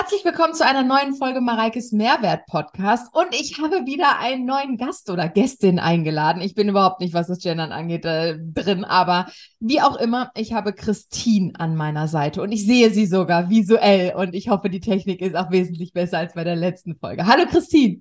Herzlich 0.00 0.24
willkommen 0.24 0.54
zu 0.54 0.64
einer 0.64 0.82
neuen 0.82 1.14
Folge 1.14 1.42
Mareikes 1.42 1.92
Mehrwert 1.92 2.46
Podcast 2.46 3.14
und 3.14 3.34
ich 3.38 3.60
habe 3.60 3.84
wieder 3.84 4.18
einen 4.18 4.46
neuen 4.46 4.78
Gast 4.78 5.10
oder 5.10 5.28
Gästin 5.28 5.78
eingeladen. 5.78 6.40
Ich 6.40 6.54
bin 6.54 6.70
überhaupt 6.70 7.00
nicht, 7.00 7.12
was 7.12 7.26
das 7.26 7.40
Gendern 7.40 7.70
angeht, 7.70 8.06
äh, 8.06 8.38
drin, 8.40 8.86
aber 8.86 9.26
wie 9.58 9.82
auch 9.82 9.96
immer, 9.96 10.30
ich 10.34 10.54
habe 10.54 10.72
Christine 10.72 11.52
an 11.58 11.76
meiner 11.76 12.08
Seite 12.08 12.40
und 12.40 12.50
ich 12.50 12.64
sehe 12.64 12.90
sie 12.90 13.04
sogar 13.04 13.50
visuell 13.50 14.14
und 14.14 14.34
ich 14.34 14.48
hoffe, 14.48 14.70
die 14.70 14.80
Technik 14.80 15.20
ist 15.20 15.36
auch 15.36 15.50
wesentlich 15.50 15.92
besser 15.92 16.16
als 16.16 16.32
bei 16.32 16.44
der 16.44 16.56
letzten 16.56 16.96
Folge. 16.96 17.26
Hallo 17.26 17.44
Christine. 17.44 18.00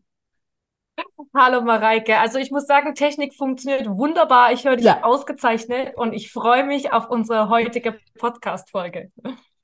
Hallo 1.36 1.62
Mareike. 1.62 2.18
Also 2.18 2.40
ich 2.40 2.50
muss 2.50 2.66
sagen, 2.66 2.96
Technik 2.96 3.34
funktioniert 3.36 3.90
wunderbar. 3.90 4.54
Ich 4.54 4.64
höre 4.64 4.78
dich 4.78 4.86
ja. 4.86 5.04
ausgezeichnet 5.04 5.98
und 5.98 6.14
ich 6.14 6.32
freue 6.32 6.64
mich 6.64 6.94
auf 6.94 7.10
unsere 7.10 7.50
heutige 7.50 8.00
Podcast-Folge. 8.18 9.12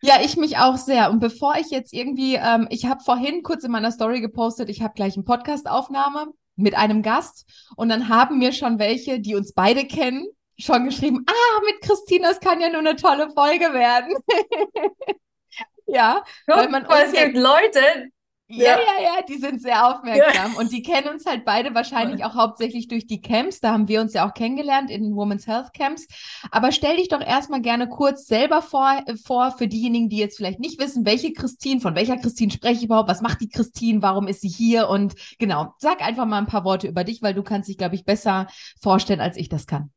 Ja, 0.06 0.22
ich 0.22 0.38
mich 0.38 0.58
auch 0.58 0.78
sehr. 0.78 1.10
Und 1.10 1.20
bevor 1.20 1.56
ich 1.56 1.72
jetzt 1.72 1.92
irgendwie, 1.92 2.36
ähm, 2.36 2.68
ich 2.70 2.86
habe 2.86 3.04
vorhin 3.04 3.42
kurz 3.42 3.64
in 3.64 3.72
meiner 3.72 3.92
Story 3.92 4.22
gepostet, 4.22 4.70
ich 4.70 4.84
habe 4.84 4.94
gleich 4.94 5.16
eine 5.16 5.24
Podcast-Aufnahme 5.24 6.28
mit 6.56 6.76
einem 6.76 7.02
Gast 7.02 7.46
und 7.76 7.90
dann 7.90 8.08
haben 8.08 8.38
mir 8.38 8.54
schon 8.54 8.78
welche, 8.78 9.20
die 9.20 9.34
uns 9.34 9.54
beide 9.54 9.86
kennen, 9.86 10.28
schon 10.60 10.86
geschrieben, 10.86 11.26
ah, 11.28 11.62
mit 11.66 11.82
Christina, 11.82 12.30
es 12.30 12.40
kann 12.40 12.62
ja 12.62 12.70
nur 12.70 12.80
eine 12.80 12.96
tolle 12.96 13.32
Folge 13.32 13.74
werden. 13.74 14.16
ja, 15.88 16.24
Guck, 16.46 16.56
weil 16.56 16.70
man 16.70 16.86
es 16.86 17.12
gibt 17.12 17.36
Leute, 17.36 18.12
ja, 18.48 18.78
ja, 18.78 19.04
ja, 19.04 19.22
die 19.28 19.38
sind 19.38 19.60
sehr 19.60 19.88
aufmerksam 19.88 20.54
ja. 20.54 20.60
und 20.60 20.72
die 20.72 20.84
kennen 20.84 21.08
uns 21.08 21.26
halt 21.26 21.46
beide 21.46 21.74
wahrscheinlich 21.74 22.24
auch 22.24 22.36
hauptsächlich 22.36 22.88
durch 22.88 23.08
die 23.08 23.20
Camps. 23.20 23.60
Da 23.60 23.72
haben 23.72 23.88
wir 23.88 24.02
uns 24.02 24.14
ja 24.14 24.28
auch 24.28 24.36
kennengelernt 24.36 24.92
in 24.92 25.02
den 25.04 25.16
Women's 25.16 25.48
Health 25.48 25.74
Camps. 25.74 26.08
Aber 26.52 26.72
stell 26.72 26.98
dich 26.98 27.08
doch 27.08 27.22
erstmal 27.22 27.62
gerne 27.62 27.90
kurz 27.90 28.28
selber 28.28 28.62
vor, 28.62 29.02
vor 29.24 29.52
für 29.52 29.68
diejenigen, 29.68 30.10
die 30.10 30.18
jetzt 30.18 30.38
vielleicht 30.38 30.60
nicht 30.60 30.80
wissen, 30.80 31.08
welche 31.08 31.34
Christine, 31.34 31.82
von 31.82 31.96
welcher 31.96 32.18
Christine 32.18 32.52
spreche 32.52 32.78
ich 32.78 32.86
überhaupt, 32.86 33.10
was 33.10 33.22
macht 33.22 33.42
die 33.42 33.50
Christine, 33.50 34.04
warum 34.04 34.28
ist 34.28 34.42
sie 34.42 34.50
hier 34.50 34.90
und 34.90 35.16
genau, 35.40 35.74
sag 35.80 36.02
einfach 36.02 36.26
mal 36.26 36.38
ein 36.38 36.46
paar 36.46 36.66
Worte 36.66 36.88
über 36.88 37.04
dich, 37.04 37.24
weil 37.24 37.34
du 37.34 37.42
kannst 37.42 37.68
dich, 37.68 37.80
glaube 37.80 37.96
ich, 37.96 38.06
besser 38.06 38.46
vorstellen, 38.80 39.22
als 39.22 39.38
ich 39.38 39.50
das 39.50 39.66
kann. 39.66 39.92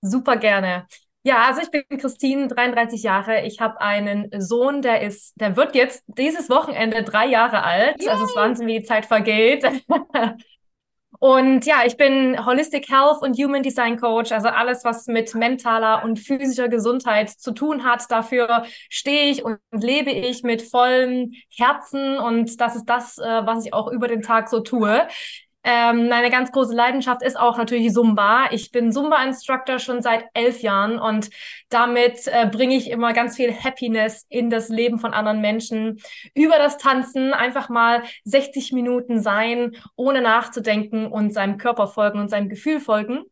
Super 0.00 0.36
gerne. 0.36 0.86
Ja, 1.26 1.46
also 1.46 1.62
ich 1.62 1.70
bin 1.70 1.84
Christine, 1.98 2.48
33 2.48 3.02
Jahre. 3.02 3.46
Ich 3.46 3.58
habe 3.58 3.80
einen 3.80 4.28
Sohn, 4.38 4.82
der 4.82 5.00
ist, 5.00 5.32
der 5.40 5.56
wird 5.56 5.74
jetzt 5.74 6.04
dieses 6.06 6.50
Wochenende 6.50 7.02
drei 7.02 7.26
Jahre 7.26 7.62
alt. 7.62 8.02
Yay. 8.02 8.10
Also 8.10 8.24
es 8.24 8.30
ist 8.30 8.36
Wahnsinn, 8.36 8.66
wie 8.66 8.80
die 8.80 8.84
Zeit 8.84 9.06
vergeht. 9.06 9.64
und 11.18 11.64
ja, 11.64 11.76
ich 11.86 11.96
bin 11.96 12.44
Holistic 12.44 12.90
Health 12.90 13.22
und 13.22 13.38
Human 13.38 13.62
Design 13.62 13.98
Coach, 13.98 14.32
also 14.32 14.48
alles, 14.48 14.84
was 14.84 15.06
mit 15.06 15.34
mentaler 15.34 16.04
und 16.04 16.18
physischer 16.18 16.68
Gesundheit 16.68 17.30
zu 17.30 17.52
tun 17.52 17.84
hat. 17.84 18.04
Dafür 18.10 18.66
stehe 18.90 19.30
ich 19.30 19.42
und 19.42 19.58
lebe 19.72 20.10
ich 20.10 20.42
mit 20.42 20.60
vollem 20.60 21.32
Herzen 21.48 22.18
und 22.18 22.60
das 22.60 22.76
ist 22.76 22.84
das, 22.84 23.16
äh, 23.16 23.46
was 23.46 23.64
ich 23.64 23.72
auch 23.72 23.90
über 23.90 24.08
den 24.08 24.20
Tag 24.20 24.50
so 24.50 24.60
tue. 24.60 25.08
Ähm, 25.66 26.12
eine 26.12 26.30
ganz 26.30 26.52
große 26.52 26.74
Leidenschaft 26.74 27.22
ist 27.22 27.38
auch 27.38 27.56
natürlich 27.56 27.90
Zumba. 27.92 28.48
Ich 28.50 28.70
bin 28.70 28.92
Zumba-Instructor 28.92 29.78
schon 29.78 30.02
seit 30.02 30.26
elf 30.34 30.60
Jahren 30.60 30.98
und 30.98 31.30
damit 31.70 32.26
äh, 32.26 32.46
bringe 32.46 32.76
ich 32.76 32.90
immer 32.90 33.14
ganz 33.14 33.36
viel 33.36 33.50
Happiness 33.50 34.26
in 34.28 34.50
das 34.50 34.68
Leben 34.68 34.98
von 34.98 35.14
anderen 35.14 35.40
Menschen. 35.40 36.00
Über 36.34 36.58
das 36.58 36.76
Tanzen 36.76 37.32
einfach 37.32 37.70
mal 37.70 38.02
60 38.24 38.72
Minuten 38.72 39.20
sein, 39.20 39.72
ohne 39.96 40.20
nachzudenken 40.20 41.06
und 41.06 41.32
seinem 41.32 41.56
Körper 41.56 41.86
folgen 41.86 42.20
und 42.20 42.28
seinem 42.28 42.50
Gefühl 42.50 42.78
folgen. 42.78 43.24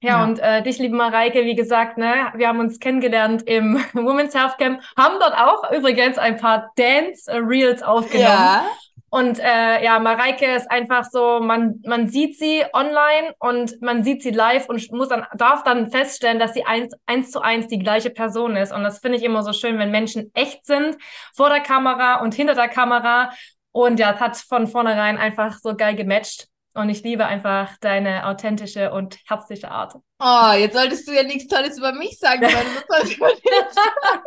Ja, 0.00 0.10
ja, 0.10 0.24
und 0.24 0.38
äh, 0.38 0.62
dich, 0.62 0.78
liebe 0.78 0.94
Mareike, 0.94 1.44
wie 1.44 1.56
gesagt, 1.56 1.98
ne, 1.98 2.32
wir 2.36 2.46
haben 2.46 2.60
uns 2.60 2.78
kennengelernt 2.78 3.42
im 3.48 3.80
Women's 3.94 4.32
Health 4.32 4.56
Camp, 4.58 4.80
haben 4.96 5.16
dort 5.18 5.34
auch 5.36 5.72
übrigens 5.72 6.18
ein 6.18 6.36
paar 6.36 6.70
Dance 6.76 7.28
Reels 7.32 7.82
aufgenommen. 7.82 8.28
Ja. 8.28 8.66
Und 9.10 9.38
äh, 9.38 9.82
ja, 9.82 9.98
Mareike 9.98 10.54
ist 10.54 10.70
einfach 10.70 11.04
so, 11.04 11.40
man, 11.40 11.80
man 11.86 12.08
sieht 12.08 12.38
sie 12.38 12.62
online 12.74 13.34
und 13.38 13.80
man 13.80 14.04
sieht 14.04 14.22
sie 14.22 14.30
live 14.30 14.68
und 14.68 14.92
muss 14.92 15.08
dann, 15.08 15.24
darf 15.34 15.62
dann 15.62 15.90
feststellen, 15.90 16.38
dass 16.38 16.52
sie 16.52 16.64
eins, 16.64 16.94
eins 17.06 17.30
zu 17.30 17.40
eins 17.40 17.68
die 17.68 17.78
gleiche 17.78 18.10
Person 18.10 18.56
ist. 18.56 18.72
Und 18.72 18.82
das 18.82 18.98
finde 18.98 19.16
ich 19.16 19.24
immer 19.24 19.42
so 19.42 19.52
schön, 19.52 19.78
wenn 19.78 19.90
Menschen 19.90 20.30
echt 20.34 20.66
sind, 20.66 20.98
vor 21.34 21.48
der 21.48 21.60
Kamera 21.60 22.20
und 22.20 22.34
hinter 22.34 22.54
der 22.54 22.68
Kamera. 22.68 23.30
Und 23.72 23.98
ja, 23.98 24.12
es 24.12 24.20
hat 24.20 24.36
von 24.36 24.66
vornherein 24.66 25.16
einfach 25.16 25.56
so 25.58 25.74
geil 25.74 25.94
gematcht. 25.94 26.48
Und 26.74 26.90
ich 26.90 27.02
liebe 27.02 27.26
einfach 27.26 27.76
deine 27.80 28.26
authentische 28.26 28.92
und 28.92 29.18
herzliche 29.26 29.70
Art. 29.70 29.94
Oh, 30.20 30.52
jetzt 30.52 30.76
solltest 30.76 31.08
du 31.08 31.12
ja 31.12 31.22
nichts 31.22 31.48
Tolles 31.48 31.78
über 31.78 31.92
mich 31.92 32.18
sagen, 32.18 32.42
weil 32.42 32.50
du 32.50 32.54
was 32.88 33.10
über 33.10 33.28
dich 33.30 33.42
sagen. 33.72 34.22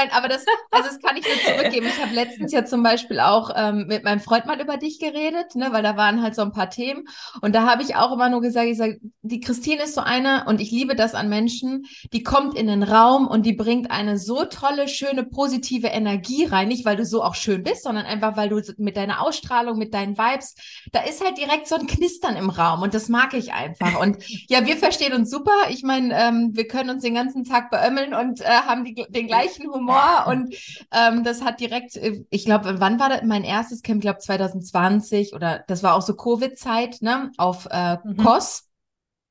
Nein, 0.00 0.10
aber 0.12 0.28
das, 0.28 0.46
also 0.70 0.88
das 0.88 0.98
kann 1.00 1.16
ich 1.16 1.26
nur 1.26 1.56
zurückgeben. 1.56 1.86
Ich 1.86 2.00
habe 2.00 2.14
letztens 2.14 2.52
ja 2.52 2.64
zum 2.64 2.82
Beispiel 2.82 3.20
auch 3.20 3.50
ähm, 3.54 3.86
mit 3.86 4.02
meinem 4.04 4.20
Freund 4.20 4.46
mal 4.46 4.60
über 4.60 4.78
dich 4.78 4.98
geredet, 4.98 5.54
ne, 5.54 5.68
weil 5.72 5.82
da 5.82 5.96
waren 5.96 6.22
halt 6.22 6.34
so 6.34 6.42
ein 6.42 6.52
paar 6.52 6.70
Themen. 6.70 7.06
Und 7.42 7.54
da 7.54 7.66
habe 7.66 7.82
ich 7.82 7.96
auch 7.96 8.12
immer 8.12 8.30
nur 8.30 8.40
gesagt, 8.40 8.66
ich 8.66 8.78
sage, 8.78 8.98
die 9.30 9.40
Christine 9.40 9.84
ist 9.84 9.94
so 9.94 10.00
eine, 10.00 10.44
und 10.46 10.60
ich 10.60 10.70
liebe 10.70 10.94
das 10.94 11.14
an 11.14 11.28
Menschen, 11.28 11.86
die 12.12 12.22
kommt 12.22 12.56
in 12.56 12.66
den 12.66 12.82
Raum 12.82 13.26
und 13.26 13.46
die 13.46 13.52
bringt 13.52 13.90
eine 13.90 14.18
so 14.18 14.44
tolle, 14.44 14.88
schöne, 14.88 15.24
positive 15.24 15.86
Energie 15.86 16.44
rein. 16.44 16.68
Nicht, 16.68 16.84
weil 16.84 16.96
du 16.96 17.04
so 17.04 17.22
auch 17.22 17.34
schön 17.34 17.62
bist, 17.62 17.84
sondern 17.84 18.06
einfach, 18.06 18.36
weil 18.36 18.48
du 18.48 18.60
mit 18.78 18.96
deiner 18.96 19.22
Ausstrahlung, 19.22 19.78
mit 19.78 19.94
deinen 19.94 20.18
Vibes, 20.18 20.54
da 20.92 21.02
ist 21.02 21.24
halt 21.24 21.38
direkt 21.38 21.68
so 21.68 21.76
ein 21.76 21.86
Knistern 21.86 22.36
im 22.36 22.50
Raum 22.50 22.82
und 22.82 22.94
das 22.94 23.08
mag 23.08 23.34
ich 23.34 23.52
einfach. 23.52 24.00
Und 24.00 24.18
ja, 24.48 24.66
wir 24.66 24.76
verstehen 24.76 25.12
uns 25.12 25.30
super. 25.30 25.52
Ich 25.70 25.82
meine, 25.82 26.14
ähm, 26.14 26.50
wir 26.54 26.66
können 26.66 26.90
uns 26.90 27.02
den 27.02 27.14
ganzen 27.14 27.44
Tag 27.44 27.70
beömmeln 27.70 28.14
und 28.14 28.40
äh, 28.40 28.44
haben 28.44 28.84
die, 28.84 28.94
den 29.08 29.26
gleichen 29.26 29.72
Humor 29.72 30.26
und 30.26 30.54
ähm, 30.92 31.24
das 31.24 31.44
hat 31.44 31.60
direkt, 31.60 31.96
äh, 31.96 32.24
ich 32.30 32.44
glaube, 32.44 32.80
wann 32.80 32.98
war 32.98 33.08
das 33.08 33.22
mein 33.24 33.44
erstes 33.44 33.82
Camp? 33.82 34.00
Ich 34.00 34.02
glaube 34.02 34.18
2020 34.18 35.34
oder 35.34 35.64
das 35.66 35.82
war 35.82 35.94
auch 35.94 36.02
so 36.02 36.14
Covid-Zeit, 36.14 37.02
ne? 37.02 37.30
Auf 37.36 37.66
äh, 37.70 37.98
mhm. 38.02 38.16
KOS. 38.16 38.69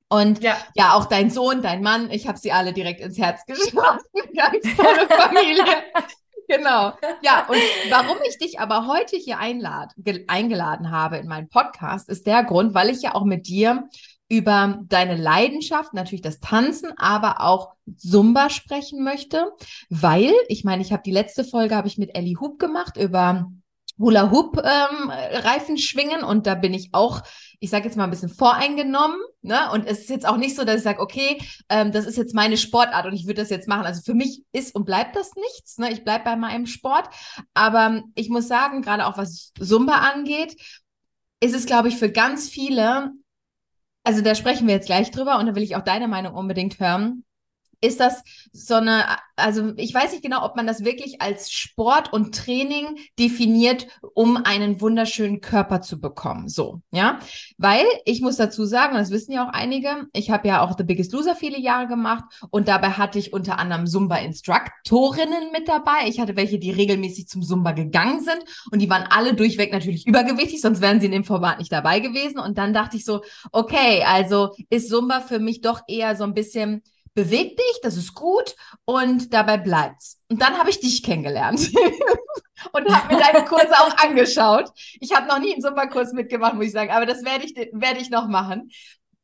Und 0.10 0.42
ja. 0.44 0.58
ja, 0.74 0.94
auch 0.94 1.06
dein 1.06 1.30
Sohn, 1.30 1.62
dein 1.62 1.84
Mann, 1.84 2.10
ich 2.10 2.28
habe 2.28 2.40
sie 2.40 2.52
alle 2.52 2.74
direkt 2.74 3.00
ins 3.00 3.20
Herz 3.20 3.46
geschlossen. 3.46 4.10
Ganz 4.36 4.76
tolle 4.76 5.08
Familie. 5.08 5.64
genau. 6.48 6.94
Ja, 7.22 7.46
und 7.48 7.58
warum 7.90 8.18
ich 8.28 8.40
dich 8.40 8.60
aber 8.60 8.88
heute 8.88 9.18
hier 9.18 9.38
einlad, 9.38 9.94
eingeladen 10.28 10.90
habe 10.90 11.18
in 11.18 11.28
meinen 11.28 11.50
Podcast, 11.50 12.10
ist 12.10 12.26
der 12.26 12.44
Grund, 12.44 12.74
weil 12.74 12.90
ich 12.90 13.04
ja 13.04 13.14
auch 13.14 13.24
mit 13.24 13.48
dir 13.48 13.88
über 14.30 14.80
deine 14.88 15.16
Leidenschaft, 15.16 15.94
natürlich 15.94 16.22
das 16.22 16.40
Tanzen, 16.40 16.92
aber 16.98 17.42
auch 17.42 17.74
Zumba 17.98 18.50
sprechen 18.50 19.04
möchte, 19.04 19.52
weil 19.90 20.34
ich 20.48 20.64
meine, 20.64 20.82
ich 20.84 20.92
habe 20.92 21.04
die 21.04 21.12
letzte 21.12 21.44
Folge 21.44 21.76
habe 21.76 21.88
ich 21.88 21.98
mit 21.98 22.16
Ellie 22.16 22.40
Hoop 22.40 22.60
gemacht 22.60 22.98
über 22.98 23.52
Hula 23.98 24.32
Hoop 24.32 24.58
ähm, 24.58 25.10
Reifen 25.10 25.78
schwingen 25.78 26.24
und 26.24 26.48
da 26.48 26.56
bin 26.56 26.74
ich 26.74 26.90
auch, 26.94 27.22
ich 27.60 27.70
sage 27.70 27.86
jetzt 27.86 27.98
mal 27.98 28.06
ein 28.06 28.10
bisschen 28.10 28.30
voreingenommen, 28.30 29.20
ne? 29.42 29.72
Und 29.74 29.86
es 29.86 30.00
ist 30.00 30.10
jetzt 30.10 30.28
auch 30.28 30.38
nicht 30.38 30.56
so, 30.56 30.64
dass 30.64 30.78
ich 30.78 30.84
sage, 30.84 31.02
okay, 31.02 31.42
ähm, 31.70 31.92
das 31.92 32.06
ist 32.06 32.18
jetzt 32.18 32.34
meine 32.34 32.58
Sportart 32.58 33.06
und 33.06 33.14
ich 33.14 33.26
würde 33.26 33.42
das 33.42 33.50
jetzt 33.50 33.68
machen. 33.68 33.86
Also 33.86 34.02
für 34.02 34.14
mich 34.14 34.44
ist 34.52 34.76
und 34.76 34.86
bleibt 34.86 35.16
das 35.16 35.36
nichts, 35.36 35.78
ne? 35.78 35.92
Ich 35.92 36.04
bleibe 36.04 36.24
bei 36.24 36.36
meinem 36.36 36.66
Sport, 36.66 37.10
aber 37.54 38.04
ich 38.16 38.30
muss 38.30 38.48
sagen, 38.48 38.82
gerade 38.82 39.06
auch 39.06 39.18
was 39.18 39.52
Zumba 39.60 39.96
angeht, 39.96 40.56
ist 41.42 41.56
es 41.56 41.66
glaube 41.66 41.88
ich 41.90 41.98
für 41.98 42.12
ganz 42.12 42.50
viele 42.50 43.12
also 44.04 44.22
da 44.22 44.34
sprechen 44.34 44.66
wir 44.66 44.74
jetzt 44.74 44.88
gleich 44.88 45.12
drüber 45.12 45.38
und 45.40 45.46
da 45.46 45.56
will 45.56 45.64
ich 45.64 45.76
auch 45.76 45.84
deine 45.84 46.08
Meinung 46.08 46.34
unbedingt 46.34 46.80
hören 46.80 47.26
ist 47.82 48.00
das 48.00 48.24
so 48.52 48.76
eine, 48.76 49.06
also 49.36 49.74
ich 49.78 49.94
weiß 49.94 50.12
nicht 50.12 50.24
genau, 50.24 50.44
ob 50.46 50.56
man 50.56 50.68
das 50.68 50.84
wirklich 50.84 51.22
als 51.22 51.52
Sport 51.52 52.12
und 52.12 52.36
Training 52.36 52.98
definiert, 53.18 53.88
um 54.14 54.38
einen 54.38 54.82
wunderschönen 54.82 55.40
Körper 55.40 55.82
zu 55.82 56.02
bekommen. 56.02 56.50
So, 56.50 56.82
ja. 56.92 57.20
Weil 57.58 57.86
ich 58.06 58.22
muss 58.22 58.36
dazu 58.36 58.66
sagen, 58.66 58.94
und 58.94 59.00
das 59.00 59.12
wissen 59.12 59.32
ja 59.32 59.48
auch 59.48 59.54
einige, 59.54 60.08
ich 60.14 60.30
habe 60.30 60.48
ja 60.48 60.62
auch 60.62 60.76
The 60.78 60.84
Biggest 60.84 61.14
Loser 61.14 61.36
viele 61.36 61.60
Jahre 61.60 61.88
gemacht 61.88 62.26
und 62.50 62.68
dabei 62.68 62.92
hatte 62.92 63.18
ich 63.18 63.32
unter 63.32 63.60
anderem 63.60 63.88
Zumba-Instruktorinnen 63.88 65.52
mit 65.54 65.68
dabei. 65.68 66.08
Ich 66.08 66.20
hatte 66.20 66.36
welche, 66.36 66.60
die 66.60 66.72
regelmäßig 66.72 67.28
zum 67.28 67.42
Zumba 67.44 67.72
gegangen 67.72 68.22
sind 68.22 68.44
und 68.72 68.80
die 68.80 68.90
waren 68.90 69.08
alle 69.10 69.34
durchweg 69.34 69.72
natürlich 69.72 70.06
übergewichtig, 70.06 70.62
sonst 70.62 70.82
wären 70.82 71.00
sie 71.00 71.06
in 71.06 71.14
dem 71.14 71.24
Format 71.24 71.60
nicht 71.60 71.72
dabei 71.72 72.00
gewesen. 72.02 72.40
Und 72.40 72.58
dann 72.58 72.74
dachte 72.74 72.98
ich 72.98 73.06
so, 73.06 73.22
okay, 73.52 74.04
also 74.06 74.54
ist 74.70 74.90
Zumba 74.90 75.22
für 75.22 75.40
mich 75.40 75.62
doch 75.62 75.82
eher 75.88 76.16
so 76.16 76.26
ein 76.26 76.34
bisschen 76.34 76.84
beweg 77.14 77.58
dich, 77.58 77.80
das 77.82 77.98
ist 77.98 78.14
gut 78.14 78.56
und 78.86 79.34
dabei 79.34 79.58
bleibt's. 79.58 80.22
Und 80.30 80.42
dann 80.42 80.58
habe 80.58 80.70
ich 80.70 80.80
dich 80.80 81.04
kennengelernt 81.04 81.72
und 82.72 82.90
habe 82.90 83.14
mir 83.14 83.20
deine 83.20 83.46
Kurse 83.46 83.72
auch 83.72 83.98
angeschaut. 83.98 84.70
Ich 85.00 85.16
habe 85.16 85.28
noch 85.28 85.40
nie 85.40 85.54
einen 85.54 85.62
Sommerkurs 85.62 86.14
mitgemacht, 86.14 86.56
muss 86.56 86.66
ich 86.66 86.72
sagen, 86.72 86.92
aber 86.92 87.06
das 87.06 87.24
werde 87.24 87.46
ich, 87.46 87.56
werde 87.74 88.00
ich 88.00 88.10
noch 88.10 88.28
machen. 88.28 88.70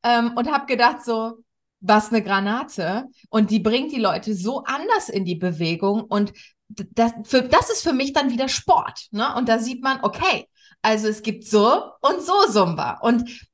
Ähm, 0.04 0.34
und 0.36 0.52
habe 0.52 0.66
gedacht 0.66 1.04
so, 1.04 1.44
was 1.80 2.10
eine 2.10 2.24
Granate. 2.24 3.06
Und 3.30 3.52
die 3.52 3.60
bringt 3.60 3.92
die 3.92 4.00
Leute 4.00 4.34
so 4.34 4.64
anders 4.64 5.10
in 5.10 5.26
die 5.26 5.36
Bewegung 5.36 6.04
und 6.04 6.34
das, 6.68 7.14
für, 7.24 7.44
das 7.44 7.70
ist 7.70 7.84
für 7.84 7.94
mich 7.94 8.14
dann 8.14 8.32
wieder 8.32 8.48
Sport. 8.48 9.08
Ne? 9.12 9.36
Und 9.36 9.50
da 9.50 9.60
sieht 9.60 9.84
man, 9.84 10.00
okay, 10.02 10.48
also 10.82 11.08
es 11.08 11.22
gibt 11.22 11.46
so 11.46 11.92
und 12.02 12.22
so 12.22 12.34
Zumba. 12.52 13.00
Und 13.02 13.48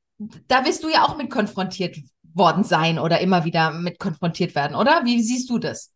da 0.47 0.61
bist 0.61 0.83
du 0.83 0.89
ja 0.89 1.03
auch 1.03 1.17
mit 1.17 1.29
konfrontiert 1.29 1.97
worden 2.33 2.63
sein 2.63 2.99
oder 2.99 3.19
immer 3.19 3.45
wieder 3.45 3.71
mit 3.71 3.99
konfrontiert 3.99 4.55
werden, 4.55 4.75
oder? 4.75 5.01
Wie 5.05 5.21
siehst 5.21 5.49
du 5.49 5.57
das? 5.57 5.93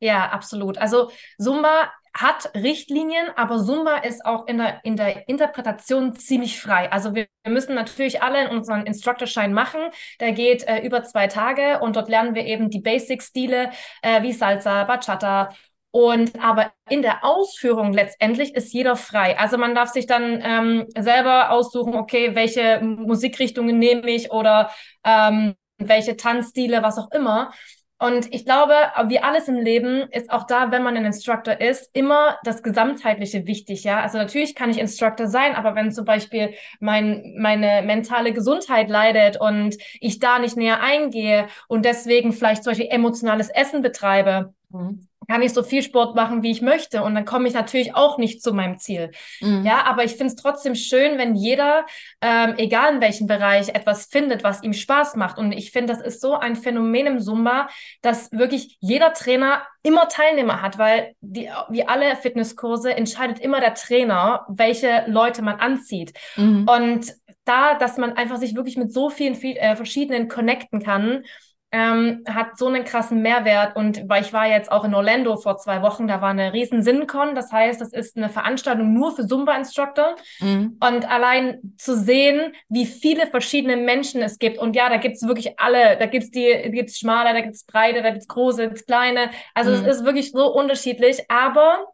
Ja, 0.00 0.30
absolut. 0.30 0.78
Also 0.78 1.10
Zumba 1.38 1.90
hat 2.16 2.54
Richtlinien, 2.54 3.26
aber 3.36 3.62
Zumba 3.64 3.96
ist 3.98 4.24
auch 4.24 4.46
in 4.46 4.58
der, 4.58 4.84
in 4.84 4.96
der 4.96 5.28
Interpretation 5.28 6.14
ziemlich 6.14 6.60
frei. 6.60 6.90
Also 6.92 7.14
wir, 7.14 7.26
wir 7.42 7.52
müssen 7.52 7.74
natürlich 7.74 8.22
alle 8.22 8.50
unseren 8.50 8.86
Instructorschein 8.86 9.52
machen. 9.52 9.80
Der 10.20 10.32
geht 10.32 10.62
äh, 10.68 10.80
über 10.80 11.02
zwei 11.02 11.26
Tage 11.26 11.80
und 11.80 11.96
dort 11.96 12.08
lernen 12.08 12.34
wir 12.34 12.44
eben 12.44 12.70
die 12.70 12.80
Basic-Stile 12.80 13.70
äh, 14.02 14.22
wie 14.22 14.32
Salsa, 14.32 14.84
Bachata 14.84 15.50
und 15.94 16.42
aber 16.42 16.72
in 16.90 17.02
der 17.02 17.24
Ausführung 17.24 17.92
letztendlich 17.92 18.56
ist 18.56 18.72
jeder 18.72 18.96
frei. 18.96 19.38
Also 19.38 19.58
man 19.58 19.76
darf 19.76 19.90
sich 19.90 20.08
dann 20.08 20.42
ähm, 20.42 20.86
selber 20.98 21.52
aussuchen, 21.52 21.94
okay, 21.94 22.34
welche 22.34 22.80
Musikrichtungen 22.82 23.78
nehme 23.78 24.10
ich 24.10 24.32
oder 24.32 24.70
ähm, 25.04 25.54
welche 25.78 26.16
Tanzstile, 26.16 26.82
was 26.82 26.98
auch 26.98 27.12
immer. 27.12 27.52
Und 28.00 28.34
ich 28.34 28.44
glaube, 28.44 28.74
wie 29.06 29.20
alles 29.20 29.46
im 29.46 29.54
Leben 29.54 30.08
ist 30.10 30.32
auch 30.32 30.48
da, 30.48 30.72
wenn 30.72 30.82
man 30.82 30.96
ein 30.96 31.04
Instructor 31.04 31.60
ist, 31.60 31.90
immer 31.92 32.38
das 32.42 32.64
Gesamtheitliche 32.64 33.46
wichtig, 33.46 33.84
ja. 33.84 34.00
Also 34.00 34.18
natürlich 34.18 34.56
kann 34.56 34.70
ich 34.70 34.78
Instructor 34.78 35.28
sein, 35.28 35.54
aber 35.54 35.76
wenn 35.76 35.92
zum 35.92 36.04
Beispiel 36.04 36.54
mein, 36.80 37.36
meine 37.38 37.82
mentale 37.86 38.32
Gesundheit 38.32 38.90
leidet 38.90 39.40
und 39.40 39.76
ich 40.00 40.18
da 40.18 40.40
nicht 40.40 40.56
näher 40.56 40.82
eingehe 40.82 41.46
und 41.68 41.84
deswegen 41.84 42.32
vielleicht 42.32 42.64
zum 42.64 42.72
Beispiel 42.72 42.90
emotionales 42.90 43.48
Essen 43.48 43.80
betreibe, 43.80 44.54
mhm 44.70 45.06
kann 45.28 45.42
ich 45.42 45.52
so 45.52 45.62
viel 45.62 45.82
Sport 45.82 46.14
machen, 46.14 46.42
wie 46.42 46.50
ich 46.50 46.62
möchte. 46.62 47.02
Und 47.02 47.14
dann 47.14 47.24
komme 47.24 47.48
ich 47.48 47.54
natürlich 47.54 47.94
auch 47.94 48.18
nicht 48.18 48.42
zu 48.42 48.52
meinem 48.52 48.78
Ziel. 48.78 49.10
Mhm. 49.40 49.64
Ja, 49.64 49.84
aber 49.84 50.04
ich 50.04 50.12
finde 50.12 50.26
es 50.26 50.36
trotzdem 50.36 50.74
schön, 50.74 51.18
wenn 51.18 51.34
jeder, 51.34 51.86
ähm, 52.20 52.54
egal 52.56 52.94
in 52.94 53.00
welchem 53.00 53.26
Bereich, 53.26 53.70
etwas 53.70 54.06
findet, 54.06 54.44
was 54.44 54.62
ihm 54.62 54.72
Spaß 54.72 55.16
macht. 55.16 55.38
Und 55.38 55.52
ich 55.52 55.70
finde, 55.70 55.92
das 55.92 56.02
ist 56.02 56.20
so 56.20 56.34
ein 56.34 56.56
Phänomen 56.56 57.06
im 57.06 57.20
Zumba, 57.20 57.68
dass 58.02 58.32
wirklich 58.32 58.76
jeder 58.80 59.12
Trainer 59.12 59.62
immer 59.82 60.08
Teilnehmer 60.08 60.62
hat, 60.62 60.78
weil 60.78 61.14
die, 61.20 61.50
wie 61.68 61.86
alle 61.86 62.16
Fitnesskurse 62.16 62.94
entscheidet 62.94 63.38
immer 63.38 63.60
der 63.60 63.74
Trainer, 63.74 64.46
welche 64.48 65.04
Leute 65.06 65.42
man 65.42 65.60
anzieht. 65.60 66.12
Mhm. 66.36 66.66
Und 66.68 67.14
da, 67.44 67.74
dass 67.74 67.98
man 67.98 68.14
einfach 68.14 68.38
sich 68.38 68.54
wirklich 68.54 68.76
mit 68.76 68.92
so 68.92 69.10
vielen 69.10 69.34
viel, 69.34 69.56
äh, 69.56 69.76
verschiedenen 69.76 70.28
connecten 70.28 70.80
kann, 70.82 71.24
ähm, 71.74 72.22
hat 72.28 72.56
so 72.56 72.68
einen 72.68 72.84
krassen 72.84 73.20
Mehrwert. 73.20 73.74
Und 73.74 74.08
weil 74.08 74.22
ich 74.22 74.32
war 74.32 74.46
jetzt 74.46 74.70
auch 74.70 74.84
in 74.84 74.94
Orlando 74.94 75.36
vor 75.36 75.58
zwei 75.58 75.82
Wochen, 75.82 76.06
da 76.06 76.20
war 76.20 76.30
eine 76.30 76.52
riesen 76.52 76.84
SinCon. 76.84 77.34
Das 77.34 77.50
heißt, 77.50 77.80
das 77.80 77.92
ist 77.92 78.16
eine 78.16 78.28
Veranstaltung 78.28 78.94
nur 78.94 79.16
für 79.16 79.26
Zumba-Instructor. 79.26 80.14
Mhm. 80.38 80.78
Und 80.78 81.10
allein 81.10 81.74
zu 81.76 81.96
sehen, 81.96 82.54
wie 82.68 82.86
viele 82.86 83.26
verschiedene 83.26 83.76
Menschen 83.76 84.22
es 84.22 84.38
gibt. 84.38 84.58
Und 84.58 84.76
ja, 84.76 84.88
da 84.88 84.98
gibt 84.98 85.16
es 85.16 85.26
wirklich 85.26 85.58
alle. 85.58 85.96
Da 85.98 86.06
gibt 86.06 86.24
es 86.24 86.30
die, 86.30 86.48
da 86.62 86.68
gibt's 86.68 87.00
schmale, 87.00 87.32
da 87.32 87.40
gibt 87.40 87.56
es 87.56 87.64
breite, 87.64 88.02
da 88.02 88.10
gibt 88.10 88.22
es 88.22 88.28
große, 88.28 88.62
da 88.62 88.68
gibt's 88.68 88.86
kleine. 88.86 89.30
Also 89.52 89.72
mhm. 89.72 89.84
es 89.84 89.96
ist 89.96 90.04
wirklich 90.04 90.30
so 90.30 90.46
unterschiedlich. 90.54 91.28
Aber 91.28 91.88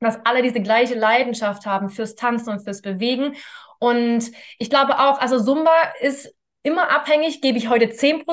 dass 0.00 0.24
alle 0.24 0.42
diese 0.42 0.62
gleiche 0.62 0.94
Leidenschaft 0.94 1.66
haben 1.66 1.90
fürs 1.90 2.14
Tanzen 2.14 2.48
und 2.48 2.64
fürs 2.64 2.80
Bewegen. 2.80 3.34
Und 3.78 4.32
ich 4.58 4.70
glaube 4.70 4.98
auch, 5.00 5.20
also 5.20 5.38
Zumba 5.38 5.70
ist 6.00 6.34
immer 6.62 6.90
abhängig, 6.90 7.40
gebe 7.40 7.58
ich 7.58 7.68
heute 7.68 7.86
10% 7.86 8.24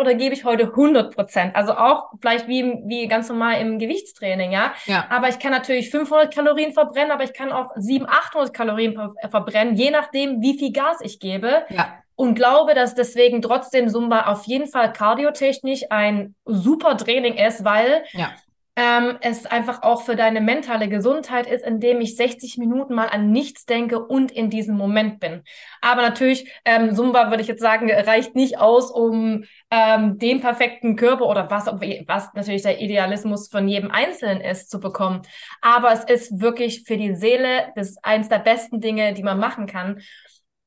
oder 0.00 0.14
gebe 0.14 0.34
ich 0.34 0.44
heute 0.44 0.66
100%. 0.66 1.52
Also 1.54 1.72
auch 1.72 2.10
vielleicht 2.20 2.48
wie, 2.48 2.82
wie 2.84 3.06
ganz 3.06 3.28
normal 3.28 3.60
im 3.60 3.78
Gewichtstraining, 3.78 4.50
ja? 4.50 4.74
ja. 4.86 5.06
Aber 5.08 5.28
ich 5.28 5.38
kann 5.38 5.52
natürlich 5.52 5.90
500 5.90 6.34
Kalorien 6.34 6.72
verbrennen, 6.72 7.12
aber 7.12 7.24
ich 7.24 7.32
kann 7.32 7.52
auch 7.52 7.70
700, 7.76 8.16
800 8.16 8.54
Kalorien 8.54 8.94
ver 8.94 9.14
verbrennen, 9.30 9.76
je 9.76 9.90
nachdem, 9.90 10.40
wie 10.42 10.58
viel 10.58 10.72
Gas 10.72 10.98
ich 11.00 11.20
gebe. 11.20 11.64
Ja. 11.70 11.94
Und 12.16 12.34
glaube, 12.34 12.74
dass 12.74 12.94
deswegen 12.94 13.42
trotzdem 13.42 13.88
Zumba 13.88 14.26
auf 14.26 14.46
jeden 14.46 14.66
Fall 14.66 14.92
kardiotechnisch 14.92 15.84
ein 15.90 16.34
super 16.46 16.96
Training 16.96 17.34
ist, 17.34 17.64
weil 17.64 18.04
ja 18.12 18.32
ähm, 18.76 19.16
es 19.22 19.46
einfach 19.46 19.82
auch 19.82 20.02
für 20.02 20.16
deine 20.16 20.42
mentale 20.42 20.88
Gesundheit 20.88 21.46
ist, 21.46 21.64
indem 21.64 22.02
ich 22.02 22.14
60 22.14 22.58
Minuten 22.58 22.94
mal 22.94 23.08
an 23.08 23.30
nichts 23.30 23.64
denke 23.64 24.04
und 24.04 24.30
in 24.30 24.50
diesem 24.50 24.76
Moment 24.76 25.18
bin. 25.18 25.42
Aber 25.80 26.02
natürlich, 26.02 26.52
ähm, 26.66 26.94
Zumba 26.94 27.30
würde 27.30 27.40
ich 27.40 27.48
jetzt 27.48 27.62
sagen, 27.62 27.90
reicht 27.90 28.34
nicht 28.34 28.58
aus, 28.58 28.90
um 28.90 29.44
ähm, 29.70 30.18
den 30.18 30.42
perfekten 30.42 30.94
Körper 30.96 31.24
oder 31.26 31.50
was, 31.50 31.66
was 31.66 32.34
natürlich 32.34 32.62
der 32.62 32.80
Idealismus 32.80 33.48
von 33.48 33.66
jedem 33.66 33.90
Einzelnen 33.90 34.42
ist, 34.42 34.70
zu 34.70 34.78
bekommen. 34.78 35.22
Aber 35.62 35.92
es 35.92 36.04
ist 36.04 36.40
wirklich 36.40 36.84
für 36.84 36.98
die 36.98 37.14
Seele 37.14 37.72
das 37.76 37.96
eins 38.02 38.28
der 38.28 38.40
besten 38.40 38.80
Dinge, 38.80 39.14
die 39.14 39.22
man 39.22 39.38
machen 39.38 39.66
kann. 39.66 40.00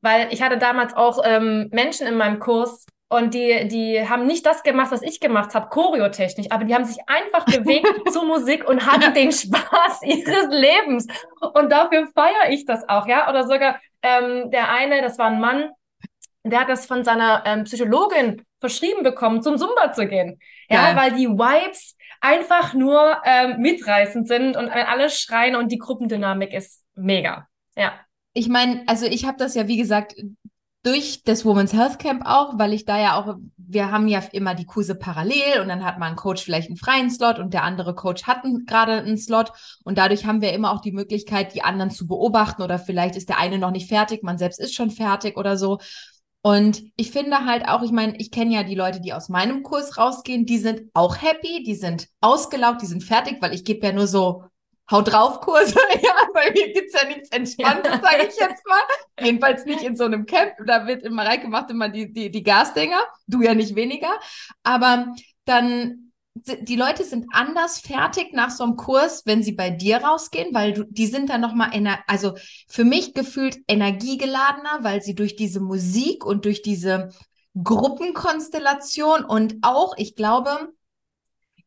Weil 0.02 0.30
ich 0.32 0.42
hatte 0.42 0.58
damals 0.58 0.96
auch 0.96 1.22
ähm, 1.24 1.70
Menschen 1.72 2.08
in 2.08 2.18
meinem 2.18 2.40
Kurs, 2.40 2.88
und 3.10 3.34
die, 3.34 3.68
die 3.68 4.08
haben 4.08 4.28
nicht 4.28 4.46
das 4.46 4.62
gemacht, 4.62 4.92
was 4.92 5.02
ich 5.02 5.20
gemacht 5.20 5.56
habe, 5.56 5.70
choreotechnisch, 5.70 6.48
aber 6.52 6.64
die 6.64 6.76
haben 6.76 6.86
sich 6.86 7.00
einfach 7.08 7.44
bewegt 7.44 7.88
zur 8.12 8.26
Musik 8.26 8.70
und 8.70 8.86
hatten 8.86 9.14
den 9.16 9.32
Spaß 9.32 10.04
ihres 10.04 10.48
Lebens. 10.50 11.08
Und 11.54 11.72
dafür 11.72 12.08
feiere 12.14 12.52
ich 12.52 12.66
das 12.66 12.88
auch, 12.88 13.08
ja. 13.08 13.28
Oder 13.28 13.48
sogar 13.48 13.80
ähm, 14.04 14.52
der 14.52 14.72
eine, 14.72 15.02
das 15.02 15.18
war 15.18 15.28
ein 15.28 15.40
Mann, 15.40 15.72
der 16.44 16.62
hat 16.62 16.70
das 16.70 16.86
von 16.86 17.04
seiner 17.04 17.44
ähm, 17.46 17.64
Psychologin 17.64 18.44
verschrieben 18.60 19.04
bekommen, 19.04 19.42
zum 19.42 19.58
Zumba 19.58 19.92
zu 19.92 20.08
gehen. 20.08 20.40
Ja, 20.70 20.92
ja. 20.92 20.96
weil 20.96 21.14
die 21.14 21.28
Vibes 21.28 21.98
einfach 22.22 22.76
nur 22.76 23.18
ähm, 23.26 23.60
mitreißend 23.60 24.28
sind 24.28 24.56
und 24.56 24.70
alle 24.70 25.10
schreien 25.10 25.56
und 25.56 25.72
die 25.72 25.78
Gruppendynamik 25.80 26.54
ist 26.54 26.84
mega. 26.96 27.48
Ja. 27.76 27.94
Ich 28.34 28.48
meine, 28.48 28.84
also 28.86 29.08
ich 29.08 29.26
habe 29.26 29.38
das 29.38 29.56
ja, 29.56 29.68
wie 29.68 29.78
gesagt, 29.78 30.16
durch 30.84 31.24
das 31.24 31.44
Women's 31.44 31.74
Health 31.74 32.00
Camp 32.00 32.24
auch, 32.26 32.58
weil 32.58 32.74
ich 32.74 32.86
da 32.86 32.98
ja 33.00 33.20
auch, 33.20 33.36
wir 33.58 33.92
haben 33.92 34.08
ja 34.08 34.24
immer 34.32 34.56
die 34.56 34.66
Kurse 34.66 34.96
parallel 34.96 35.62
und 35.62 35.68
dann 35.68 35.84
hat 35.84 36.00
man 36.00 36.16
Coach 36.16 36.44
vielleicht 36.44 36.70
einen 36.70 36.78
freien 36.78 37.12
Slot 37.12 37.38
und 37.38 37.54
der 37.54 37.64
andere 37.64 37.96
Coach 37.96 38.24
hat 38.24 38.44
gerade 38.66 38.94
einen 38.94 39.18
Slot 39.18 39.52
und 39.84 39.98
dadurch 39.98 40.26
haben 40.26 40.42
wir 40.42 40.54
immer 40.54 40.72
auch 40.72 40.80
die 40.80 40.94
Möglichkeit, 40.94 41.54
die 41.54 41.64
anderen 41.64 41.92
zu 41.92 42.08
beobachten 42.08 42.62
oder 42.62 42.80
vielleicht 42.80 43.18
ist 43.18 43.28
der 43.28 43.40
eine 43.40 43.58
noch 43.58 43.72
nicht 43.72 43.90
fertig, 43.90 44.24
man 44.24 44.38
selbst 44.38 44.60
ist 44.60 44.74
schon 44.74 44.92
fertig 44.92 45.38
oder 45.38 45.58
so. 45.58 45.80
Und 46.42 46.82
ich 46.96 47.12
finde 47.12 47.46
halt 47.46 47.68
auch, 47.68 47.84
ich 47.84 47.92
meine, 47.92 48.16
ich 48.18 48.32
kenne 48.32 48.54
ja 48.54 48.64
die 48.64 48.76
Leute, 48.76 49.02
die 49.02 49.12
aus 49.12 49.28
meinem 49.28 49.62
Kurs 49.62 49.98
rausgehen, 49.98 50.46
die 50.46 50.58
sind 50.58 50.84
auch 50.94 51.22
happy, 51.22 51.64
die 51.64 51.76
sind 51.76 52.08
ausgelaugt, 52.22 52.82
die 52.82 52.86
sind 52.86 53.04
fertig, 53.04 53.42
weil 53.42 53.54
ich 53.54 53.66
gebe 53.66 53.86
ja 53.86 53.92
nur 53.92 54.08
so 54.08 54.46
Haut 54.92 55.12
drauf 55.12 55.42
Kurse. 55.42 55.76
Ja, 56.02 56.14
bei 56.34 56.52
mir 56.52 56.74
gibt's 56.74 56.94
ja 56.94 57.08
nichts 57.08 57.30
Entspanntes, 57.30 57.92
sage 58.02 58.28
ich 58.30 58.36
jetzt 58.38 58.66
mal. 58.66 58.82
Jedenfalls 59.22 59.66
nicht 59.66 59.84
in 59.84 59.96
so 59.96 60.06
einem 60.06 60.26
Camp. 60.26 60.54
Da 60.66 60.88
wird 60.88 61.04
immer 61.04 61.26
Reike 61.26 61.48
macht 61.48 61.70
immer 61.72 61.90
die, 61.90 62.12
die, 62.12 62.32
die 62.32 62.44
Gasdinger. 62.44 63.00
Du 63.28 63.42
ja 63.42 63.54
nicht 63.54 63.76
weniger. 63.76 64.12
Aber 64.64 65.14
dann, 65.46 66.12
die 66.36 66.76
Leute 66.76 67.04
sind 67.04 67.26
anders 67.34 67.80
fertig 67.80 68.34
nach 68.34 68.50
so 68.50 68.64
einem 68.64 68.78
Kurs, 68.78 69.24
wenn 69.26 69.44
sie 69.44 69.54
bei 69.54 69.70
dir 69.70 69.98
rausgehen, 69.98 70.54
weil 70.54 70.74
du, 70.74 70.86
die 70.86 71.08
sind 71.08 71.30
dann 71.30 71.42
nochmal, 71.42 71.72
also 72.08 72.36
für 72.68 72.86
mich 72.86 73.14
gefühlt 73.14 73.58
energiegeladener, 73.68 74.80
weil 74.82 75.02
sie 75.02 75.16
durch 75.16 75.36
diese 75.36 75.60
Musik 75.60 76.26
und 76.26 76.46
durch 76.46 76.62
diese 76.62 77.10
Gruppenkonstellation 77.62 79.26
und 79.26 79.58
auch, 79.64 79.96
ich 79.98 80.16
glaube, 80.16 80.72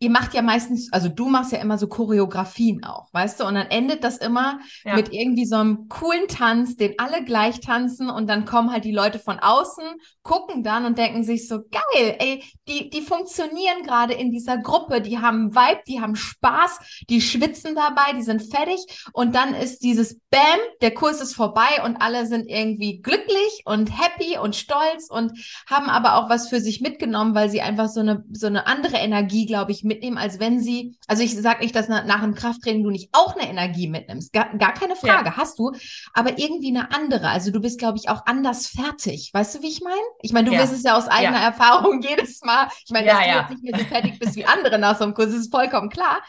ihr 0.02 0.10
macht 0.10 0.34
ja 0.34 0.42
meistens, 0.42 0.92
also 0.92 1.08
du 1.08 1.28
machst 1.28 1.52
ja 1.52 1.58
immer 1.58 1.78
so 1.78 1.86
Choreografien 1.86 2.82
auch, 2.82 3.06
weißt 3.12 3.38
du? 3.38 3.44
Und 3.44 3.54
dann 3.54 3.68
endet 3.68 4.02
das 4.02 4.18
immer 4.18 4.58
ja. 4.84 4.96
mit 4.96 5.12
irgendwie 5.12 5.46
so 5.46 5.54
einem 5.54 5.88
coolen 5.88 6.26
Tanz, 6.26 6.74
den 6.74 6.94
alle 6.98 7.24
gleich 7.24 7.60
tanzen 7.60 8.10
und 8.10 8.28
dann 8.28 8.44
kommen 8.44 8.72
halt 8.72 8.84
die 8.84 8.90
Leute 8.92 9.20
von 9.20 9.38
außen, 9.38 9.84
gucken 10.24 10.64
dann 10.64 10.86
und 10.86 10.98
denken 10.98 11.22
sich 11.22 11.46
so, 11.46 11.60
geil, 11.60 12.16
ey, 12.18 12.42
die, 12.66 12.90
die 12.90 13.00
funktionieren 13.00 13.84
gerade 13.84 14.14
in 14.14 14.32
dieser 14.32 14.58
Gruppe, 14.58 15.02
die 15.02 15.20
haben 15.20 15.54
Vibe, 15.54 15.82
die 15.86 16.00
haben 16.00 16.16
Spaß, 16.16 17.04
die 17.08 17.20
schwitzen 17.20 17.76
dabei, 17.76 18.12
die 18.16 18.22
sind 18.22 18.42
fertig 18.42 18.84
und 19.12 19.36
dann 19.36 19.54
ist 19.54 19.84
dieses 19.84 20.18
Bam, 20.30 20.58
der 20.80 20.94
Kurs 20.94 21.20
ist 21.20 21.36
vorbei 21.36 21.84
und 21.84 21.98
alle 21.98 22.26
sind 22.26 22.48
irgendwie 22.48 23.00
glücklich 23.00 23.62
und 23.66 23.86
happy 23.86 24.36
und 24.36 24.56
stolz 24.56 25.08
und 25.08 25.32
haben 25.70 25.88
aber 25.88 26.16
auch 26.16 26.28
was 26.28 26.48
für 26.48 26.60
sich 26.60 26.80
mitgenommen, 26.80 27.36
weil 27.36 27.50
sie 27.50 27.62
einfach 27.62 27.88
so 27.88 28.00
eine, 28.00 28.24
so 28.32 28.48
eine 28.48 28.66
andere 28.66 28.96
Energie, 28.96 29.46
glaube 29.46 29.70
ich, 29.70 29.84
mitnehmen, 29.92 30.18
als 30.18 30.40
wenn 30.40 30.60
sie, 30.60 30.96
also 31.06 31.22
ich 31.22 31.34
sage 31.36 31.60
nicht, 31.60 31.74
dass 31.74 31.88
nach, 31.88 32.22
einem 32.22 32.34
Krafttraining 32.34 32.82
du 32.82 32.90
nicht 32.90 33.10
auch 33.12 33.36
eine 33.36 33.48
Energie 33.48 33.88
mitnimmst. 33.88 34.32
Gar, 34.32 34.56
gar 34.56 34.72
keine 34.72 34.96
Frage, 34.96 35.30
ja. 35.30 35.36
hast 35.36 35.58
du, 35.58 35.72
aber 36.14 36.38
irgendwie 36.38 36.68
eine 36.68 36.92
andere. 36.94 37.28
Also 37.28 37.50
du 37.50 37.60
bist, 37.60 37.78
glaube 37.78 37.98
ich, 37.98 38.08
auch 38.08 38.26
anders 38.26 38.68
fertig. 38.68 39.30
Weißt 39.32 39.54
du, 39.54 39.62
wie 39.62 39.68
ich 39.68 39.82
meine? 39.82 39.96
Ich 40.22 40.32
meine, 40.32 40.48
du 40.48 40.54
ja. 40.54 40.60
wirst 40.60 40.72
es 40.72 40.82
ja 40.82 40.96
aus 40.96 41.08
eigener 41.08 41.40
ja. 41.40 41.46
Erfahrung 41.46 42.02
jedes 42.08 42.40
Mal. 42.42 42.68
Ich 42.84 42.90
meine, 42.90 43.06
dass 43.06 43.18
du 43.18 43.26
jetzt 43.26 43.50
nicht 43.50 43.62
mehr 43.62 43.78
so 43.78 43.84
fertig 43.86 44.18
bist 44.18 44.36
wie 44.36 44.46
andere 44.46 44.78
nach 44.78 44.96
so 44.96 45.04
einem 45.04 45.14
Kurs, 45.14 45.32
ist 45.32 45.52
vollkommen 45.52 45.90
klar. 45.90 46.22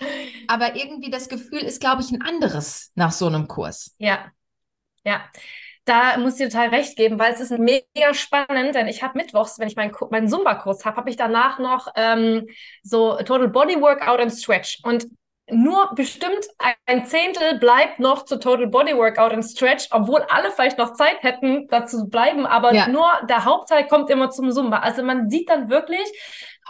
Aber 0.48 0.75
irgendwie 0.75 1.10
das 1.10 1.29
Gefühl 1.29 1.60
ist, 1.60 1.79
glaube 1.79 2.01
ich, 2.01 2.12
ein 2.12 2.22
anderes 2.22 2.91
nach 2.96 3.12
so 3.12 3.27
einem 3.27 3.48
Kurs. 3.48 3.96
Ja. 3.98 4.32
Ja 5.05 5.22
da 5.85 6.17
muss 6.17 6.33
ich 6.33 6.45
dir 6.45 6.49
total 6.49 6.69
recht 6.69 6.95
geben, 6.95 7.19
weil 7.19 7.33
es 7.33 7.41
ist 7.41 7.57
mega 7.57 8.13
spannend, 8.13 8.75
denn 8.75 8.87
ich 8.87 9.03
habe 9.03 9.17
mittwochs, 9.17 9.59
wenn 9.59 9.67
ich 9.67 9.75
meinen, 9.75 9.93
meinen 10.11 10.29
Zumba-Kurs 10.29 10.85
habe, 10.85 10.97
habe 10.97 11.09
ich 11.09 11.17
danach 11.17 11.59
noch 11.59 11.87
ähm, 11.95 12.47
so 12.83 13.17
Total 13.17 13.49
Body 13.49 13.79
Workout 13.81 14.19
and 14.19 14.31
Stretch. 14.31 14.79
Und 14.83 15.07
nur 15.49 15.93
bestimmt 15.93 16.47
ein 16.85 17.05
Zehntel 17.05 17.59
bleibt 17.59 17.99
noch 17.99 18.23
zu 18.23 18.39
Total 18.39 18.67
Body 18.67 18.95
Workout 18.95 19.33
and 19.33 19.43
Stretch, 19.43 19.87
obwohl 19.91 20.21
alle 20.29 20.51
vielleicht 20.51 20.77
noch 20.77 20.93
Zeit 20.93 21.21
hätten, 21.21 21.67
dazu 21.67 21.99
zu 21.99 22.09
bleiben, 22.09 22.45
aber 22.45 22.73
ja. 22.73 22.87
nur 22.87 23.07
der 23.27 23.43
Hauptteil 23.43 23.85
kommt 23.87 24.09
immer 24.09 24.29
zum 24.29 24.51
Zumba. 24.51 24.79
Also 24.79 25.03
man 25.03 25.29
sieht 25.29 25.49
dann 25.49 25.69
wirklich, 25.69 26.05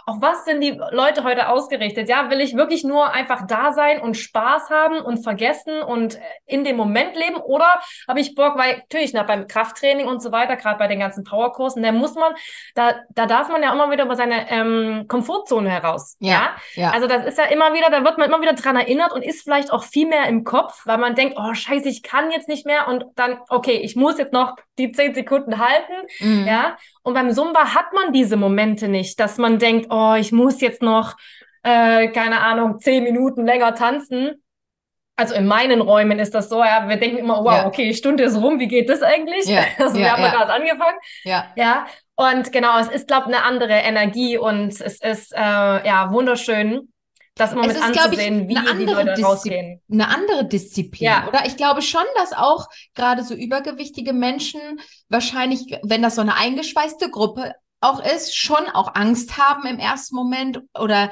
auf 0.06 0.16
was 0.20 0.44
sind 0.44 0.60
die 0.60 0.78
Leute 0.90 1.24
heute 1.24 1.48
ausgerichtet? 1.48 2.08
Ja, 2.08 2.30
will 2.30 2.40
ich 2.40 2.56
wirklich 2.56 2.84
nur 2.84 3.12
einfach 3.12 3.46
da 3.46 3.72
sein 3.72 4.00
und 4.00 4.16
Spaß 4.16 4.70
haben 4.70 5.00
und 5.00 5.22
vergessen 5.22 5.80
und 5.82 6.18
in 6.46 6.64
dem 6.64 6.76
Moment 6.76 7.16
leben? 7.16 7.36
Oder 7.36 7.80
habe 8.06 8.20
ich 8.20 8.34
Bock, 8.34 8.56
weil 8.56 8.76
natürlich 8.76 9.12
na, 9.14 9.22
beim 9.22 9.46
Krafttraining 9.46 10.06
und 10.06 10.22
so 10.22 10.32
weiter, 10.32 10.56
gerade 10.56 10.78
bei 10.78 10.88
den 10.88 10.98
ganzen 10.98 11.24
Powerkursen, 11.24 11.82
da 11.82 11.92
muss 11.92 12.14
man, 12.14 12.34
da, 12.74 12.94
da 13.10 13.26
darf 13.26 13.48
man 13.48 13.62
ja 13.62 13.72
immer 13.72 13.90
wieder 13.90 14.04
über 14.04 14.16
seine 14.16 14.50
ähm, 14.50 15.06
Komfortzone 15.08 15.70
heraus. 15.70 16.16
Ja, 16.20 16.54
ja, 16.74 16.82
ja. 16.82 16.90
Also 16.90 17.06
das 17.06 17.24
ist 17.24 17.38
ja 17.38 17.44
immer 17.44 17.72
wieder, 17.72 17.90
da 17.90 18.04
wird 18.04 18.18
man 18.18 18.28
immer 18.28 18.42
wieder 18.42 18.54
dran 18.54 18.76
erinnert 18.76 19.12
und 19.12 19.22
ist 19.22 19.42
vielleicht 19.42 19.72
auch 19.72 19.84
viel 19.84 20.06
mehr 20.06 20.26
im 20.26 20.44
Kopf, 20.44 20.82
weil 20.84 20.98
man 20.98 21.14
denkt, 21.14 21.36
oh 21.38 21.54
scheiße, 21.54 21.88
ich 21.88 22.02
kann 22.02 22.30
jetzt 22.30 22.48
nicht 22.48 22.66
mehr 22.66 22.88
und 22.88 23.04
dann, 23.14 23.38
okay, 23.48 23.76
ich 23.76 23.96
muss 23.96 24.18
jetzt 24.18 24.32
noch 24.32 24.56
die 24.78 24.92
zehn 24.92 25.14
Sekunden 25.14 25.58
halten. 25.58 25.92
Mhm. 26.20 26.46
Ja. 26.46 26.76
Und 27.04 27.14
beim 27.14 27.30
Zumba 27.30 27.74
hat 27.74 27.92
man 27.92 28.12
diese 28.12 28.36
Momente 28.36 28.88
nicht, 28.88 29.20
dass 29.20 29.36
man 29.36 29.58
denkt, 29.58 29.88
oh, 29.90 30.14
ich 30.18 30.32
muss 30.32 30.60
jetzt 30.62 30.82
noch, 30.82 31.16
äh, 31.62 32.08
keine 32.08 32.40
Ahnung, 32.40 32.80
zehn 32.80 33.04
Minuten 33.04 33.44
länger 33.44 33.74
tanzen. 33.74 34.42
Also 35.14 35.34
in 35.34 35.46
meinen 35.46 35.80
Räumen 35.82 36.18
ist 36.18 36.34
das 36.34 36.48
so, 36.48 36.64
ja, 36.64 36.88
wir 36.88 36.96
denken 36.96 37.18
immer, 37.18 37.44
wow, 37.44 37.52
ja. 37.52 37.66
okay, 37.66 37.92
Stunde 37.94 38.24
ist 38.24 38.40
rum, 38.40 38.58
wie 38.58 38.66
geht 38.66 38.88
das 38.88 39.02
eigentlich? 39.02 39.44
Ja. 39.46 39.64
Also 39.78 39.96
wir 39.96 40.06
ja, 40.06 40.12
haben 40.12 40.22
ja 40.22 40.30
gerade 40.30 40.52
angefangen. 40.54 40.98
Ja. 41.24 41.52
Ja. 41.56 41.86
Und 42.16 42.50
genau, 42.52 42.78
es 42.78 42.88
ist, 42.88 43.06
glaube 43.06 43.30
ich, 43.30 43.36
eine 43.36 43.44
andere 43.44 43.74
Energie 43.74 44.38
und 44.38 44.80
es 44.80 45.00
ist 45.00 45.32
äh, 45.34 45.38
ja 45.38 46.08
wunderschön 46.10 46.88
das 47.34 47.52
immer 47.52 47.62
es 47.62 47.68
mit 47.68 47.76
ist, 47.76 47.82
anzusehen, 47.82 48.48
ich, 48.48 48.56
wie 48.56 48.76
die 48.78 48.84
Leute 48.84 49.22
rausgehen. 49.22 49.80
Eine 49.90 50.08
andere 50.08 50.46
Disziplin, 50.46 51.06
ja. 51.06 51.28
oder? 51.28 51.46
Ich 51.46 51.56
glaube 51.56 51.82
schon, 51.82 52.04
dass 52.16 52.32
auch 52.32 52.68
gerade 52.94 53.24
so 53.24 53.34
übergewichtige 53.34 54.12
Menschen 54.12 54.60
wahrscheinlich, 55.08 55.78
wenn 55.82 56.02
das 56.02 56.14
so 56.14 56.20
eine 56.20 56.36
eingeschweißte 56.36 57.10
Gruppe 57.10 57.54
auch 57.80 58.02
ist, 58.02 58.36
schon 58.36 58.66
auch 58.72 58.94
Angst 58.94 59.36
haben 59.36 59.66
im 59.66 59.78
ersten 59.78 60.14
Moment 60.14 60.62
oder 60.78 61.10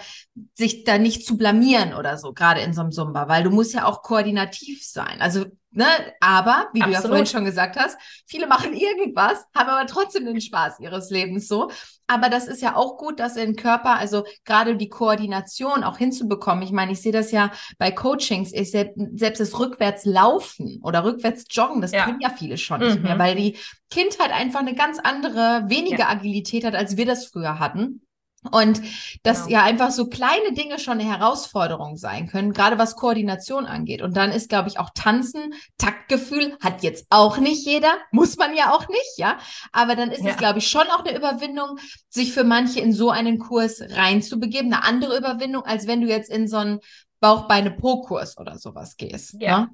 sich 0.54 0.84
da 0.84 0.96
nicht 0.96 1.26
zu 1.26 1.36
blamieren 1.36 1.92
oder 1.92 2.16
so, 2.16 2.32
gerade 2.32 2.60
in 2.60 2.72
so 2.72 2.80
einem 2.80 2.92
Sumba, 2.92 3.28
weil 3.28 3.42
du 3.42 3.50
musst 3.50 3.74
ja 3.74 3.84
auch 3.84 4.02
koordinativ 4.02 4.82
sein. 4.84 5.20
Also 5.20 5.44
Ne? 5.74 5.86
Aber, 6.20 6.68
wie 6.74 6.82
Absolut. 6.82 6.86
du 6.86 6.90
ja 6.90 7.00
vorhin 7.08 7.26
schon 7.26 7.44
gesagt 7.44 7.76
hast, 7.76 7.98
viele 8.26 8.46
machen 8.46 8.74
irgendwas, 8.74 9.46
haben 9.54 9.70
aber 9.70 9.86
trotzdem 9.86 10.26
den 10.26 10.40
Spaß 10.40 10.80
ihres 10.80 11.10
Lebens 11.10 11.48
so. 11.48 11.70
Aber 12.06 12.28
das 12.28 12.46
ist 12.46 12.60
ja 12.60 12.76
auch 12.76 12.98
gut, 12.98 13.20
dass 13.20 13.36
in 13.36 13.56
Körper, 13.56 13.96
also 13.96 14.24
gerade 14.44 14.76
die 14.76 14.90
Koordination 14.90 15.82
auch 15.82 15.96
hinzubekommen. 15.96 16.62
Ich 16.62 16.72
meine, 16.72 16.92
ich 16.92 17.00
sehe 17.00 17.12
das 17.12 17.30
ja 17.30 17.50
bei 17.78 17.90
Coachings, 17.90 18.52
ich 18.52 18.70
selbst, 18.70 18.98
selbst 19.14 19.40
das 19.40 19.58
rückwärts 19.58 20.04
laufen 20.04 20.78
oder 20.82 21.04
rückwärts 21.04 21.44
joggen, 21.48 21.80
das 21.80 21.92
ja. 21.92 22.04
können 22.04 22.20
ja 22.20 22.28
viele 22.28 22.58
schon 22.58 22.80
mhm. 22.80 22.86
nicht 22.86 23.02
mehr, 23.02 23.14
mhm. 23.14 23.18
weil 23.18 23.34
die 23.36 23.56
Kindheit 23.88 24.30
einfach 24.30 24.60
eine 24.60 24.74
ganz 24.74 24.98
andere, 24.98 25.64
weniger 25.68 26.00
ja. 26.00 26.08
Agilität 26.08 26.64
hat, 26.64 26.74
als 26.74 26.98
wir 26.98 27.06
das 27.06 27.26
früher 27.26 27.58
hatten. 27.58 28.02
Und 28.50 28.82
dass 29.22 29.46
genau. 29.46 29.58
ja 29.58 29.62
einfach 29.62 29.92
so 29.92 30.08
kleine 30.08 30.52
Dinge 30.52 30.80
schon 30.80 30.98
eine 30.98 31.08
Herausforderung 31.08 31.96
sein 31.96 32.26
können, 32.26 32.52
gerade 32.52 32.76
was 32.76 32.96
Koordination 32.96 33.66
angeht. 33.66 34.02
Und 34.02 34.16
dann 34.16 34.32
ist, 34.32 34.48
glaube 34.48 34.68
ich, 34.68 34.80
auch 34.80 34.90
Tanzen, 34.94 35.54
Taktgefühl 35.78 36.56
hat 36.60 36.82
jetzt 36.82 37.06
auch 37.10 37.38
nicht 37.38 37.64
jeder, 37.64 37.92
muss 38.10 38.36
man 38.36 38.56
ja 38.56 38.72
auch 38.72 38.88
nicht, 38.88 39.18
ja. 39.18 39.38
Aber 39.70 39.94
dann 39.94 40.10
ist 40.10 40.24
ja. 40.24 40.30
es, 40.30 40.36
glaube 40.38 40.58
ich, 40.58 40.66
schon 40.66 40.88
auch 40.88 41.04
eine 41.04 41.16
Überwindung, 41.16 41.78
sich 42.08 42.32
für 42.32 42.42
manche 42.42 42.80
in 42.80 42.92
so 42.92 43.10
einen 43.10 43.38
Kurs 43.38 43.80
reinzubegeben. 43.80 44.72
Eine 44.72 44.84
andere 44.84 45.16
Überwindung, 45.16 45.64
als 45.64 45.86
wenn 45.86 46.00
du 46.00 46.08
jetzt 46.08 46.30
in 46.30 46.48
so 46.48 46.56
einen 46.56 46.80
Bauchbeine-Po-Kurs 47.20 48.38
oder 48.38 48.58
sowas 48.58 48.96
gehst. 48.96 49.36
Ja. 49.38 49.60
Ne? 49.60 49.70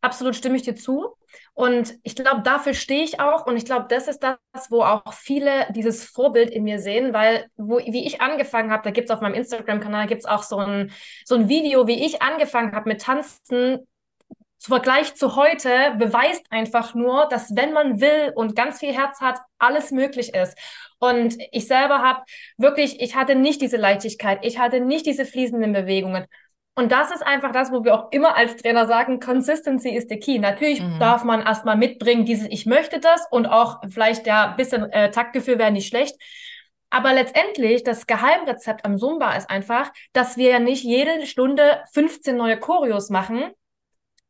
Absolut 0.00 0.34
stimme 0.34 0.56
ich 0.56 0.62
dir 0.62 0.74
zu. 0.74 1.16
Und 1.54 1.94
ich 2.02 2.16
glaube, 2.16 2.42
dafür 2.42 2.74
stehe 2.74 3.04
ich 3.04 3.20
auch. 3.20 3.46
Und 3.46 3.56
ich 3.56 3.64
glaube, 3.64 3.86
das 3.88 4.08
ist 4.08 4.20
das, 4.20 4.38
wo 4.70 4.82
auch 4.82 5.12
viele 5.12 5.66
dieses 5.72 6.04
Vorbild 6.04 6.50
in 6.50 6.64
mir 6.64 6.78
sehen, 6.78 7.12
weil 7.12 7.46
wo, 7.56 7.78
wie 7.78 8.06
ich 8.06 8.20
angefangen 8.20 8.70
habe, 8.70 8.82
da 8.82 8.90
gibt 8.90 9.08
es 9.08 9.14
auf 9.14 9.20
meinem 9.20 9.34
Instagram-Kanal 9.34 10.06
gibt's 10.06 10.26
auch 10.26 10.42
so 10.42 10.56
ein, 10.58 10.92
so 11.24 11.36
ein 11.36 11.48
Video, 11.48 11.86
wie 11.86 12.04
ich 12.04 12.22
angefangen 12.22 12.74
habe 12.74 12.88
mit 12.88 13.02
Tanzen. 13.02 13.86
Zu 14.58 14.70
Vergleich 14.70 15.14
zu 15.14 15.36
heute 15.36 15.94
beweist 15.98 16.46
einfach 16.50 16.94
nur, 16.94 17.28
dass 17.28 17.54
wenn 17.54 17.72
man 17.74 18.00
will 18.00 18.32
und 18.34 18.56
ganz 18.56 18.80
viel 18.80 18.94
Herz 18.94 19.20
hat, 19.20 19.38
alles 19.58 19.90
möglich 19.90 20.34
ist. 20.34 20.56
Und 20.98 21.36
ich 21.52 21.66
selber 21.66 21.98
habe 21.98 22.22
wirklich, 22.56 23.00
ich 23.00 23.14
hatte 23.14 23.34
nicht 23.34 23.60
diese 23.60 23.76
Leichtigkeit, 23.76 24.38
ich 24.42 24.58
hatte 24.58 24.80
nicht 24.80 25.04
diese 25.04 25.26
fließenden 25.26 25.72
Bewegungen. 25.72 26.24
Und 26.76 26.90
das 26.90 27.12
ist 27.12 27.24
einfach 27.24 27.52
das, 27.52 27.70
wo 27.70 27.84
wir 27.84 27.94
auch 27.94 28.10
immer 28.10 28.36
als 28.36 28.56
Trainer 28.56 28.86
sagen, 28.86 29.20
Consistency 29.20 29.90
is 29.90 30.06
the 30.08 30.18
key. 30.18 30.38
Natürlich 30.38 30.82
mhm. 30.82 30.98
darf 30.98 31.22
man 31.22 31.42
erstmal 31.42 31.76
mitbringen, 31.76 32.24
dieses 32.24 32.48
Ich 32.50 32.66
möchte 32.66 32.98
das 32.98 33.26
und 33.30 33.46
auch 33.46 33.80
vielleicht 33.88 34.26
ja 34.26 34.50
ein 34.50 34.56
bisschen 34.56 34.90
äh, 34.90 35.10
Taktgefühl 35.10 35.58
wäre 35.58 35.70
nicht 35.70 35.86
schlecht. 35.86 36.16
Aber 36.90 37.12
letztendlich, 37.12 37.84
das 37.84 38.06
Geheimrezept 38.06 38.84
am 38.84 38.98
Zumba 38.98 39.34
ist 39.34 39.50
einfach, 39.50 39.92
dass 40.12 40.36
wir 40.36 40.50
ja 40.50 40.58
nicht 40.58 40.84
jede 40.84 41.26
Stunde 41.26 41.82
15 41.92 42.36
neue 42.36 42.58
Choreos 42.58 43.10
machen, 43.10 43.50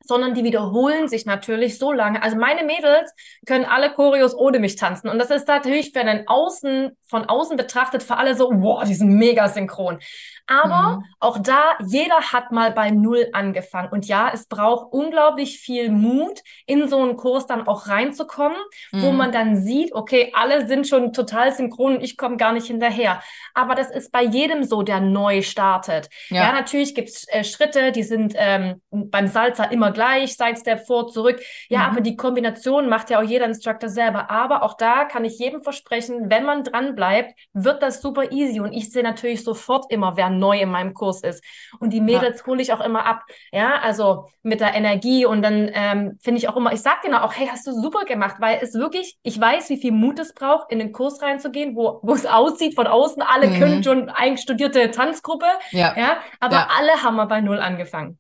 sondern 0.05 0.35
die 0.35 0.45
wiederholen 0.45 1.09
sich 1.09 1.27
natürlich 1.27 1.79
so 1.79 1.93
lange. 1.93 2.23
Also 2.23 2.37
meine 2.37 2.65
Mädels 2.65 3.13
können 3.47 3.65
alle 3.65 3.93
Choreos 3.93 4.35
ohne 4.37 4.59
mich 4.59 4.77
tanzen. 4.77 5.09
Und 5.09 5.19
das 5.19 5.31
ist 5.31 5.49
natürlich 5.49 5.93
für 5.93 6.01
einen 6.01 6.29
Außen, 6.29 6.97
von 7.09 7.25
außen 7.25 7.57
betrachtet, 7.57 8.03
für 8.03 8.17
alle 8.17 8.37
so, 8.37 8.51
wow, 8.53 8.85
die 8.85 8.95
sind 8.95 9.15
mega 9.15 9.49
synchron. 9.49 9.99
Aber 10.47 10.97
mhm. 10.97 11.05
auch 11.21 11.39
da, 11.39 11.79
jeder 11.87 12.21
hat 12.21 12.53
mal 12.53 12.71
bei 12.73 12.91
Null 12.91 13.29
angefangen. 13.33 13.89
Und 13.91 14.07
ja, 14.07 14.31
es 14.33 14.47
braucht 14.47 14.93
unglaublich 14.93 15.59
viel 15.59 15.91
Mut, 15.91 16.41
in 16.67 16.87
so 16.87 17.03
einen 17.03 17.17
Kurs 17.17 17.47
dann 17.47 17.67
auch 17.67 17.89
reinzukommen, 17.89 18.59
mhm. 18.93 19.03
wo 19.03 19.13
man 19.13 19.33
dann 19.33 19.57
sieht, 19.57 19.95
okay, 19.95 20.33
alle 20.35 20.67
sind 20.67 20.87
schon 20.87 21.15
total 21.15 21.53
synchron 21.55 21.97
und 21.97 22.03
ich 22.03 22.19
komme 22.19 22.37
gar 22.37 22.53
nicht 22.53 22.67
hinterher. 22.67 23.23
Aber 23.55 23.75
das 23.75 23.91
ist 23.91 24.13
bei 24.13 24.23
jedem 24.23 24.65
so, 24.65 24.83
der 24.83 25.01
neu 25.01 25.41
startet. 25.41 26.11
Ja, 26.29 26.43
ja 26.43 26.53
natürlich 26.53 26.95
gibt's 26.95 27.27
äh, 27.29 27.43
Schritte, 27.43 27.93
die 27.93 28.03
sind 28.03 28.35
ähm, 28.37 28.83
beim 28.91 29.29
Salzer 29.29 29.73
immer 29.73 29.93
gleich, 29.95 30.37
Sidestep 30.37 30.87
vor, 30.87 31.09
zurück. 31.09 31.41
Ja, 31.71 31.81
mhm. 31.81 31.85
aber 31.87 32.01
die 32.03 32.17
Kombination 32.17 32.91
macht 32.91 33.09
ja 33.09 33.19
auch 33.19 33.23
jeder 33.23 33.47
Instructor 33.47 33.89
selber. 33.89 34.31
Aber 34.31 34.63
auch 34.63 34.77
da 34.77 35.05
kann 35.05 35.25
ich 35.25 35.39
jedem 35.39 35.63
versprechen, 35.63 36.29
wenn 36.29 36.45
man 36.45 36.65
dran 36.65 36.95
bleibt, 36.95 37.33
wird 37.55 37.83
das 37.83 38.03
super 38.03 38.31
easy. 38.33 38.61
Und 38.61 38.73
ich 38.73 38.91
sehe 38.91 39.03
natürlich 39.03 39.43
sofort 39.43 39.91
immer, 39.91 40.17
wer 40.17 40.29
neu 40.29 40.61
in 40.61 40.71
meinem 40.71 40.93
Kurs 40.93 41.23
ist. 41.23 41.43
Und 41.81 41.95
die 41.95 42.03
Mädels 42.03 42.41
ja. 42.41 42.47
hole 42.47 42.61
ich 42.61 42.73
auch 42.73 42.81
immer 42.81 43.07
ab. 43.07 43.23
Ja, 43.51 43.81
also 43.81 44.27
mit 44.43 44.61
der 44.61 44.75
Energie. 44.75 45.25
Und 45.25 45.43
dann 45.43 45.71
ähm, 45.73 46.19
finde 46.21 46.39
ich 46.39 46.49
auch 46.49 46.57
immer, 46.57 46.73
ich 46.73 46.83
sage 46.83 46.99
denen 47.05 47.15
auch, 47.15 47.33
hey, 47.33 47.49
hast 47.51 47.67
du 47.67 47.73
super 47.73 48.05
gemacht, 48.05 48.37
weil 48.41 48.59
es 48.61 48.75
wirklich, 48.75 49.17
ich 49.23 49.41
weiß, 49.41 49.71
wie 49.71 49.79
viel 49.79 49.93
Mut 49.93 50.19
es 50.19 50.35
braucht, 50.35 50.71
in 50.71 50.79
den 50.79 50.93
Kurs 50.93 51.23
reinzugehen, 51.23 51.75
wo, 51.77 52.01
wo 52.03 52.15
es 52.15 52.27
aussieht 52.27 52.75
von 52.75 52.87
außen, 52.87 53.23
alle 53.23 53.49
mhm. 53.49 53.59
können 53.59 53.85
schon 53.85 54.09
einstudierte 54.11 54.91
Tanzgruppe. 54.91 55.47
Ja. 55.71 55.95
ja 55.97 56.19
aber 56.41 56.57
ja. 56.57 56.69
alle 56.79 57.03
haben 57.03 57.17
wir 57.17 57.27
bei 57.27 57.41
Null 57.41 57.59
angefangen. 57.59 58.19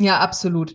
Ja, 0.00 0.18
absolut. 0.18 0.74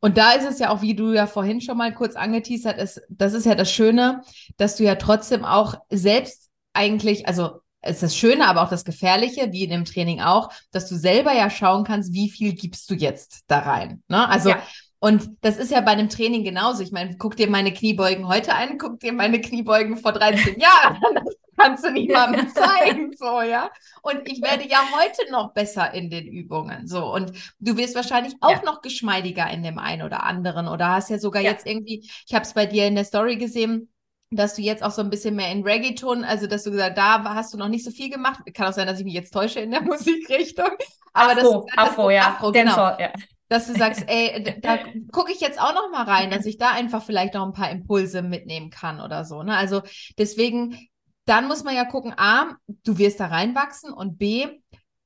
Und 0.00 0.18
da 0.18 0.32
ist 0.32 0.46
es 0.46 0.58
ja 0.58 0.70
auch, 0.70 0.82
wie 0.82 0.94
du 0.94 1.12
ja 1.12 1.26
vorhin 1.26 1.60
schon 1.60 1.78
mal 1.78 1.94
kurz 1.94 2.16
angeteasert 2.16 2.78
ist, 2.78 3.00
das 3.08 3.32
ist 3.32 3.46
ja 3.46 3.54
das 3.54 3.70
Schöne, 3.70 4.22
dass 4.56 4.76
du 4.76 4.84
ja 4.84 4.94
trotzdem 4.96 5.44
auch 5.44 5.74
selbst 5.90 6.50
eigentlich, 6.72 7.26
also 7.26 7.60
ist 7.82 8.02
das 8.02 8.16
Schöne, 8.16 8.46
aber 8.46 8.62
auch 8.62 8.68
das 8.68 8.84
Gefährliche, 8.84 9.52
wie 9.52 9.64
in 9.64 9.70
dem 9.70 9.84
Training 9.84 10.20
auch, 10.20 10.50
dass 10.72 10.88
du 10.88 10.96
selber 10.96 11.32
ja 11.32 11.50
schauen 11.50 11.84
kannst, 11.84 12.12
wie 12.12 12.28
viel 12.28 12.54
gibst 12.54 12.90
du 12.90 12.94
jetzt 12.94 13.44
da 13.46 13.60
rein. 13.60 14.02
Ne? 14.08 14.28
Also 14.28 14.50
ja. 14.50 14.62
Und 14.98 15.28
das 15.42 15.56
ist 15.56 15.70
ja 15.70 15.80
bei 15.82 15.92
einem 15.92 16.08
Training 16.08 16.42
genauso. 16.42 16.82
Ich 16.82 16.90
meine, 16.90 17.16
guck 17.16 17.36
dir 17.36 17.48
meine 17.48 17.72
Kniebeugen 17.72 18.28
heute 18.28 18.54
an, 18.54 18.78
guck 18.78 18.98
dir 18.98 19.12
meine 19.12 19.40
Kniebeugen 19.40 19.98
vor 19.98 20.12
13 20.12 20.58
Jahren 20.58 20.96
an. 20.96 21.24
Das 21.56 21.66
kannst 21.66 21.84
du 21.84 21.92
niemandem 21.92 22.48
zeigen, 22.54 23.12
so, 23.16 23.40
ja. 23.40 23.70
Und 24.02 24.28
ich 24.30 24.42
werde 24.42 24.68
ja 24.68 24.80
heute 24.92 25.30
noch 25.30 25.52
besser 25.52 25.92
in 25.94 26.10
den 26.10 26.26
Übungen, 26.26 26.86
so. 26.86 27.12
Und 27.12 27.32
du 27.58 27.76
wirst 27.76 27.94
wahrscheinlich 27.94 28.34
auch 28.40 28.50
ja. 28.50 28.62
noch 28.64 28.82
geschmeidiger 28.82 29.48
in 29.50 29.62
dem 29.62 29.78
einen 29.78 30.02
oder 30.02 30.24
anderen 30.24 30.68
oder 30.68 30.88
hast 30.90 31.10
ja 31.10 31.18
sogar 31.18 31.42
ja. 31.42 31.52
jetzt 31.52 31.66
irgendwie, 31.66 32.08
ich 32.26 32.34
habe 32.34 32.44
es 32.44 32.54
bei 32.54 32.66
dir 32.66 32.86
in 32.86 32.94
der 32.94 33.04
Story 33.04 33.36
gesehen, 33.36 33.90
dass 34.30 34.54
du 34.54 34.62
jetzt 34.62 34.82
auch 34.82 34.90
so 34.90 35.02
ein 35.02 35.10
bisschen 35.10 35.36
mehr 35.36 35.50
in 35.52 35.62
Reggaeton, 35.62 36.24
also 36.24 36.46
dass 36.46 36.64
du 36.64 36.70
gesagt, 36.70 36.98
da 36.98 37.22
hast 37.34 37.54
du 37.54 37.58
noch 37.58 37.68
nicht 37.68 37.84
so 37.84 37.90
viel 37.90 38.10
gemacht. 38.10 38.40
Kann 38.54 38.68
auch 38.68 38.72
sein, 38.72 38.86
dass 38.86 38.98
ich 38.98 39.04
mich 39.04 39.14
jetzt 39.14 39.32
täusche 39.32 39.60
in 39.60 39.70
der 39.70 39.82
Musikrichtung. 39.82 40.70
Aber 41.12 41.32
Afro, 41.32 41.66
das, 41.68 41.78
Afro, 41.78 42.10
ja. 42.10 42.28
Afro, 42.28 42.52
genau. 42.52 42.98
ja. 42.98 43.12
Dass 43.48 43.68
du 43.68 43.74
sagst, 43.74 44.04
ey, 44.08 44.60
da 44.60 44.78
gucke 45.12 45.32
ich 45.32 45.40
jetzt 45.40 45.60
auch 45.60 45.74
noch 45.74 45.90
mal 45.90 46.04
rein, 46.04 46.30
dass 46.30 46.44
ich 46.46 46.58
da 46.58 46.70
einfach 46.70 47.04
vielleicht 47.04 47.34
noch 47.34 47.46
ein 47.46 47.52
paar 47.52 47.70
Impulse 47.70 48.22
mitnehmen 48.22 48.70
kann 48.70 49.00
oder 49.00 49.24
so. 49.24 49.42
Ne? 49.42 49.56
Also 49.56 49.82
deswegen, 50.18 50.76
dann 51.26 51.48
muss 51.48 51.64
man 51.64 51.74
ja 51.74 51.84
gucken, 51.84 52.14
A, 52.16 52.56
du 52.84 52.98
wirst 52.98 53.20
da 53.20 53.26
reinwachsen 53.26 53.92
und 53.92 54.18
B, 54.18 54.46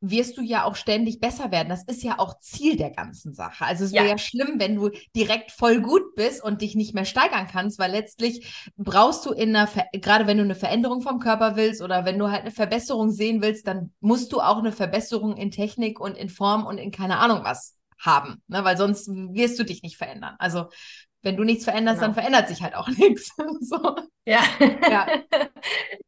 wirst 0.03 0.39
du 0.39 0.43
ja 0.43 0.65
auch 0.65 0.77
ständig 0.77 1.21
besser 1.21 1.51
werden. 1.51 1.69
Das 1.69 1.85
ist 1.85 2.03
ja 2.03 2.19
auch 2.19 2.41
Ziel 2.41 2.77
der 2.77 2.91
ganzen 2.91 3.35
Sache. 3.35 3.67
Also 3.67 3.85
es 3.85 3.93
wäre 3.93 4.07
ja. 4.07 4.13
ja 4.13 4.19
schlimm, 4.19 4.55
wenn 4.59 4.77
du 4.77 4.91
direkt 5.15 5.51
voll 5.51 5.81
gut 5.81 6.15
bist 6.15 6.43
und 6.43 6.63
dich 6.63 6.75
nicht 6.75 6.95
mehr 6.95 7.05
steigern 7.05 7.47
kannst, 7.51 7.79
weil 7.79 7.91
letztlich 7.91 8.71
brauchst 8.77 9.27
du 9.27 9.33
in 9.33 9.55
einer, 9.55 9.67
Ver 9.67 9.85
gerade 9.93 10.27
wenn 10.27 10.39
du 10.39 10.45
eine 10.45 10.55
Veränderung 10.55 11.03
vom 11.03 11.21
Körper 11.21 11.57
willst 11.57 11.83
oder 11.83 12.07
wenn 12.07 12.19
du 12.19 12.31
halt 12.31 12.43
eine 12.43 12.51
Verbesserung 12.51 13.11
sehen 13.11 13.43
willst, 13.43 13.67
dann 13.67 13.93
musst 14.01 14.33
du 14.33 14.41
auch 14.41 14.59
eine 14.59 14.73
Verbesserung 14.73 15.37
in 15.37 15.51
Technik 15.51 16.01
und 16.01 16.17
in 16.17 16.31
Form 16.31 16.65
und 16.65 16.79
in 16.79 16.91
keine 16.91 17.19
Ahnung 17.19 17.41
was 17.45 17.77
haben, 17.99 18.43
ne? 18.49 18.65
weil 18.65 18.79
sonst 18.79 19.09
wirst 19.09 19.59
du 19.59 19.65
dich 19.65 19.83
nicht 19.83 19.99
verändern. 19.99 20.35
Also 20.39 20.71
wenn 21.23 21.37
du 21.37 21.45
nichts 21.45 21.65
veränderst, 21.65 22.01
Genau. 22.01 22.09
dann 22.09 22.15
verändert 22.15 22.49
sich 22.49 22.63
halt 22.63 22.75
auch 22.75 22.89
nichts. 22.99 23.31
So. 23.61 23.97
Ja. 24.27 24.41
Ja. 24.91 25.07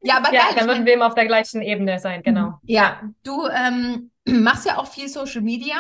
Ja, 0.02 0.16
aber 0.18 0.32
Ja, 0.32 0.46
geil. 0.46 0.54
dann 0.56 0.68
würden 0.68 0.86
wir 0.86 0.94
immer 0.94 1.06
auf 1.06 1.14
der 1.14 1.26
gleichen 1.26 1.62
Ebene 1.62 1.98
sein, 1.98 2.22
genau. 2.22 2.58
ja, 2.64 3.02
du 3.24 3.46
ähm, 3.48 4.10
machst 4.26 4.66
ja 4.66 4.78
auch 4.78 4.86
viel 4.86 5.08
Social 5.08 5.42
Media. 5.42 5.76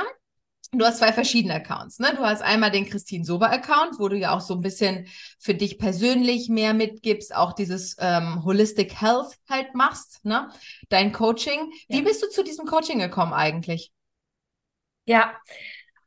Du 0.74 0.86
hast 0.86 0.98
zwei 1.00 1.12
verschiedene 1.12 1.52
Accounts, 1.54 1.98
ne? 1.98 2.14
Du 2.16 2.22
hast 2.24 2.40
einmal 2.40 2.70
den 2.70 2.88
Christine 2.88 3.26
Sober 3.26 3.50
Account, 3.50 3.98
wo 3.98 4.08
du 4.08 4.16
ja 4.16 4.34
auch 4.34 4.40
so 4.40 4.54
ein 4.54 4.62
bisschen 4.62 5.06
für 5.38 5.52
dich 5.52 5.78
persönlich 5.78 6.48
mehr 6.48 6.72
mitgibst, 6.72 7.34
auch 7.36 7.52
dieses 7.52 7.94
ähm, 7.98 8.42
Holistic 8.42 8.98
Health 8.98 9.36
halt 9.50 9.74
machst, 9.74 10.24
ne? 10.24 10.48
Dein 10.88 11.12
Coaching. 11.12 11.70
Wie 11.90 11.98
Ja. 11.98 12.04
bist 12.04 12.22
du 12.22 12.28
zu 12.30 12.42
diesem 12.42 12.64
Coaching 12.64 13.00
gekommen 13.00 13.34
eigentlich? 13.34 13.92
Ja, 15.04 15.34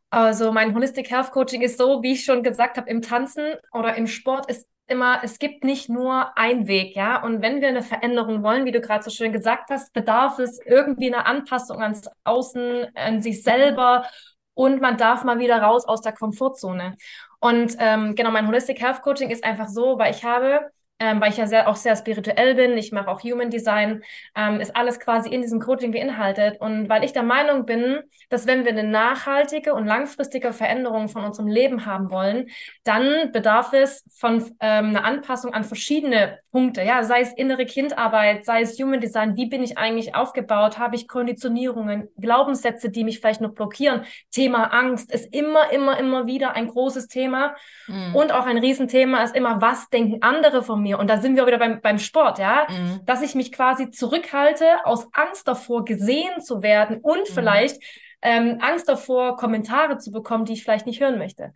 also 0.09 0.51
mein 0.51 0.73
Holistic 0.73 1.09
Health 1.09 1.31
Coaching 1.31 1.61
ist 1.61 1.77
so, 1.77 2.01
wie 2.03 2.13
ich 2.13 2.23
schon 2.23 2.43
gesagt 2.43 2.77
habe, 2.77 2.89
im 2.89 3.01
Tanzen 3.01 3.55
oder 3.71 3.95
im 3.95 4.07
Sport 4.07 4.49
ist 4.49 4.67
immer, 4.87 5.19
es 5.23 5.39
gibt 5.39 5.63
nicht 5.63 5.89
nur 5.89 6.37
einen 6.37 6.67
Weg, 6.67 6.95
ja. 6.95 7.23
Und 7.23 7.41
wenn 7.41 7.61
wir 7.61 7.69
eine 7.69 7.81
Veränderung 7.81 8.43
wollen, 8.43 8.65
wie 8.65 8.71
du 8.71 8.81
gerade 8.81 9.03
so 9.03 9.09
schön 9.09 9.33
gesagt 9.33 9.69
hast, 9.69 9.93
bedarf 9.93 10.39
es 10.39 10.59
irgendwie 10.63 11.13
einer 11.13 11.25
Anpassung 11.25 11.81
ans 11.81 12.07
Außen, 12.23 12.85
an 12.95 13.21
sich 13.21 13.43
selber 13.43 14.05
und 14.53 14.81
man 14.81 14.97
darf 14.97 15.23
mal 15.23 15.39
wieder 15.39 15.61
raus 15.61 15.85
aus 15.85 16.01
der 16.01 16.13
Komfortzone. 16.13 16.95
Und 17.39 17.75
ähm, 17.79 18.15
genau, 18.15 18.31
mein 18.31 18.47
Holistic 18.47 18.81
Health 18.81 19.01
Coaching 19.01 19.29
ist 19.29 19.43
einfach 19.43 19.67
so, 19.67 19.97
weil 19.97 20.11
ich 20.11 20.23
habe 20.23 20.71
ähm, 20.99 21.19
weil 21.19 21.31
ich 21.31 21.37
ja 21.37 21.45
sehr, 21.45 21.67
auch 21.67 21.75
sehr 21.75 21.95
spirituell 21.95 22.55
bin, 22.55 22.77
ich 22.77 22.91
mache 22.91 23.09
auch 23.09 23.21
Human 23.21 23.49
Design, 23.49 24.01
ähm, 24.35 24.61
ist 24.61 24.75
alles 24.75 24.99
quasi 24.99 25.29
in 25.29 25.41
diesem 25.41 25.59
Coaching 25.59 25.91
beinhaltet. 25.91 26.61
Und 26.61 26.87
weil 26.87 27.03
ich 27.03 27.11
der 27.11 27.23
Meinung 27.23 27.65
bin, 27.65 27.99
dass 28.29 28.47
wenn 28.47 28.63
wir 28.63 28.71
eine 28.71 28.83
nachhaltige 28.83 29.73
und 29.73 29.85
langfristige 29.85 30.53
Veränderung 30.53 31.09
von 31.09 31.25
unserem 31.25 31.47
Leben 31.47 31.85
haben 31.85 32.11
wollen, 32.11 32.47
dann 32.83 33.31
bedarf 33.33 33.73
es 33.73 34.05
von 34.15 34.37
ähm, 34.61 34.89
einer 34.89 35.03
Anpassung 35.03 35.53
an 35.53 35.65
verschiedene 35.65 36.39
Punkte, 36.51 36.83
ja, 36.83 37.03
sei 37.03 37.19
es 37.19 37.33
innere 37.33 37.65
Kindarbeit, 37.65 38.45
sei 38.45 38.61
es 38.61 38.79
Human 38.79 39.01
Design, 39.01 39.35
wie 39.35 39.47
bin 39.47 39.61
ich 39.61 39.77
eigentlich 39.77 40.15
aufgebaut, 40.15 40.79
habe 40.79 40.95
ich 40.95 41.09
Konditionierungen, 41.09 42.07
Glaubenssätze, 42.17 42.89
die 42.89 43.03
mich 43.03 43.19
vielleicht 43.19 43.41
noch 43.41 43.53
blockieren, 43.53 44.05
Thema 44.31 44.71
Angst 44.73 45.11
ist 45.11 45.33
immer, 45.33 45.71
immer, 45.73 45.99
immer 45.99 46.27
wieder 46.27 46.53
ein 46.53 46.67
großes 46.67 47.09
Thema. 47.09 47.55
Mhm. 47.87 48.15
Und 48.15 48.31
auch 48.31 48.45
ein 48.45 48.57
Riesenthema 48.57 49.21
ist 49.23 49.35
immer, 49.35 49.59
was 49.59 49.89
denken 49.89 50.21
andere 50.21 50.63
von 50.63 50.84
mir? 50.85 50.99
Und 50.99 51.09
da 51.09 51.17
sind 51.17 51.35
wir 51.35 51.45
wieder 51.45 51.59
beim, 51.59 51.81
beim 51.81 51.99
Sport, 51.99 52.39
ja? 52.39 52.67
Mhm. 52.69 53.01
Dass 53.05 53.21
ich 53.21 53.35
mich 53.35 53.51
quasi 53.51 53.91
zurückhalte, 53.91 54.65
aus 54.85 55.07
Angst 55.11 55.47
davor, 55.47 55.83
gesehen 55.83 56.41
zu 56.41 56.61
werden 56.61 56.99
und 57.01 57.29
Mhm. 57.29 57.33
vielleicht 57.33 57.83
ähm, 58.21 58.59
Angst 58.61 58.87
davor, 58.87 59.35
Kommentare 59.35 59.97
zu 59.97 60.11
bekommen, 60.11 60.45
die 60.45 60.53
ich 60.53 60.63
vielleicht 60.63 60.87
nicht 60.87 61.01
hören 61.01 61.17
möchte. 61.17 61.53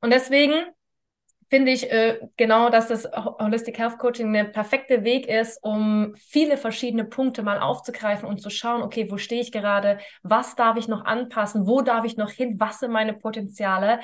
Und 0.00 0.10
deswegen 0.10 0.54
finde 1.50 1.72
ich 1.72 1.90
äh, 1.90 2.18
genau, 2.36 2.68
dass 2.68 2.88
das 2.88 3.04
Ho- 3.04 3.38
Holistic 3.38 3.78
Health 3.78 3.98
Coaching 3.98 4.32
der 4.32 4.44
perfekte 4.44 5.02
Weg 5.04 5.26
ist, 5.26 5.58
um 5.62 6.14
viele 6.16 6.56
verschiedene 6.56 7.04
Punkte 7.04 7.42
mal 7.42 7.58
aufzugreifen 7.60 8.28
und 8.28 8.42
zu 8.42 8.50
schauen, 8.50 8.82
okay, 8.82 9.10
wo 9.10 9.16
stehe 9.16 9.40
ich 9.40 9.50
gerade? 9.50 9.98
Was 10.22 10.56
darf 10.56 10.76
ich 10.76 10.88
noch 10.88 11.04
anpassen? 11.04 11.66
Wo 11.66 11.80
darf 11.80 12.04
ich 12.04 12.16
noch 12.16 12.30
hin? 12.30 12.56
Was 12.58 12.80
sind 12.80 12.90
meine 12.90 13.14
Potenziale? 13.14 14.00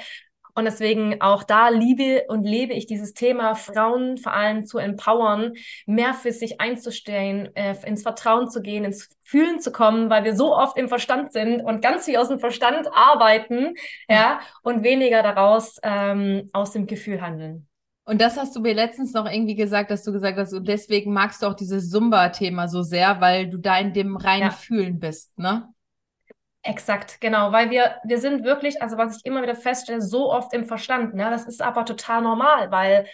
Und 0.55 0.65
deswegen 0.67 1.21
auch 1.21 1.43
da 1.43 1.69
liebe 1.69 2.25
und 2.29 2.45
lebe 2.45 2.75
ich 2.75 2.87
dieses 2.87 3.13
Thema, 3.13 3.55
Frauen 3.55 4.19
vor 4.19 4.33
allem 4.33 4.67
zu 4.67 4.79
empowern, 4.79 5.55
mehr 5.87 6.15
für 6.15 6.33
sich 6.33 6.61
einzustellen, 6.61 7.55
äh, 7.57 7.75
ins 7.87 8.03
Vertrauen 8.03 8.49
zu 8.49 8.63
gehen, 8.63 8.85
ins 8.85 9.09
Fühlen 9.23 9.59
zu 9.61 9.73
kommen, 9.73 10.11
weil 10.11 10.25
wir 10.25 10.37
so 10.37 10.55
oft 10.55 10.79
im 10.79 10.89
Verstand 10.89 11.33
sind 11.33 11.61
und 11.61 11.83
ganz 11.83 12.05
viel 12.05 12.17
aus 12.19 12.29
dem 12.29 12.39
Verstand 12.39 12.87
arbeiten, 12.93 13.75
ja, 14.09 14.41
und 14.63 14.85
weniger 14.85 15.23
daraus 15.23 15.79
ähm, 15.83 16.51
aus 16.53 16.73
dem 16.73 16.87
Gefühl 16.87 17.21
handeln. 17.21 17.67
Und 18.07 18.21
das 18.21 18.37
hast 18.37 18.55
du 18.55 18.61
mir 18.61 18.75
letztens 18.75 19.15
noch 19.15 19.25
irgendwie 19.25 19.55
gesagt, 19.55 19.91
dass 19.91 20.05
du 20.05 20.13
gesagt 20.13 20.39
hast, 20.39 20.53
und 20.53 20.69
deswegen 20.69 21.13
magst 21.13 21.43
du 21.43 21.47
auch 21.47 21.55
dieses 21.55 21.91
Zumba-Thema 21.91 22.69
so 22.69 22.83
sehr, 22.83 23.21
weil 23.21 23.49
du 23.49 23.57
da 23.57 23.79
in 23.79 23.93
dem 23.93 24.17
reinen 24.17 24.43
Ja. 24.43 24.51
Fühlen 24.51 25.01
bist, 25.01 25.37
ne? 25.39 25.69
Exakt, 26.67 27.21
genau, 27.21 27.53
weil 27.53 27.69
wir, 27.71 27.97
wir 28.05 28.17
sind 28.19 28.43
wirklich, 28.43 28.81
also 28.81 28.97
was 28.97 29.19
ich 29.19 29.27
immer 29.27 29.43
wieder 29.43 29.55
feststelle, 29.55 30.01
so 30.01 30.33
oft 30.33 30.55
im 30.55 30.65
Verstand, 30.65 31.15
ne? 31.15 31.29
Das 31.31 31.45
ist 31.45 31.61
aber 31.61 31.85
total 31.85 32.23
normal, 32.23 32.71
weil 32.71 33.07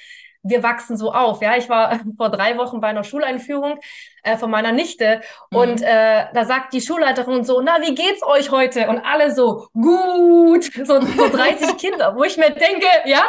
wir 0.45 0.63
wachsen 0.63 0.97
so 0.97 1.13
auf, 1.13 1.43
ja. 1.43 1.57
Ich 1.57 1.69
war 1.69 1.99
vor 2.17 2.31
drei 2.31 2.57
Wochen 2.59 2.81
bei 2.81 2.87
einer 2.89 3.03
Schuleinführung 3.03 3.81
äh, 4.23 4.37
von 4.37 4.51
meiner 4.53 4.71
Nichte 4.71 5.21
und 5.53 5.81
Mhm. 5.81 5.85
äh, 5.87 6.27
da 6.33 6.45
sagt 6.45 6.73
die 6.75 6.81
Schulleiterin 6.81 7.43
so, 7.43 7.61
na, 7.61 7.81
wie 7.83 7.95
geht's 7.97 8.23
euch 8.23 8.53
heute? 8.53 8.89
Und 8.89 9.01
alle 9.01 9.35
so, 9.35 9.67
gut, 9.73 10.71
so, 10.85 11.01
so 11.01 11.29
30 11.29 11.77
Kinder, 11.77 12.15
wo 12.17 12.23
ich 12.23 12.37
mir 12.37 12.51
denke, 12.51 12.87
ja, 13.07 13.25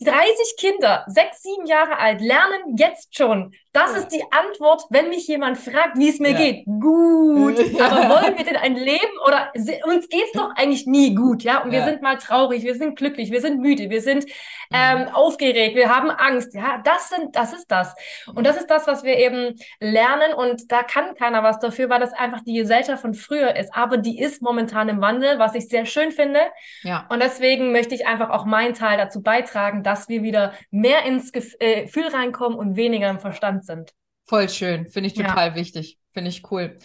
30 0.00 0.56
Kinder, 0.58 1.04
sechs, 1.06 1.42
sieben 1.42 1.66
Jahre 1.66 1.98
alt, 1.98 2.20
lernen 2.20 2.76
jetzt 2.76 3.16
schon. 3.16 3.52
Das 3.74 3.92
Ja. 3.92 3.98
ist 3.98 4.08
die 4.08 4.22
Antwort, 4.30 4.84
wenn 4.88 5.08
mich 5.10 5.26
jemand 5.26 5.58
fragt, 5.58 5.98
wie 5.98 6.08
es 6.08 6.20
mir 6.20 6.30
Ja. 6.30 6.38
geht. 6.38 6.64
Gut. 6.64 7.58
Aber 7.80 8.08
wollen 8.08 8.38
wir 8.38 8.44
denn 8.44 8.56
ein 8.56 8.76
Leben 8.76 9.18
oder 9.26 9.52
uns 9.84 10.08
geht's 10.08 10.32
doch 10.32 10.50
eigentlich 10.56 10.86
nie 10.86 11.14
gut, 11.14 11.42
ja? 11.42 11.62
Und 11.62 11.72
wir 11.72 11.84
sind 11.84 12.00
mal 12.00 12.16
traurig, 12.16 12.62
wir 12.62 12.76
sind 12.76 12.96
glücklich, 12.96 13.30
wir 13.32 13.40
sind 13.42 13.60
müde, 13.60 13.90
wir 13.90 14.00
sind 14.00 14.24
ähm, 14.72 15.08
aufgeregt, 15.12 15.74
wir 15.76 15.94
haben 15.94 16.10
Angst, 16.10 16.54
ja? 16.54 16.80
Das 16.84 17.08
sind, 17.10 17.34
das 17.36 17.52
ist 17.52 17.70
das. 17.70 17.94
Und 18.34 18.46
das 18.46 18.56
ist 18.56 18.70
das, 18.70 18.86
was 18.86 19.02
wir 19.02 19.16
eben 19.18 19.56
lernen 19.80 20.32
und 20.34 20.70
da 20.72 20.82
kann 20.84 21.14
keiner 21.16 21.42
was 21.42 21.58
dafür, 21.58 21.90
weil 21.90 22.00
das 22.00 22.12
einfach 22.12 22.40
die 22.46 22.54
Gesellschaft 22.54 23.02
von 23.02 23.12
früher 23.14 23.56
ist. 23.56 23.74
Aber 23.74 23.96
die 23.96 24.20
ist 24.20 24.40
momentan 24.40 24.88
im 24.88 25.00
Wandel, 25.00 25.38
was 25.40 25.54
ich 25.54 25.68
sehr 25.68 25.84
schön 25.84 26.12
finde. 26.12 26.40
Ja. 26.82 27.06
Und 27.10 27.20
deswegen 27.20 27.72
möchte 27.72 27.94
ich 27.96 28.06
einfach 28.06 28.30
auch 28.30 28.44
meinen 28.44 28.74
Teil 28.74 28.96
dazu 28.98 29.20
beitragen, 29.22 29.82
dass 29.82 30.08
wir 30.08 30.22
wieder 30.22 30.52
mehr 30.70 31.04
ins 31.04 31.32
äh, 31.58 31.82
Gefühl 31.82 32.06
reinkommen 32.08 32.56
und 32.56 32.76
weniger 32.76 33.10
im 33.10 33.18
Verstand 33.18 33.63
sind. 33.64 33.92
Voll 34.24 34.48
schön. 34.48 34.88
Finde 34.88 35.08
ich 35.08 35.16
Ja. 35.16 35.28
total 35.28 35.54
wichtig. 35.54 35.98
Finde 36.12 36.30
ich 36.30 36.50
cool. 36.50 36.78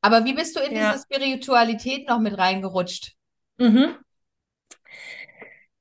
Aber 0.00 0.24
wie 0.24 0.32
bist 0.32 0.56
du 0.56 0.60
in 0.60 0.74
Ja. 0.74 0.92
diese 0.92 1.04
Spiritualität 1.04 2.08
noch 2.08 2.18
mit 2.20 2.36
reingerutscht? 2.38 3.12
Mhm. 3.58 3.96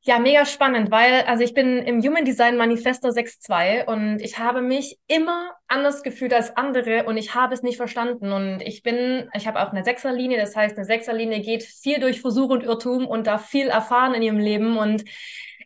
Ja, 0.01 0.17
mega 0.17 0.45
spannend, 0.45 0.91
weil 0.91 1.21
also 1.23 1.43
ich 1.43 1.53
bin 1.53 1.77
im 1.79 2.01
Human 2.01 2.25
Design 2.25 2.57
Manifesto 2.57 3.11
6.2 3.11 3.85
und 3.85 4.19
ich 4.21 4.39
habe 4.39 4.61
mich 4.61 4.97
immer 5.07 5.51
anders 5.67 6.03
gefühlt 6.03 6.33
als 6.33 6.55
andere 6.55 7.03
und 7.03 7.17
ich 7.17 7.35
habe 7.35 7.53
es 7.53 7.63
nicht 7.63 7.77
verstanden. 7.77 8.31
Und 8.31 8.61
ich 8.61 8.81
bin, 8.81 9.29
ich 9.33 9.45
habe 9.45 9.61
auch 9.61 9.71
eine 9.71 9.83
Sechserlinie, 9.83 10.39
das 10.39 10.55
heißt, 10.55 10.77
eine 10.77 10.85
Sechserlinie 10.85 11.41
geht 11.41 11.63
viel 11.63 11.99
durch 11.99 12.21
Versuch 12.21 12.49
und 12.49 12.63
Irrtum 12.63 13.05
und 13.05 13.27
darf 13.27 13.49
viel 13.49 13.67
erfahren 13.67 14.13
in 14.15 14.21
ihrem 14.23 14.39
Leben. 14.39 14.77
Und 14.77 15.03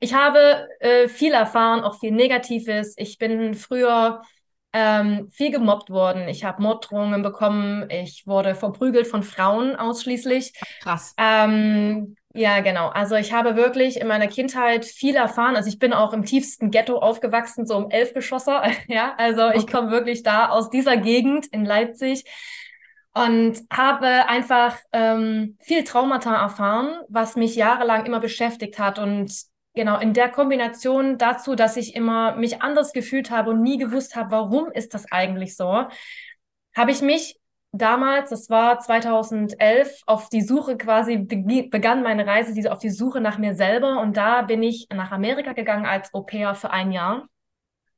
ich 0.02 0.14
habe 0.16 0.68
äh, 0.80 1.08
viel 1.08 1.32
erfahren, 1.34 1.82
auch 1.84 2.00
viel 2.00 2.12
Negatives. 2.12 2.96
Ich 2.98 3.20
bin 3.20 3.54
früher 3.54 4.24
ähm, 4.74 5.30
viel 5.32 5.52
gemobbt 5.52 5.90
worden. 5.90 6.28
Ich 6.28 6.44
habe 6.44 6.62
Morddrohungen 6.62 7.22
bekommen. 7.22 7.90
Ich 7.90 8.26
wurde 8.28 8.56
verprügelt 8.56 9.08
von 9.08 9.24
Frauen 9.24 9.76
ausschließlich. 9.76 10.54
Krass. 10.80 11.14
Ähm, 11.18 12.16
ja, 12.34 12.62
genau. 12.62 12.90
Also 12.90 13.16
ich 13.16 13.32
habe 13.32 13.56
wirklich 13.56 14.00
in 14.02 14.08
meiner 14.08 14.28
Kindheit 14.28 14.86
viel 14.86 15.16
erfahren. 15.16 15.56
Also 15.56 15.70
ich 15.70 15.78
bin 15.80 15.94
auch 15.94 16.14
im 16.14 16.26
tiefsten 16.26 16.72
Ghetto 16.72 16.98
aufgewachsen, 16.98 17.68
so 17.68 17.78
im 17.78 17.90
Elfgeschosser. 17.92 18.64
Ja, 18.88 19.14
also 19.18 19.52
ich 19.52 19.62
Okay. 19.62 19.72
komme 19.72 19.92
wirklich 19.92 20.24
da 20.24 20.50
aus 20.50 20.70
dieser 20.70 20.98
Gegend 20.98 21.46
in 21.48 21.66
Leipzig 21.66 22.26
und 23.14 23.60
habe 23.72 24.08
einfach 24.28 24.78
ähm, 24.92 25.58
viel 25.62 25.84
Traumata 25.84 26.36
erfahren, 26.36 26.96
was 27.10 27.36
mich 27.36 27.56
jahrelang 27.56 28.06
immer 28.06 28.20
beschäftigt 28.20 28.80
hat. 28.80 28.98
Und 28.98 29.32
genau 29.74 30.00
in 30.00 30.14
der 30.14 30.30
Kombination 30.30 31.18
dazu, 31.18 31.56
dass 31.56 31.78
ich 31.78 31.96
immer 31.96 32.36
mich 32.36 32.62
anders 32.62 32.94
gefühlt 32.94 33.32
habe 33.32 33.52
und 33.52 33.62
nie 33.62 33.78
gewusst 33.78 34.16
habe, 34.16 34.32
warum 34.32 34.72
ist 34.72 34.94
das 34.94 35.12
eigentlich 35.12 35.56
so, 35.56 35.86
habe 36.76 36.92
ich 36.92 37.02
mich 37.02 37.40
damals, 37.72 38.30
das 38.30 38.50
war 38.50 38.80
2011, 38.80 40.02
auf 40.06 40.30
die 40.30 40.42
Suche 40.42 40.78
quasi 40.78 41.18
begann 41.18 42.04
meine 42.04 42.26
Reise, 42.28 42.54
diese 42.54 42.72
auf 42.72 42.80
die 42.80 42.90
Suche 42.90 43.20
nach 43.22 43.38
mir 43.38 43.56
selber. 43.56 44.00
Und 44.02 44.18
da 44.18 44.44
bin 44.44 44.62
ich 44.64 44.88
nach 44.94 45.12
Amerika 45.12 45.54
gegangen 45.54 45.86
als 45.86 46.14
Au 46.14 46.22
pair 46.22 46.56
für 46.56 46.72
ein 46.72 46.92
Jahr. 46.92 47.28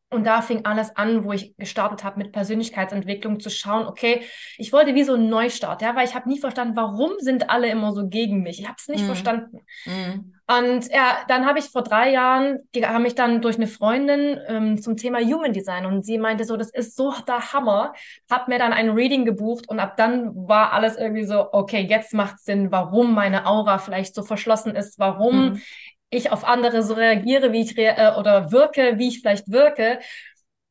Und 0.09 0.25
da 0.25 0.41
fing 0.41 0.65
alles 0.65 0.95
an, 0.95 1.25
wo 1.25 1.33
ich 1.33 1.57
gestartet 1.57 2.03
habe 2.03 2.19
mit 2.19 2.31
Persönlichkeitsentwicklung, 2.31 3.39
zu 3.39 3.49
schauen, 3.49 3.87
okay, 3.87 4.21
ich 4.57 4.71
wollte 4.71 4.95
wie 4.95 5.03
so 5.03 5.15
einen 5.15 5.29
Neustart, 5.29 5.81
ja, 5.81 5.95
weil 5.95 6.07
ich 6.07 6.15
habe 6.15 6.29
nie 6.29 6.39
verstanden, 6.39 6.75
warum 6.77 7.13
sind 7.19 7.49
alle 7.49 7.67
immer 7.69 7.91
so 7.91 8.07
gegen 8.07 8.43
mich? 8.43 8.61
Ich 8.61 8.67
habe 8.67 8.77
es 8.77 8.87
nicht 8.87 9.01
Mhm. 9.01 9.05
verstanden. 9.07 9.59
Mhm. 9.85 10.34
Und 10.47 10.91
ja, 10.91 11.17
dann 11.27 11.47
habe 11.47 11.57
ich 11.57 11.65
vor 11.65 11.81
drei 11.81 12.11
Jahren, 12.11 12.59
die 12.75 12.85
haben 12.85 13.01
mich 13.01 13.15
dann 13.15 13.41
durch 13.41 13.55
eine 13.55 13.65
Freundin 13.65 14.39
ähm, 14.47 14.79
zum 14.79 14.95
Thema 14.95 15.19
Human 15.19 15.53
Design. 15.53 15.87
Und 15.87 16.05
sie 16.05 16.19
meinte 16.19 16.43
so, 16.45 16.55
das 16.55 16.69
ist 16.69 16.95
so 16.95 17.11
der 17.27 17.51
Hammer, 17.53 17.93
hab 18.29 18.47
mir 18.47 18.59
dann 18.59 18.71
ein 18.71 18.89
Reading 18.91 19.25
gebucht 19.25 19.67
und 19.67 19.79
ab 19.79 19.97
dann 19.97 20.35
war 20.47 20.71
alles 20.73 20.97
irgendwie 20.97 21.25
so, 21.25 21.51
okay, 21.51 21.81
jetzt 21.81 22.13
macht 22.13 22.39
Sinn, 22.39 22.71
warum 22.71 23.15
meine 23.15 23.47
Aura 23.47 23.79
vielleicht 23.79 24.13
so 24.13 24.21
verschlossen 24.21 24.75
ist, 24.75 24.99
warum 24.99 25.53
Mhm. 25.53 25.61
ich 26.11 26.31
auf 26.31 26.45
andere 26.45 26.83
so 26.83 26.93
reagiere, 26.93 27.51
wie 27.51 27.61
ich 27.61 27.75
rea 27.77 28.15
äh, 28.15 28.19
oder 28.19 28.51
wirke, 28.51 28.99
wie 28.99 29.07
ich 29.09 29.21
vielleicht 29.21 29.51
wirke 29.51 29.99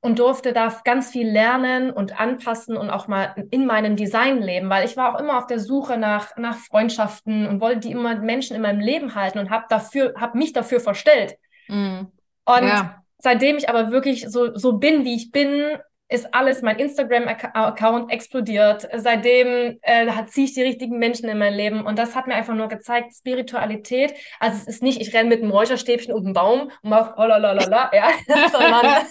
und 0.04 0.18
durfte 0.18 0.52
da 0.52 0.68
ganz 0.84 1.10
viel 1.10 1.26
lernen 1.26 1.90
und 1.90 2.20
anpassen 2.20 2.76
und 2.76 2.90
auch 2.90 3.08
mal 3.08 3.34
in 3.50 3.64
meinem 3.64 3.96
Design 3.96 4.42
leben, 4.42 4.68
weil 4.68 4.84
ich 4.84 4.98
war 4.98 5.14
auch 5.14 5.18
immer 5.18 5.38
auf 5.38 5.46
der 5.46 5.58
Suche 5.58 5.96
nach, 5.96 6.36
nach 6.36 6.58
Freundschaften 6.58 7.46
und 7.46 7.62
wollte 7.62 7.80
die 7.80 7.92
immer 7.92 8.14
Menschen 8.16 8.54
in 8.54 8.60
meinem 8.60 8.80
Leben 8.80 9.14
halten 9.14 9.38
und 9.38 9.48
habe 9.48 9.64
dafür, 9.70 10.12
habe 10.20 10.36
mich 10.36 10.52
dafür 10.52 10.80
verstellt. 10.80 11.38
Mhm. 11.68 12.08
Und 12.44 12.62
ja. 12.64 13.02
seitdem 13.16 13.56
ich 13.56 13.70
aber 13.70 13.92
wirklich 13.92 14.28
so, 14.28 14.54
so 14.54 14.74
bin, 14.74 15.06
wie 15.06 15.14
ich 15.14 15.32
bin, 15.32 15.78
ist 16.08 16.34
alles, 16.34 16.62
mein 16.62 16.78
Instagram-Account 16.78 18.12
explodiert. 18.12 18.86
Seitdem 18.94 19.78
äh, 19.82 20.26
ziehe 20.26 20.46
ich 20.46 20.54
die 20.54 20.62
richtigen 20.62 20.98
Menschen 20.98 21.28
in 21.28 21.38
mein 21.38 21.54
Leben. 21.54 21.84
Und 21.84 21.98
das 21.98 22.14
hat 22.14 22.26
mir 22.26 22.34
einfach 22.34 22.54
nur 22.54 22.68
gezeigt, 22.68 23.14
Spiritualität, 23.14 24.14
also 24.38 24.56
es 24.58 24.66
ist 24.66 24.82
nicht, 24.82 25.00
ich 25.00 25.14
renne 25.14 25.30
mit 25.30 25.42
einem 25.42 25.50
Räucherstäbchen 25.50 26.12
um 26.12 26.24
den 26.24 26.32
Baum 26.34 26.70
und 26.82 26.90
mache 26.90 27.14
oh, 27.16 27.24
la, 27.24 27.90
ja, 27.92 28.10
sondern 28.52 29.06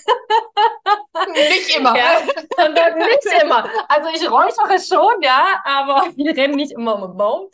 nicht 1.33 1.77
immer. 1.77 1.97
Ja, 1.97 2.21
sondern 2.55 2.97
nicht 2.97 3.25
immer. 3.43 3.69
Also 3.87 4.09
ich 4.13 4.29
räuchere 4.29 4.79
schon, 4.79 5.21
ja, 5.21 5.61
aber 5.63 6.07
ich 6.15 6.37
renne 6.37 6.55
nicht 6.55 6.73
immer 6.73 6.95
um 6.95 7.11
den 7.11 7.17
Baum. 7.17 7.49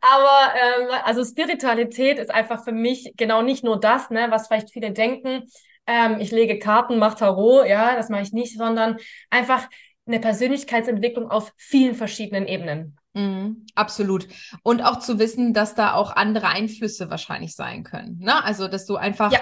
Aber 0.00 0.54
ähm, 0.54 0.88
also 1.04 1.24
Spiritualität 1.24 2.18
ist 2.18 2.30
einfach 2.30 2.64
für 2.64 2.72
mich 2.72 3.14
genau 3.16 3.42
nicht 3.42 3.64
nur 3.64 3.78
das, 3.78 4.10
ne, 4.10 4.26
was 4.30 4.48
vielleicht 4.48 4.70
viele 4.70 4.92
denken, 4.92 5.44
ähm, 5.86 6.16
ich 6.20 6.30
lege 6.30 6.58
Karten, 6.58 6.98
mache 6.98 7.18
Tarot, 7.18 7.66
ja, 7.66 7.96
das 7.96 8.08
mache 8.08 8.22
ich 8.22 8.32
nicht, 8.32 8.56
sondern 8.56 8.96
einfach 9.30 9.68
eine 10.06 10.20
Persönlichkeitsentwicklung 10.20 11.30
auf 11.30 11.52
vielen 11.56 11.94
verschiedenen 11.94 12.46
Ebenen. 12.46 12.98
Mhm, 13.16 13.64
absolut. 13.76 14.26
Und 14.64 14.82
auch 14.82 14.98
zu 14.98 15.20
wissen, 15.20 15.54
dass 15.54 15.76
da 15.76 15.94
auch 15.94 16.16
andere 16.16 16.48
Einflüsse 16.48 17.10
wahrscheinlich 17.10 17.54
sein 17.54 17.84
können. 17.84 18.18
Ne? 18.18 18.44
Also, 18.44 18.66
dass 18.66 18.86
du 18.86 18.96
einfach 18.96 19.30
ja. 19.30 19.40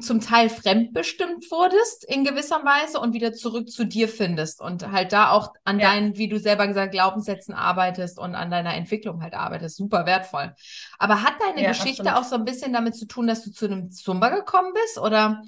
zum 0.00 0.22
Teil 0.22 0.48
fremdbestimmt 0.48 1.50
wurdest 1.50 2.04
in 2.08 2.24
gewisser 2.24 2.64
Weise 2.64 2.98
und 2.98 3.12
wieder 3.12 3.34
zurück 3.34 3.68
zu 3.68 3.84
dir 3.84 4.08
findest 4.08 4.62
und 4.62 4.90
halt 4.90 5.12
da 5.12 5.32
auch 5.32 5.52
an 5.64 5.78
ja. 5.78 5.90
deinen, 5.90 6.16
wie 6.16 6.28
du 6.28 6.38
selber 6.38 6.66
gesagt, 6.66 6.92
Glaubenssätzen 6.92 7.52
arbeitest 7.52 8.18
und 8.18 8.34
an 8.34 8.50
deiner 8.50 8.74
Entwicklung 8.74 9.22
halt 9.22 9.34
arbeitest. 9.34 9.76
Super 9.76 10.06
wertvoll. 10.06 10.54
Aber 10.98 11.22
hat 11.22 11.34
deine 11.40 11.62
ja, 11.62 11.68
Geschichte 11.68 12.04
absolut. 12.04 12.18
auch 12.18 12.24
so 12.24 12.36
ein 12.36 12.46
bisschen 12.46 12.72
damit 12.72 12.96
zu 12.96 13.06
tun, 13.06 13.26
dass 13.26 13.44
du 13.44 13.50
zu 13.50 13.66
einem 13.66 13.90
Zumba 13.90 14.30
gekommen 14.30 14.72
bist 14.72 14.98
oder 14.98 15.42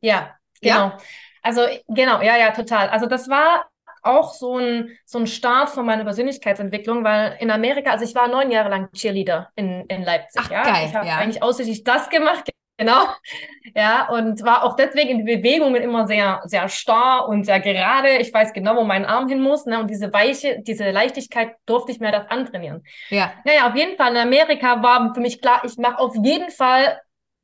ja, 0.00 0.34
genau. 0.60 0.74
Ja? 0.74 0.98
Also 1.42 1.62
genau, 1.88 2.20
ja, 2.20 2.36
ja, 2.36 2.50
total. 2.50 2.88
Also 2.88 3.06
das 3.06 3.28
war 3.28 3.66
auch 4.02 4.32
so 4.32 4.58
ein, 4.58 4.96
so 5.04 5.18
ein 5.18 5.26
Start 5.26 5.70
von 5.70 5.84
meiner 5.84 6.04
Persönlichkeitsentwicklung, 6.04 7.04
weil 7.04 7.36
in 7.40 7.50
Amerika, 7.50 7.90
also 7.90 8.04
ich 8.04 8.14
war 8.14 8.28
neun 8.28 8.50
Jahre 8.50 8.70
lang 8.70 8.90
Cheerleader 8.92 9.50
in, 9.56 9.84
in 9.88 10.02
Leipzig. 10.02 10.42
Ach, 10.44 10.50
ja. 10.50 10.62
geil, 10.62 10.86
ich 10.88 10.94
habe 10.94 11.06
ja. 11.06 11.18
eigentlich 11.18 11.42
ausschließlich 11.42 11.84
das 11.84 12.08
gemacht, 12.08 12.48
genau. 12.78 13.04
Ja, 13.74 14.08
und 14.08 14.42
war 14.42 14.64
auch 14.64 14.74
deswegen 14.74 15.10
in 15.10 15.26
den 15.26 15.26
Bewegungen 15.26 15.82
immer 15.82 16.06
sehr, 16.06 16.40
sehr 16.44 16.68
starr 16.68 17.28
und 17.28 17.44
sehr 17.44 17.60
gerade. 17.60 18.16
Ich 18.18 18.32
weiß 18.32 18.54
genau, 18.54 18.76
wo 18.76 18.84
mein 18.84 19.04
Arm 19.04 19.28
hin 19.28 19.40
muss. 19.40 19.66
Ne? 19.66 19.78
Und 19.78 19.90
diese 19.90 20.12
Weiche, 20.12 20.62
diese 20.62 20.90
Leichtigkeit 20.90 21.56
durfte 21.66 21.92
ich 21.92 22.00
mir 22.00 22.10
das 22.10 22.26
antrainieren. 22.28 22.82
Ja. 23.10 23.32
Naja, 23.44 23.68
auf 23.68 23.76
jeden 23.76 23.96
Fall 23.96 24.12
in 24.12 24.16
Amerika 24.16 24.82
war 24.82 25.12
für 25.14 25.20
mich 25.20 25.42
klar, 25.42 25.60
ich 25.64 25.76
mache 25.76 25.98
auf 25.98 26.14
jeden 26.16 26.50
Fall 26.50 26.98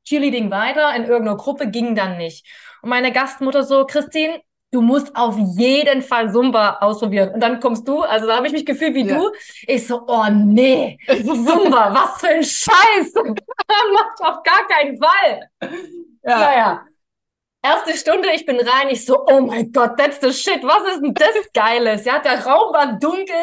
Cheerleading 0.07 0.51
weiter 0.51 0.95
in 0.95 1.05
irgendeiner 1.05 1.37
Gruppe 1.37 1.69
ging 1.69 1.95
dann 1.95 2.17
nicht. 2.17 2.47
Und 2.83 2.91
meine 2.91 3.13
Gastmutter 3.13 3.65
so, 3.65 3.85
Christine, 3.85 4.41
du 4.71 4.81
musst 4.81 5.15
auf 5.17 5.37
jeden 5.57 6.03
Fall 6.03 6.33
Zumba 6.33 6.79
ausprobieren. 6.81 7.35
Und 7.35 7.41
dann 7.41 7.61
kommst 7.61 7.87
du, 7.89 8.03
also 8.03 8.27
da 8.27 8.37
habe 8.37 8.47
ich 8.47 8.53
mich 8.53 8.67
gefühlt 8.67 8.95
wie 8.95 9.07
ja. 9.07 9.19
du. 9.19 9.31
Ich 9.67 9.87
so, 9.87 10.03
oh 10.07 10.27
nee, 10.31 10.99
Zumba, 11.07 11.93
was 11.95 12.21
für 12.21 12.29
ein 12.29 12.43
Scheiß. 12.43 13.15
Macht 13.15 14.21
auf 14.21 14.43
gar 14.43 14.67
keinen 14.69 14.99
Fall. 14.99 15.51
Ja. 16.23 16.39
Naja. 16.39 16.85
Erste 17.63 17.97
Stunde, 17.97 18.29
ich 18.33 18.47
bin 18.47 18.61
rein, 18.61 18.91
ich 18.91 19.05
so, 19.05 19.27
oh 19.27 19.41
mein 19.41 19.73
Gott, 19.73 19.99
that's 19.99 20.21
the 20.21 20.33
shit, 20.33 20.63
was 20.63 20.93
ist 20.93 21.03
denn 21.03 21.15
das 21.15 21.35
Geiles? 21.53 22.05
Ja, 22.05 22.21
der 22.21 22.45
Raum 22.47 22.73
war 22.73 22.93
dunkel, 23.01 23.35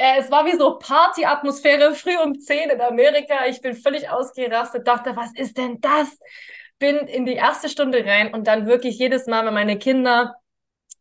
es 0.00 0.30
war 0.30 0.46
wie 0.46 0.56
so 0.56 0.78
Partyatmosphäre 0.78 1.94
früh 1.94 2.16
um 2.16 2.38
10 2.38 2.70
in 2.70 2.80
Amerika. 2.80 3.46
Ich 3.46 3.60
bin 3.60 3.74
völlig 3.74 4.08
ausgerastet, 4.08 4.86
dachte, 4.86 5.14
was 5.14 5.32
ist 5.34 5.58
denn 5.58 5.80
das? 5.80 6.18
Bin 6.78 6.96
in 6.96 7.26
die 7.26 7.34
erste 7.34 7.68
Stunde 7.68 8.04
rein 8.04 8.32
und 8.32 8.46
dann 8.46 8.66
wirklich 8.66 8.98
jedes 8.98 9.26
Mal, 9.26 9.44
wenn 9.44 9.52
meine 9.52 9.78
Kinder 9.78 10.36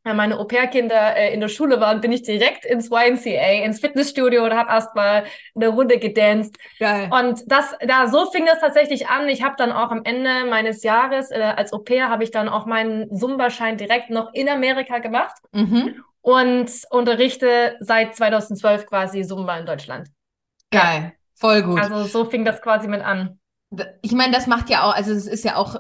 äh, 0.04 0.14
meine 0.14 0.38
Au-pair-Kinder 0.38 1.16
äh, 1.16 1.34
in 1.34 1.40
der 1.40 1.48
Schule 1.48 1.80
waren, 1.80 2.02
bin 2.02 2.12
ich 2.12 2.24
direkt 2.24 2.66
ins 2.66 2.90
YMCA, 2.92 3.64
ins 3.64 3.80
Fitnessstudio 3.80 4.44
und 4.44 4.54
habe 4.54 4.70
erstmal 4.70 5.24
eine 5.56 5.68
Runde 5.70 5.98
gedanced. 5.98 6.58
Geil. 6.80 7.10
Und 7.12 7.44
das, 7.48 7.76
da 7.86 8.08
so 8.08 8.30
fing 8.32 8.46
das 8.46 8.60
tatsächlich 8.60 9.08
an. 9.08 9.30
Ich 9.30 9.44
habe 9.44 9.56
dann 9.58 9.72
auch 9.72 9.92
am 9.92 10.02
Ende 10.04 10.46
meines 10.50 10.84
Jahres 10.84 11.32
äh, 11.32 11.54
als 11.56 11.72
Au-pair 11.74 12.10
habe 12.10 12.24
ich 12.24 12.32
dann 12.32 12.50
auch 12.50 12.66
meinen 12.66 13.16
Zumba-Schein 13.16 13.78
direkt 13.78 14.10
noch 14.10 14.34
in 14.34 14.50
Amerika 14.50 15.00
gemacht. 15.00 15.36
Mhm 15.52 16.04
und 16.22 16.72
unterrichte 16.90 17.78
seit 17.80 18.16
2012 18.16 18.86
quasi 18.86 19.24
Zumba 19.24 19.58
in 19.58 19.66
Deutschland. 19.66 20.10
Geil, 20.72 21.14
voll 21.36 21.64
gut. 21.64 21.80
Also 21.80 22.04
so 22.04 22.30
fing 22.30 22.46
das 22.46 22.62
quasi 22.62 22.88
mit 22.88 23.02
an. 23.02 23.40
Ich 24.02 24.14
meine, 24.14 24.34
das 24.34 24.48
macht 24.48 24.70
ja 24.70 24.84
auch, 24.84 24.96
also 24.96 25.12
es 25.12 25.28
ist 25.28 25.44
ja 25.44 25.56
auch, 25.56 25.80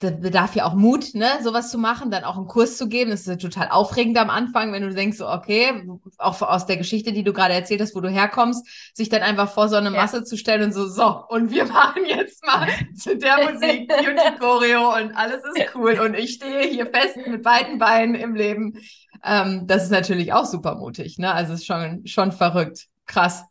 das 0.00 0.20
bedarf 0.20 0.54
ja 0.54 0.66
auch 0.66 0.74
Mut, 0.74 1.14
ne, 1.14 1.28
sowas 1.42 1.70
zu 1.70 1.78
machen, 1.78 2.10
dann 2.10 2.24
auch 2.24 2.36
einen 2.36 2.46
Kurs 2.46 2.76
zu 2.76 2.88
geben. 2.88 3.10
Das 3.10 3.20
ist 3.20 3.26
ja 3.26 3.36
total 3.36 3.68
aufregend 3.68 4.18
am 4.18 4.28
Anfang, 4.28 4.72
wenn 4.72 4.82
du 4.82 4.92
denkst, 4.92 5.18
so, 5.18 5.28
okay, 5.28 5.88
auch 6.18 6.40
aus 6.42 6.66
der 6.66 6.76
Geschichte, 6.76 7.12
die 7.12 7.22
du 7.22 7.32
gerade 7.32 7.54
erzählt 7.54 7.80
hast, 7.80 7.94
wo 7.94 8.00
du 8.00 8.10
herkommst, 8.10 8.66
sich 8.94 9.08
dann 9.08 9.22
einfach 9.22 9.50
vor 9.50 9.68
so 9.68 9.76
eine 9.76 9.90
Masse 9.90 10.18
ja. 10.18 10.24
zu 10.24 10.36
stellen 10.36 10.64
und 10.64 10.72
so, 10.72 10.86
so, 10.86 11.24
und 11.28 11.50
wir 11.50 11.64
machen 11.66 12.04
jetzt 12.06 12.44
mal 12.44 12.68
zu 12.94 13.16
der 13.16 13.50
Musik 13.50 13.88
Beauty 13.88 14.38
Choreo 14.38 14.94
und 14.96 15.12
alles 15.12 15.42
ist 15.54 15.74
cool 15.74 15.98
und 16.00 16.14
ich 16.14 16.34
stehe 16.34 16.68
hier 16.68 16.86
fest 16.86 17.16
mit 17.26 17.42
beiden 17.42 17.78
Beinen 17.78 18.14
im 18.14 18.34
Leben. 18.34 18.78
Ähm, 19.24 19.66
das 19.66 19.84
ist 19.84 19.90
natürlich 19.90 20.32
auch 20.32 20.44
super 20.44 20.74
mutig, 20.76 21.18
ne? 21.18 21.32
Also 21.32 21.54
ist 21.54 21.66
schon, 21.66 22.06
schon 22.06 22.32
verrückt. 22.32 22.86
Krass. 23.06 23.44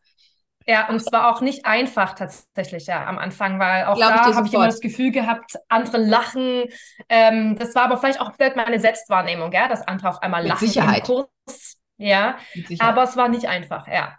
Ja, 0.65 0.87
und 0.87 0.95
es 0.95 1.11
war 1.11 1.29
auch 1.33 1.41
nicht 1.41 1.65
einfach 1.65 2.13
tatsächlich 2.13 2.87
ja 2.87 3.05
am 3.05 3.17
Anfang, 3.17 3.59
weil 3.59 3.85
auch 3.85 3.95
Glaub 3.95 4.13
da 4.13 4.35
habe 4.35 4.47
ich 4.47 4.53
immer 4.53 4.65
das 4.65 4.79
Gefühl 4.79 5.11
gehabt, 5.11 5.57
andere 5.67 5.97
lachen. 5.97 6.63
Ähm, 7.09 7.57
das 7.57 7.75
war 7.75 7.83
aber 7.83 7.97
vielleicht 7.97 8.21
auch 8.21 8.33
vielleicht 8.33 8.55
meine 8.55 8.79
Selbstwahrnehmung, 8.79 9.51
ja, 9.51 9.67
dass 9.67 9.85
andere 9.85 10.09
auf 10.09 10.21
einmal 10.21 10.43
Mit 10.43 10.51
lachen 10.51 10.67
Sicherheit. 10.67 11.09
im 11.09 11.15
Kurs. 11.15 11.77
Ja, 11.97 12.37
aber 12.79 13.03
es 13.03 13.17
war 13.17 13.27
nicht 13.27 13.47
einfach, 13.47 13.87
ja. 13.87 14.17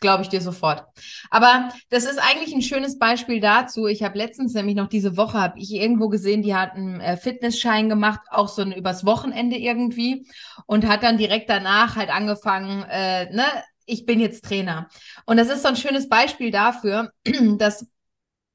Glaube 0.00 0.22
ich 0.22 0.28
dir 0.28 0.40
sofort. 0.40 0.84
Aber 1.30 1.70
das 1.88 2.04
ist 2.04 2.18
eigentlich 2.18 2.54
ein 2.54 2.62
schönes 2.62 2.98
Beispiel 2.98 3.40
dazu. 3.40 3.86
Ich 3.86 4.02
habe 4.02 4.18
letztens 4.18 4.52
nämlich 4.52 4.74
noch 4.74 4.88
diese 4.88 5.16
Woche, 5.16 5.40
habe 5.40 5.58
ich 5.58 5.72
irgendwo 5.72 6.08
gesehen, 6.08 6.42
die 6.42 6.54
hat 6.54 6.72
einen 6.72 7.00
äh, 7.00 7.16
Fitnessschein 7.16 7.88
gemacht, 7.88 8.20
auch 8.30 8.48
so 8.48 8.62
ein 8.62 8.72
übers 8.72 9.06
Wochenende 9.06 9.56
irgendwie 9.56 10.26
und 10.66 10.86
hat 10.86 11.02
dann 11.02 11.16
direkt 11.16 11.48
danach 11.48 11.96
halt 11.96 12.10
angefangen, 12.10 12.82
äh, 12.90 13.32
ne, 13.32 13.44
ich 13.86 14.04
bin 14.06 14.20
jetzt 14.20 14.44
Trainer. 14.44 14.88
Und 15.26 15.36
das 15.36 15.48
ist 15.48 15.62
so 15.62 15.68
ein 15.68 15.76
schönes 15.76 16.08
Beispiel 16.08 16.50
dafür, 16.50 17.12
dass 17.58 17.86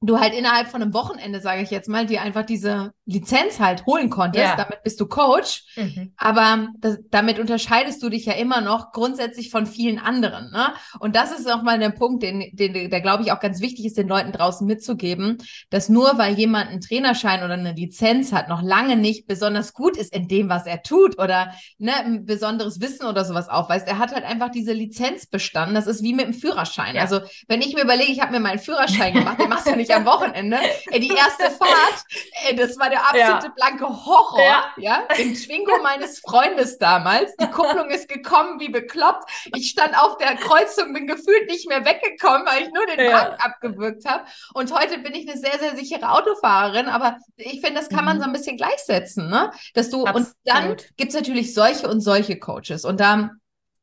du 0.02 0.18
halt 0.18 0.32
innerhalb 0.32 0.68
von 0.68 0.80
einem 0.80 0.94
Wochenende, 0.94 1.40
sage 1.40 1.62
ich 1.62 1.70
jetzt 1.70 1.88
mal, 1.88 2.06
dir 2.06 2.22
einfach 2.22 2.46
diese 2.46 2.92
Lizenz 3.04 3.60
halt 3.60 3.84
holen 3.84 4.08
konntest. 4.08 4.44
Ja. 4.44 4.56
Damit 4.56 4.82
bist 4.82 4.98
du 4.98 5.06
Coach. 5.06 5.64
Mhm. 5.76 6.14
Aber 6.16 6.68
das, 6.78 6.98
damit 7.10 7.38
unterscheidest 7.38 8.02
du 8.02 8.08
dich 8.08 8.24
ja 8.24 8.32
immer 8.32 8.62
noch 8.62 8.92
grundsätzlich 8.92 9.50
von 9.50 9.66
vielen 9.66 9.98
anderen. 9.98 10.50
Ne? 10.52 10.68
Und 11.00 11.16
das 11.16 11.38
ist 11.38 11.50
auch 11.50 11.62
mal 11.62 11.78
der 11.78 11.90
Punkt, 11.90 12.22
den, 12.22 12.44
den, 12.52 12.72
der 12.90 13.00
glaube 13.02 13.24
ich 13.24 13.32
auch 13.32 13.40
ganz 13.40 13.60
wichtig 13.60 13.84
ist, 13.84 13.98
den 13.98 14.08
Leuten 14.08 14.32
draußen 14.32 14.66
mitzugeben, 14.66 15.36
dass 15.68 15.90
nur 15.90 16.16
weil 16.16 16.38
jemand 16.38 16.70
einen 16.70 16.80
Trainerschein 16.80 17.44
oder 17.44 17.54
eine 17.54 17.74
Lizenz 17.74 18.32
hat, 18.32 18.48
noch 18.48 18.62
lange 18.62 18.96
nicht 18.96 19.26
besonders 19.26 19.74
gut 19.74 19.98
ist 19.98 20.14
in 20.14 20.28
dem, 20.28 20.48
was 20.48 20.64
er 20.64 20.82
tut 20.82 21.18
oder 21.18 21.52
ne, 21.78 21.94
ein 21.96 22.24
besonderes 22.24 22.80
Wissen 22.80 23.04
oder 23.06 23.26
sowas 23.26 23.50
aufweist. 23.50 23.86
Er 23.86 23.98
hat 23.98 24.14
halt 24.14 24.24
einfach 24.24 24.50
diese 24.50 24.72
Lizenz 24.72 25.26
bestanden. 25.26 25.74
Das 25.74 25.86
ist 25.86 26.02
wie 26.02 26.14
mit 26.14 26.24
dem 26.24 26.34
Führerschein. 26.34 26.94
Ja. 26.94 27.02
Also 27.02 27.20
wenn 27.48 27.60
ich 27.60 27.74
mir 27.74 27.82
überlege, 27.82 28.12
ich 28.12 28.22
habe 28.22 28.32
mir 28.32 28.40
meinen 28.40 28.58
Führerschein 28.58 29.12
gemacht, 29.12 29.38
den 29.38 29.50
machst 29.50 29.66
du 29.66 29.76
nicht 29.76 29.89
ich 29.90 29.96
am 29.96 30.06
Wochenende. 30.06 30.58
Ey, 30.90 31.00
die 31.00 31.14
erste 31.14 31.50
Fahrt, 31.50 32.04
ey, 32.46 32.56
das 32.56 32.78
war 32.78 32.90
der 32.90 33.00
absolute 33.00 33.46
ja. 33.46 33.52
blanke 33.54 33.86
Horror. 33.88 34.40
Ja. 34.40 34.72
ja, 34.76 35.16
im 35.16 35.34
Twingo 35.34 35.72
meines 35.82 36.20
Freundes 36.20 36.78
damals. 36.78 37.34
Die 37.36 37.50
Kupplung 37.50 37.90
ist 37.90 38.08
gekommen 38.08 38.60
wie 38.60 38.68
bekloppt. 38.68 39.28
Ich 39.54 39.70
stand 39.70 39.96
auf 39.98 40.16
der 40.18 40.36
Kreuzung, 40.36 40.92
bin 40.92 41.06
gefühlt 41.06 41.48
nicht 41.48 41.68
mehr 41.68 41.84
weggekommen, 41.84 42.46
weil 42.46 42.62
ich 42.62 42.72
nur 42.72 42.86
den 42.86 43.00
ja. 43.00 43.12
Wagen 43.12 43.36
abgewürgt 43.40 44.04
habe. 44.06 44.24
Und 44.54 44.72
heute 44.72 44.98
bin 44.98 45.14
ich 45.14 45.28
eine 45.28 45.38
sehr, 45.38 45.58
sehr 45.58 45.76
sichere 45.76 46.10
Autofahrerin. 46.10 46.86
Aber 46.86 47.16
ich 47.36 47.60
finde, 47.60 47.80
das 47.80 47.88
kann 47.88 48.04
man 48.04 48.16
mhm. 48.16 48.20
so 48.20 48.26
ein 48.26 48.32
bisschen 48.32 48.56
gleichsetzen, 48.56 49.28
ne? 49.28 49.50
Dass 49.74 49.90
du, 49.90 50.04
Absolut. 50.04 50.28
und 50.28 50.36
dann 50.44 50.76
gibt 50.96 51.10
es 51.10 51.14
natürlich 51.14 51.54
solche 51.54 51.88
und 51.88 52.00
solche 52.00 52.38
Coaches. 52.38 52.84
Und 52.84 53.00
da 53.00 53.30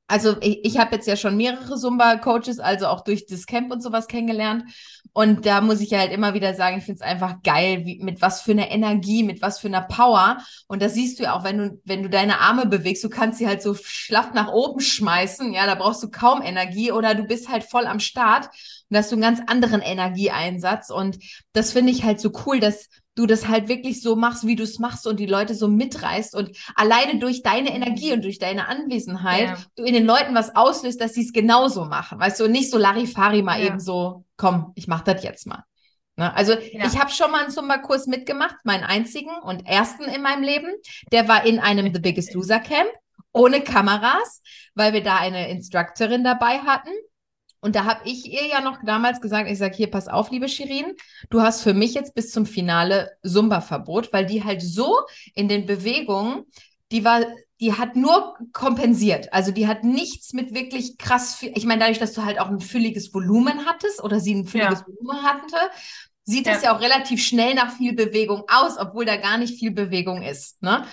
also 0.08 0.38
ich, 0.42 0.64
ich 0.64 0.78
habe 0.78 0.96
jetzt 0.96 1.08
ja 1.08 1.18
schon 1.18 1.36
mehrere 1.36 1.76
Zumba-Coaches, 1.76 2.60
also 2.60 2.88
auch 2.88 3.04
durch 3.04 3.26
das 3.26 3.46
Camp 3.46 3.72
und 3.72 3.84
sowas 3.84 4.08
kennengelernt. 4.08 4.64
Und 5.12 5.46
da 5.46 5.62
muss 5.62 5.82
ich 5.82 5.90
ja 5.90 6.00
halt 6.00 6.12
immer 6.12 6.34
wieder 6.34 6.54
sagen, 6.54 6.78
ich 6.78 6.86
finde 6.86 6.98
es 6.98 7.02
einfach 7.02 7.42
geil, 7.44 7.86
wie, 7.86 8.00
mit 8.04 8.22
was 8.22 8.42
für 8.42 8.52
einer 8.52 8.70
Energie, 8.70 9.24
mit 9.24 9.42
was 9.42 9.60
für 9.60 9.68
einer 9.68 9.82
Power. 9.82 10.38
Und 10.68 10.82
das 10.82 10.94
siehst 10.94 11.20
du 11.20 11.24
ja 11.24 11.36
auch, 11.36 11.44
wenn 11.44 11.58
du, 11.58 11.82
wenn 11.84 12.04
du 12.04 12.10
deine 12.10 12.40
Arme 12.40 12.68
bewegst, 12.68 13.04
du 13.04 13.10
kannst 13.10 13.40
sie 13.40 13.48
halt 13.48 13.62
so 13.62 13.74
schlaff 13.74 14.34
nach 14.34 14.52
oben 14.52 14.80
schmeißen, 14.80 15.52
ja, 15.54 15.66
da 15.66 15.76
brauchst 15.76 16.04
du 16.04 16.10
kaum 16.10 16.42
Energie 16.42 16.92
oder 16.92 17.16
du 17.16 17.24
bist 17.24 17.50
halt 17.50 17.64
voll 17.64 17.86
am 17.86 18.00
Start 18.00 18.50
und 18.90 18.98
hast 18.98 19.12
du 19.12 19.16
einen 19.16 19.24
ganz 19.24 19.42
anderen 19.48 19.82
Energieeinsatz. 19.82 20.90
Und 20.90 21.18
das 21.52 21.74
finde 21.74 21.92
ich 21.92 22.04
halt 22.04 22.22
so 22.22 22.32
cool, 22.46 22.60
dass 22.60 22.88
du 23.18 23.26
das 23.26 23.48
halt 23.48 23.68
wirklich 23.68 24.02
so 24.02 24.16
machst, 24.16 24.46
wie 24.46 24.56
du 24.56 24.64
es 24.64 24.78
machst 24.78 25.08
und 25.08 25.20
die 25.20 25.26
Leute 25.26 25.56
so 25.56 25.68
mitreißt 25.68 26.36
und 26.36 26.52
alleine 26.76 27.20
durch 27.20 27.42
deine 27.42 27.74
Energie 27.74 28.14
und 28.14 28.24
durch 28.24 28.38
deine 28.38 28.68
Anwesenheit 28.68 29.50
ja. 29.50 29.58
du 29.76 29.84
in 29.84 29.94
den 29.94 30.06
Leuten 30.06 30.36
was 30.36 30.56
auslöst, 30.56 31.02
dass 31.02 31.16
sie 31.16 31.24
es 31.24 31.34
genauso 31.34 31.86
machen. 31.86 32.20
Weißt 32.20 32.40
du, 32.40 32.46
und 32.46 32.52
nicht 32.52 32.70
so 32.70 32.78
Larifari 32.78 33.42
mal 33.42 33.60
ja. 33.60 33.68
eben 33.68 33.80
so, 33.80 34.24
komm, 34.38 34.72
ich 34.76 34.88
mach 34.88 35.02
das 35.02 35.24
jetzt 35.24 35.48
mal. 35.48 35.64
Ne? 36.16 36.32
Also 36.36 36.54
ja. 36.54 36.86
ich 36.86 37.00
habe 37.00 37.10
schon 37.10 37.32
mal 37.32 37.42
einen 37.42 37.52
Zumba-Kurs 37.52 38.06
mitgemacht, 38.06 38.58
meinen 38.66 38.84
einzigen 38.84 39.36
und 39.44 39.66
ersten 39.66 40.04
in 40.04 40.22
meinem 40.22 40.44
Leben. 40.44 40.72
Der 41.12 41.28
war 41.28 41.44
in 41.44 41.60
einem 41.60 41.92
The 41.92 42.00
Biggest 42.00 42.34
Loser 42.36 42.60
Camp 42.60 42.90
ohne 43.34 43.62
Kameras, 43.62 44.42
weil 44.76 44.94
wir 44.94 45.04
da 45.04 45.18
eine 45.18 45.50
Instructorin 45.50 46.24
dabei 46.24 46.60
hatten. 46.60 46.92
Und 47.60 47.76
da 47.76 47.86
habe 47.86 48.02
ich 48.06 48.32
ihr 48.32 48.48
ja 48.48 48.62
noch 48.62 48.78
damals 48.86 49.20
gesagt, 49.20 49.50
ich 49.50 49.58
sage, 49.58 49.76
hier, 49.76 49.90
pass 49.90 50.08
auf, 50.08 50.32
liebe 50.32 50.48
Shirin, 50.48 50.94
du 51.30 51.42
hast 51.42 51.64
für 51.64 51.74
mich 51.74 51.94
jetzt 51.94 52.14
bis 52.14 52.32
zum 52.32 52.46
Finale 52.46 53.12
Zumba-Verbot, 53.24 54.14
weil 54.14 54.26
die 54.26 54.44
halt 54.44 54.62
so 54.62 55.00
in 55.34 55.48
den 55.48 55.66
Bewegungen, 55.66 56.46
die 56.92 57.04
war, 57.04 57.22
die 57.60 57.74
hat 57.74 57.96
nur 57.96 58.38
kompensiert. 58.54 59.34
Also 59.34 59.52
die 59.52 59.68
hat 59.68 59.84
nichts 59.84 60.34
mit 60.34 60.54
wirklich 60.54 60.98
krass, 60.98 61.42
ich 61.42 61.66
meine, 61.66 61.80
dadurch, 61.80 62.00
dass 62.00 62.14
du 62.14 62.24
halt 62.24 62.40
auch 62.40 62.50
ein 62.50 62.60
fülliges 62.60 63.14
Volumen 63.14 63.66
hattest 63.66 64.04
oder 64.04 64.20
sie 64.20 64.36
ein 64.36 64.46
fülliges 64.46 64.80
ja. 64.82 64.86
Volumen 64.86 65.24
hatte, 65.24 65.58
sieht 66.24 66.46
ja. 66.46 66.54
das 66.54 66.64
ja 66.64 66.76
auch 66.76 66.82
relativ 66.82 67.26
schnell 67.26 67.56
nach 67.56 67.72
viel 67.76 67.94
Bewegung 67.94 68.44
aus, 68.48 68.78
obwohl 68.78 69.06
da 69.06 69.16
gar 69.16 69.38
nicht 69.38 69.58
viel 69.58 69.72
Bewegung 69.72 70.22
ist. 70.22 70.62
Ne? 70.62 70.86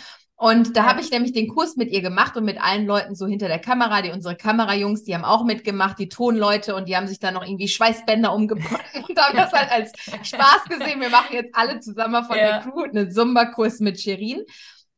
Und 0.44 0.76
da 0.76 0.84
habe 0.84 1.00
ich 1.00 1.10
nämlich 1.10 1.32
den 1.32 1.48
Kurs 1.48 1.74
mit 1.76 1.90
ihr 1.90 2.02
gemacht 2.02 2.36
und 2.36 2.44
mit 2.44 2.62
allen 2.62 2.84
Leuten 2.84 3.14
so 3.14 3.26
hinter 3.26 3.48
der 3.48 3.58
Kamera, 3.58 4.02
die 4.02 4.10
unsere 4.10 4.36
Kamerajungs, 4.36 5.02
die 5.02 5.14
haben 5.14 5.24
auch 5.24 5.42
mitgemacht, 5.42 5.98
die 5.98 6.10
Tonleute 6.10 6.74
und 6.74 6.86
die 6.86 6.98
haben 6.98 7.06
sich 7.06 7.18
dann 7.18 7.32
noch 7.32 7.46
irgendwie 7.46 7.66
Schweißbänder 7.66 8.30
umgebracht 8.30 8.84
und 9.08 9.18
haben 9.18 9.38
das 9.38 9.52
halt 9.52 9.72
als 9.72 9.92
Spaß 10.28 10.64
gesehen. 10.68 11.00
Wir 11.00 11.08
machen 11.08 11.32
jetzt 11.32 11.54
alle 11.54 11.80
zusammen 11.80 12.22
von 12.26 12.36
ja. 12.36 12.58
der 12.58 12.60
Crew 12.60 12.82
einen 12.82 13.10
Zumba-Kurs 13.10 13.80
mit 13.80 13.98
Sherin. 13.98 14.42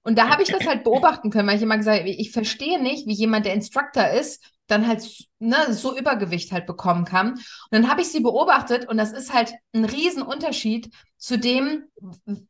Und 0.02 0.18
da 0.18 0.30
habe 0.30 0.42
ich 0.42 0.48
das 0.48 0.66
halt 0.66 0.82
beobachten 0.82 1.30
können, 1.30 1.46
weil 1.46 1.58
ich 1.58 1.62
immer 1.62 1.76
gesagt 1.76 2.00
habe, 2.00 2.10
ich 2.10 2.32
verstehe 2.32 2.82
nicht, 2.82 3.06
wie 3.06 3.14
jemand, 3.14 3.46
der 3.46 3.54
Instructor 3.54 4.08
ist, 4.08 4.42
dann 4.66 4.86
halt 4.86 5.02
ne, 5.38 5.72
so 5.72 5.96
Übergewicht 5.96 6.52
halt 6.52 6.66
bekommen 6.66 7.04
kann. 7.04 7.32
Und 7.32 7.42
dann 7.70 7.90
habe 7.90 8.00
ich 8.00 8.08
sie 8.08 8.20
beobachtet 8.20 8.88
und 8.88 8.96
das 8.96 9.12
ist 9.12 9.32
halt 9.32 9.52
ein 9.72 9.84
Riesenunterschied 9.84 10.90
zu 11.18 11.38
dem, 11.38 11.84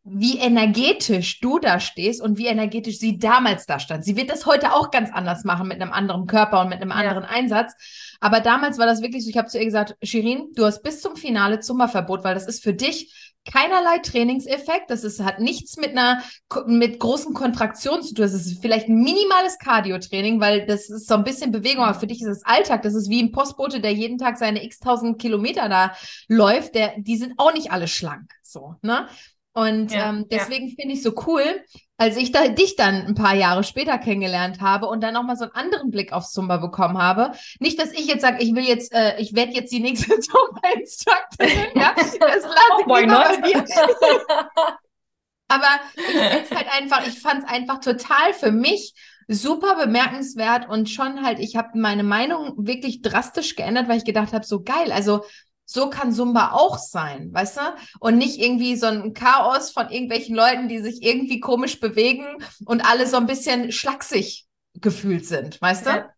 wie 0.05 0.39
energetisch 0.39 1.41
du 1.41 1.59
da 1.59 1.79
stehst 1.81 2.21
und 2.21 2.37
wie 2.37 2.47
energetisch 2.47 2.99
sie 2.99 3.19
damals 3.19 3.67
da 3.67 3.79
stand. 3.79 4.05
Sie 4.05 4.17
wird 4.17 4.31
das 4.31 4.45
heute 4.45 4.73
auch 4.73 4.91
ganz 4.91 5.11
anders 5.13 5.45
machen 5.45 5.69
mit 5.69 5.81
einem 5.81 5.93
anderen 5.93 6.27
Körper 6.27 6.61
und 6.61 6.69
mit 6.69 6.83
einem 6.83 6.93
anderen 6.93 7.23
ja. 7.23 7.29
Einsatz. 7.31 7.75
Aber 8.21 8.41
damals 8.41 8.79
war 8.79 8.87
das 8.87 9.03
wirklich 9.03 9.25
so, 9.25 9.31
ich 9.31 9.37
habe 9.37 9.49
zu 9.49 9.59
ihr 9.59 9.65
gesagt, 9.65 9.97
Shirin, 10.03 10.51
du 10.55 10.65
hast 10.65 10.83
bis 10.83 11.01
zum 11.01 11.17
Finale 11.17 11.61
Zumba-Verbot, 11.61 12.25
weil 12.25 12.35
das 12.35 12.47
ist 12.47 12.63
für 12.63 12.75
dich 12.75 13.35
keinerlei 13.51 13.99
Trainingseffekt. 13.99 14.91
Das 14.91 15.05
ist, 15.05 15.23
hat 15.23 15.41
nichts 15.41 15.77
mit 15.77 15.91
einer 15.91 16.23
mit 16.67 16.99
großen 16.99 17.35
Kontraktionen 17.35 18.03
zu 18.03 18.15
tun. 18.15 18.25
Das 18.25 18.35
ist 18.35 18.61
vielleicht 18.61 18.89
ein 18.89 18.97
minimales 18.97 19.59
Cardio-Training, 19.59 20.41
weil 20.41 20.67
das 20.67 20.91
ist 20.91 21.09
so 21.09 21.15
ein 21.15 21.25
bisschen 21.25 21.53
Bewegung, 21.53 21.85
aber 21.85 21.99
für 21.99 22.07
dich 22.07 22.21
ist 22.23 22.29
es 22.29 22.45
Alltag. 22.45 22.83
Das 22.83 22.95
ist 22.95 23.09
wie 23.09 23.23
ein 23.23 23.33
Postbote, 23.33 23.81
der 23.81 23.93
jeden 23.93 24.19
Tag 24.19 24.37
seine 24.39 24.65
x 24.65 24.79
tausend 24.79 25.21
Kilometer 25.21 25.69
da 25.69 25.93
läuft. 26.29 26.75
Der, 26.75 26.95
die 26.99 27.17
sind 27.17 27.35
auch 27.39 27.53
nicht 27.53 27.71
alle 27.71 27.89
schlank. 27.89 28.33
So, 28.43 28.77
ne? 28.83 29.09
Und 29.57 29.91
ja, 29.91 30.11
ähm, 30.11 30.27
deswegen 30.31 30.69
ja. 30.69 30.75
finde 30.79 30.95
ich 30.95 31.03
so 31.03 31.15
cool, 31.27 31.43
als 31.97 32.19
ich 32.19 32.31
da, 32.31 32.47
dich 32.49 32.77
dann 32.77 33.07
ein 33.07 33.15
paar 33.15 33.35
Jahre 33.35 33.65
später 33.65 33.97
kennengelernt 33.97 34.61
habe 34.61 34.87
und 34.87 35.03
dann 35.03 35.15
nochmal 35.15 35.39
so 35.39 35.45
einen 35.45 35.55
anderen 35.55 35.91
Blick 35.91 36.13
aufs 36.13 36.33
Zumba 36.33 36.59
bekommen 36.59 36.99
habe. 36.99 37.33
Nicht, 37.59 37.81
dass 37.81 37.91
ich 37.93 38.07
jetzt 38.07 38.21
sage, 38.21 38.43
ich 38.43 38.55
will 38.55 38.65
jetzt, 38.65 38.93
äh, 38.93 39.19
ich 39.19 39.35
werde 39.35 39.53
jetzt 39.53 39.73
die 39.73 39.81
nächste 39.81 40.09
Zumba-Instruktorin, 40.21 41.71
ja, 41.75 41.95
das 41.97 42.19
lasse 42.21 42.49
ich 42.81 42.87
Why 42.87 43.07
not? 43.07 43.39
Aber 45.49 45.81
ich 45.97 46.55
halt 46.55 46.69
einfach, 46.79 47.07
ich 47.07 47.19
fand 47.19 47.45
es 47.45 47.49
einfach 47.49 47.81
total 47.81 48.35
für 48.35 48.53
mich 48.53 48.93
super 49.27 49.77
bemerkenswert 49.77 50.69
und 50.69 50.91
schon 50.91 51.25
halt, 51.25 51.39
ich 51.39 51.57
habe 51.57 51.79
meine 51.79 52.03
Meinung 52.03 52.55
wirklich 52.59 53.01
drastisch 53.01 53.57
geändert, 53.57 53.89
weil 53.89 53.97
ich 53.97 54.05
gedacht 54.05 54.35
habe, 54.35 54.45
so 54.45 54.63
geil, 54.63 54.93
also 54.93 55.25
so 55.67 55.91
kann 55.91 56.13
Zumba 56.13 56.53
auch 56.53 56.79
sein, 56.79 57.31
weißt 57.33 57.57
du? 57.59 57.61
Und 58.01 58.17
nicht 58.17 58.39
irgendwie 58.39 58.77
so 58.77 58.87
ein 58.87 59.13
Chaos 59.13 59.71
von 59.71 59.91
irgendwelchen 59.91 60.35
Leuten, 60.35 60.69
die 60.69 60.79
sich 60.79 61.03
irgendwie 61.03 61.41
komisch 61.41 61.81
bewegen 61.81 62.25
und 62.65 62.81
alle 62.81 63.07
so 63.07 63.17
ein 63.17 63.27
bisschen 63.27 63.73
schlaksig 63.73 64.47
gefühlt 64.75 65.27
sind, 65.27 65.61
weißt 65.61 65.87
du? 65.87 65.91
Ja. 65.91 66.09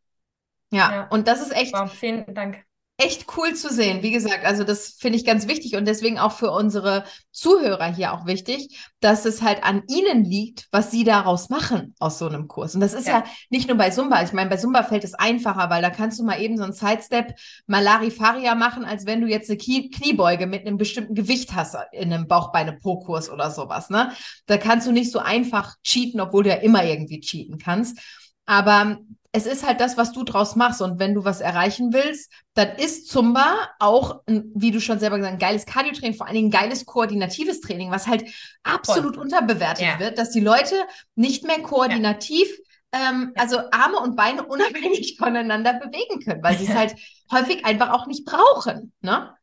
ja. 0.71 0.93
ja. 0.93 1.09
Und 1.09 1.27
das 1.27 1.41
ist 1.41 1.53
echt. 1.57 1.73
Wow, 1.73 1.91
vielen 1.91 2.35
Dank 2.35 2.68
echt 3.01 3.27
cool 3.37 3.55
zu 3.55 3.73
sehen. 3.73 4.03
Wie 4.03 4.11
gesagt, 4.11 4.45
also 4.45 4.65
das 4.65 4.97
finde 4.99 5.19
ich 5.19 5.25
ganz 5.25 5.47
wichtig 5.47 5.77
und 5.77 5.87
deswegen 5.87 6.19
auch 6.19 6.33
für 6.33 6.51
unsere 6.51 7.05
Zuhörer 7.31 7.87
hier 7.95 8.13
auch 8.13 8.27
wichtig, 8.27 8.77
dass 8.99 9.25
es 9.25 9.41
halt 9.41 9.63
an 9.63 9.85
ihnen 9.89 10.25
liegt, 10.25 10.67
was 10.73 10.91
sie 10.91 11.05
daraus 11.05 11.49
machen 11.49 11.95
aus 12.01 12.19
so 12.19 12.27
einem 12.27 12.49
Kurs. 12.49 12.75
Und 12.75 12.81
das 12.81 12.95
ist 12.95 13.07
ja, 13.07 13.19
ja 13.19 13.25
nicht 13.51 13.69
nur 13.69 13.79
bei 13.79 13.91
Zumba. 13.91 14.25
Ich 14.25 14.33
meine, 14.33 14.51
bei 14.51 14.57
Zumba 14.57 14.83
fällt 14.83 15.05
es 15.05 15.15
einfacher, 15.15 15.71
weil 15.71 15.81
da 15.81 15.91
kannst 15.91 16.19
du 16.19 16.25
mal 16.25 16.41
eben 16.41 16.57
so 16.57 16.65
einen 16.65 16.73
Sidestep 16.73 17.37
Malari-Faria 17.69 18.57
machen, 18.57 18.85
als 18.85 19.07
wenn 19.07 19.21
du 19.21 19.29
jetzt 19.29 19.49
eine 19.49 19.59
Kniebeuge 19.59 20.49
mit 20.49 20.67
einem 20.67 20.77
bestimmten 20.77 21.15
Gewicht 21.15 21.55
hast 21.55 21.77
in 21.93 22.13
einem 22.13 22.27
Bauchbeine-Po-Kurs 22.27 23.31
oder 23.31 23.53
sowas. 23.53 23.91
Ne? 23.91 24.11
Da 24.47 24.57
kannst 24.57 24.89
du 24.89 24.93
nicht 24.93 25.13
so 25.13 25.21
einfach 25.21 25.77
cheaten, 25.85 26.21
obwohl 26.21 26.43
du 26.43 26.51
ja 26.51 26.57
immer 26.57 26.85
irgendwie 26.85 27.21
cheaten 27.21 27.59
kannst. 27.59 27.97
Aber 28.45 28.99
es 29.33 29.47
ist 29.47 29.67
halt 29.67 29.81
das, 29.81 29.97
was 29.97 30.13
du 30.13 30.25
draus 30.25 30.57
machst. 30.57 30.81
Und 30.81 30.99
wenn 30.99 31.15
du 31.15 31.25
was 31.25 31.41
erreichen 31.41 31.93
willst, 31.93 32.33
dann 32.55 32.77
ist 32.77 33.09
Zumba 33.09 33.69
auch, 33.79 34.23
wie 34.27 34.71
du 34.71 34.81
schon 34.81 34.99
selber 34.99 35.17
gesagt 35.17 35.35
hast, 35.35 35.43
ein 35.43 35.49
geiles 35.49 35.67
Cardio-Training, 35.67 36.15
vor 36.17 36.27
allen 36.27 36.37
Dingen 36.37 36.49
ein 36.49 36.63
geiles 36.63 36.87
koordinatives 36.87 37.61
Training, 37.61 37.91
was 37.91 38.07
halt 38.07 38.25
absolut 38.63 39.17
Voll. 39.17 39.25
unterbewertet 39.25 39.85
ja. 39.85 39.99
wird, 39.99 40.19
dass 40.19 40.31
die 40.31 40.41
Leute 40.41 40.75
nicht 41.15 41.45
mehr 41.45 41.61
koordinativ, 41.61 42.49
ja. 42.95 43.11
ähm, 43.11 43.33
also 43.37 43.59
Arme 43.71 43.99
und 43.99 44.17
Beine 44.17 44.45
unabhängig 44.47 45.17
voneinander 45.19 45.75
bewegen 45.75 46.21
können, 46.25 46.43
weil 46.43 46.57
sie 46.57 46.65
es 46.65 46.75
halt 46.75 46.95
häufig 47.31 47.65
einfach 47.67 47.91
auch 47.91 48.07
nicht 48.07 48.25
brauchen. 48.25 48.93
Ne? 49.01 49.35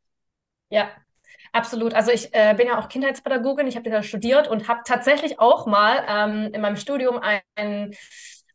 Ja, 0.69 0.89
Absolut. 1.55 1.93
Also 1.93 2.11
ich 2.11 2.33
äh, 2.33 2.53
bin 2.57 2.67
ja 2.67 2.77
auch 2.77 2.89
Kindheitspädagogin, 2.89 3.65
ich 3.65 3.77
habe 3.77 3.89
da 3.89 4.03
studiert 4.03 4.49
und 4.49 4.67
habe 4.67 4.81
tatsächlich 4.83 5.39
auch 5.39 5.65
mal 5.65 6.03
ähm, 6.05 6.53
in 6.53 6.59
meinem 6.59 6.75
Studium 6.75 7.17
ein, 7.17 7.95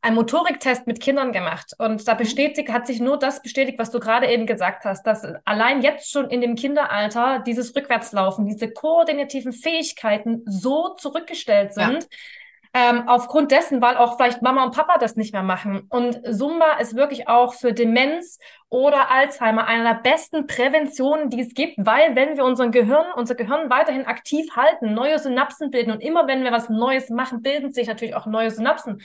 einen 0.02 0.16
Motoriktest 0.16 0.86
mit 0.86 1.00
Kindern 1.00 1.32
gemacht 1.32 1.74
und 1.78 2.06
da 2.08 2.14
mhm. 2.14 2.18
bestätigt, 2.18 2.70
hat 2.70 2.86
sich 2.86 3.00
nur 3.00 3.18
das 3.18 3.42
bestätigt, 3.42 3.78
was 3.78 3.90
du 3.90 4.00
gerade 4.00 4.26
eben 4.28 4.46
gesagt 4.46 4.84
hast, 4.84 5.06
dass 5.06 5.24
allein 5.44 5.82
jetzt 5.82 6.10
schon 6.10 6.30
in 6.30 6.40
dem 6.40 6.54
Kinderalter 6.54 7.42
dieses 7.46 7.74
Rückwärtslaufen, 7.76 8.46
diese 8.46 8.70
koordinativen 8.70 9.52
Fähigkeiten 9.52 10.42
so 10.46 10.94
zurückgestellt 10.94 11.74
sind. 11.74 12.04
Ja. 12.04 12.08
Ähm, 12.72 13.08
aufgrund 13.08 13.50
dessen, 13.50 13.82
weil 13.82 13.96
auch 13.96 14.16
vielleicht 14.16 14.42
Mama 14.42 14.62
und 14.62 14.72
Papa 14.72 14.96
das 14.98 15.16
nicht 15.16 15.32
mehr 15.32 15.42
machen. 15.42 15.88
Und 15.88 16.20
Zumba 16.24 16.74
ist 16.78 16.94
wirklich 16.94 17.26
auch 17.26 17.52
für 17.52 17.72
Demenz 17.72 18.38
oder 18.68 19.10
Alzheimer 19.10 19.66
eine 19.66 19.82
der 19.82 20.00
besten 20.08 20.46
Präventionen, 20.46 21.30
die 21.30 21.40
es 21.40 21.54
gibt, 21.54 21.74
weil 21.78 22.14
wenn 22.14 22.36
wir 22.36 22.44
unser 22.44 22.68
Gehirn, 22.68 23.06
unser 23.16 23.34
Gehirn 23.34 23.70
weiterhin 23.70 24.06
aktiv 24.06 24.54
halten, 24.54 24.94
neue 24.94 25.18
Synapsen 25.18 25.72
bilden 25.72 25.90
und 25.90 26.00
immer 26.00 26.28
wenn 26.28 26.44
wir 26.44 26.52
was 26.52 26.68
Neues 26.68 27.10
machen, 27.10 27.42
bilden 27.42 27.72
sich 27.72 27.88
natürlich 27.88 28.14
auch 28.14 28.26
neue 28.26 28.52
Synapsen. 28.52 29.02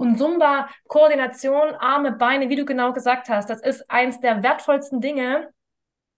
Und 0.00 0.16
Zumba, 0.16 0.70
Koordination, 0.88 1.74
Arme, 1.74 2.12
Beine, 2.12 2.48
wie 2.48 2.56
du 2.56 2.64
genau 2.64 2.94
gesagt 2.94 3.28
hast, 3.28 3.50
das 3.50 3.60
ist 3.60 3.90
eins 3.90 4.18
der 4.18 4.42
wertvollsten 4.42 5.02
Dinge, 5.02 5.50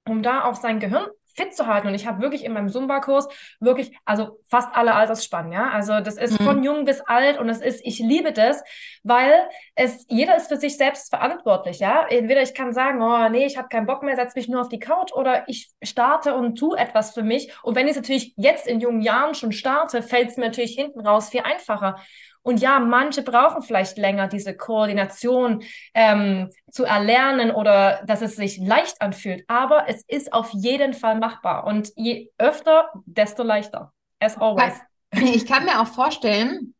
um 0.08 0.22
da 0.22 0.44
auch 0.44 0.54
sein 0.54 0.78
Gehirn 0.78 1.08
fit 1.34 1.56
zu 1.56 1.66
halten. 1.66 1.88
Und 1.88 1.94
ich 1.94 2.06
habe 2.06 2.22
wirklich 2.22 2.44
in 2.44 2.52
meinem 2.52 2.68
Zumba-Kurs 2.68 3.26
wirklich, 3.58 3.98
also 4.04 4.38
fast 4.48 4.68
alle 4.76 4.94
Altersspannen, 4.94 5.50
ja. 5.50 5.70
Also 5.70 5.98
das 5.98 6.16
ist 6.16 6.38
mhm. 6.38 6.44
von 6.44 6.62
jung 6.62 6.84
bis 6.84 7.00
alt 7.00 7.40
und 7.40 7.48
es 7.48 7.60
ist, 7.60 7.84
ich 7.84 7.98
liebe 7.98 8.32
das, 8.32 8.62
weil 9.02 9.32
es, 9.74 10.06
jeder 10.08 10.36
ist 10.36 10.46
für 10.46 10.58
sich 10.58 10.76
selbst 10.76 11.10
verantwortlich, 11.10 11.80
ja. 11.80 12.06
Entweder 12.06 12.42
ich 12.42 12.54
kann 12.54 12.72
sagen, 12.72 13.02
oh 13.02 13.28
nee, 13.30 13.46
ich 13.46 13.58
habe 13.58 13.66
keinen 13.66 13.86
Bock 13.86 14.04
mehr, 14.04 14.14
setze 14.14 14.38
mich 14.38 14.46
nur 14.46 14.60
auf 14.60 14.68
die 14.68 14.78
Couch 14.78 15.10
oder 15.12 15.42
ich 15.48 15.72
starte 15.82 16.36
und 16.36 16.56
tue 16.56 16.78
etwas 16.78 17.14
für 17.14 17.24
mich. 17.24 17.52
Und 17.64 17.74
wenn 17.74 17.86
ich 17.86 17.92
es 17.92 17.96
natürlich 17.96 18.32
jetzt 18.36 18.68
in 18.68 18.78
jungen 18.78 19.00
Jahren 19.00 19.34
schon 19.34 19.50
starte, 19.50 20.04
fällt 20.04 20.30
es 20.30 20.36
mir 20.36 20.46
natürlich 20.46 20.76
hinten 20.76 21.00
raus 21.04 21.30
viel 21.30 21.40
einfacher. 21.40 21.96
Und 22.42 22.60
ja, 22.60 22.80
manche 22.80 23.22
brauchen 23.22 23.62
vielleicht 23.62 23.98
länger 23.98 24.28
diese 24.28 24.56
Koordination 24.56 25.62
ähm, 25.94 26.50
zu 26.70 26.84
erlernen 26.84 27.52
oder 27.52 28.02
dass 28.06 28.20
es 28.20 28.36
sich 28.36 28.58
leicht 28.58 29.00
anfühlt. 29.00 29.44
Aber 29.48 29.88
es 29.88 30.02
ist 30.08 30.32
auf 30.32 30.50
jeden 30.52 30.92
Fall 30.92 31.18
machbar. 31.18 31.66
Und 31.66 31.92
je 31.94 32.30
öfter, 32.38 32.90
desto 33.06 33.42
leichter. 33.42 33.92
As 34.20 34.38
always. 34.38 34.74
Ich 35.14 35.44
kann 35.44 35.66
mir 35.66 35.78
auch 35.78 35.88
vorstellen, 35.88 36.74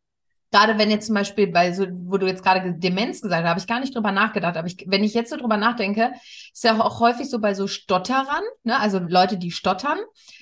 gerade 0.53 0.79
wenn 0.79 0.91
jetzt 0.91 1.07
zum 1.07 1.15
Beispiel 1.15 1.47
bei 1.49 1.73
so, 1.73 1.87
wo 2.05 2.19
du 2.19 2.27
jetzt 2.27 2.45
gerade 2.45 2.75
Demenz 2.75 3.23
gesagt 3.23 3.43
hast, 3.43 3.49
habe 3.49 3.61
ich 3.61 3.67
gar 3.67 3.81
nicht 3.81 3.97
drüber 3.97 4.13
nachgedacht. 4.13 4.57
Aber 4.57 4.67
ich, 4.67 4.85
wenn 4.87 5.03
ich 5.03 5.15
jetzt 5.15 5.31
so 5.31 5.37
drüber 5.37 5.57
nachdenke, 5.57 6.13
ist 6.53 6.63
ja 6.63 6.79
auch 6.79 7.01
häufig 7.01 7.29
so 7.29 7.41
bei 7.41 7.55
so 7.55 7.67
Stotterern, 7.67 8.45
ne? 8.63 8.79
also 8.79 8.99
Leute, 8.99 9.39
die 9.39 9.51
stottern, 9.51 9.99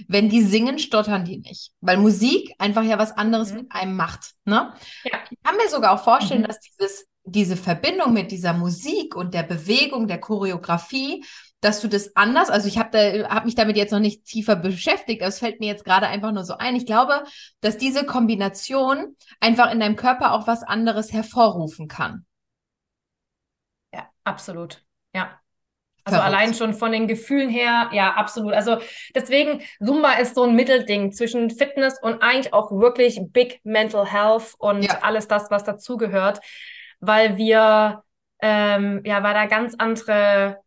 wenn 0.08 0.28
die 0.28 0.42
singen, 0.42 0.78
stottern 0.78 1.24
die 1.24 1.38
nicht. 1.38 1.70
Weil 1.80 1.96
Musik 1.96 2.52
einfach 2.58 2.82
ja 2.82 2.98
was 2.98 3.12
anderes 3.12 3.52
mhm. 3.52 3.58
mit 3.58 3.72
einem 3.72 3.96
macht. 3.96 4.32
Ne? 4.44 4.72
Ja. 5.04 5.18
Ich 5.30 5.38
kann 5.44 5.56
mir 5.56 5.68
sogar 5.68 5.94
auch 5.94 6.02
vorstellen, 6.02 6.42
mhm. 6.42 6.48
dass 6.48 6.58
dieses, 6.60 7.06
diese 7.24 7.56
Verbindung 7.56 8.12
mit 8.12 8.32
dieser 8.32 8.52
Musik 8.52 9.14
und 9.14 9.32
der 9.32 9.44
Bewegung, 9.44 10.08
der 10.08 10.18
Choreografie, 10.18 11.24
dass 11.60 11.80
du 11.80 11.88
das 11.88 12.16
anders, 12.16 12.48
also 12.50 12.68
ich 12.68 12.78
habe 12.78 12.90
da, 12.92 13.28
hab 13.28 13.44
mich 13.44 13.54
damit 13.54 13.76
jetzt 13.76 13.90
noch 13.92 14.00
nicht 14.00 14.24
tiefer 14.24 14.56
beschäftigt, 14.56 15.20
aber 15.22 15.28
es 15.28 15.38
fällt 15.38 15.60
mir 15.60 15.66
jetzt 15.66 15.84
gerade 15.84 16.06
einfach 16.06 16.32
nur 16.32 16.44
so 16.44 16.54
ein. 16.56 16.74
Ich 16.76 16.86
glaube, 16.86 17.24
dass 17.60 17.76
diese 17.76 18.04
Kombination 18.06 19.16
einfach 19.40 19.70
in 19.72 19.80
deinem 19.80 19.96
Körper 19.96 20.32
auch 20.32 20.46
was 20.46 20.62
anderes 20.62 21.12
hervorrufen 21.12 21.86
kann. 21.88 22.24
Ja, 23.92 24.08
absolut. 24.24 24.82
Ja. 25.14 25.38
Also 26.04 26.18
Verrückt. 26.18 26.34
allein 26.36 26.54
schon 26.54 26.72
von 26.72 26.92
den 26.92 27.06
Gefühlen 27.06 27.50
her, 27.50 27.90
ja, 27.92 28.14
absolut. 28.14 28.54
Also 28.54 28.78
deswegen, 29.14 29.60
Zumba 29.84 30.12
ist 30.14 30.34
so 30.34 30.44
ein 30.44 30.54
Mittelding 30.56 31.12
zwischen 31.12 31.50
Fitness 31.50 31.98
und 32.00 32.22
eigentlich 32.22 32.54
auch 32.54 32.70
wirklich 32.72 33.20
Big 33.32 33.60
Mental 33.64 34.10
Health 34.10 34.54
und 34.58 34.82
Ja. 34.82 34.98
alles 35.02 35.28
das, 35.28 35.50
was 35.50 35.62
dazugehört, 35.62 36.40
weil 37.00 37.36
wir, 37.36 38.02
ähm, 38.40 39.02
ja, 39.04 39.22
weil 39.22 39.34
da 39.34 39.44
ganz 39.46 39.74
andere, 39.78 40.58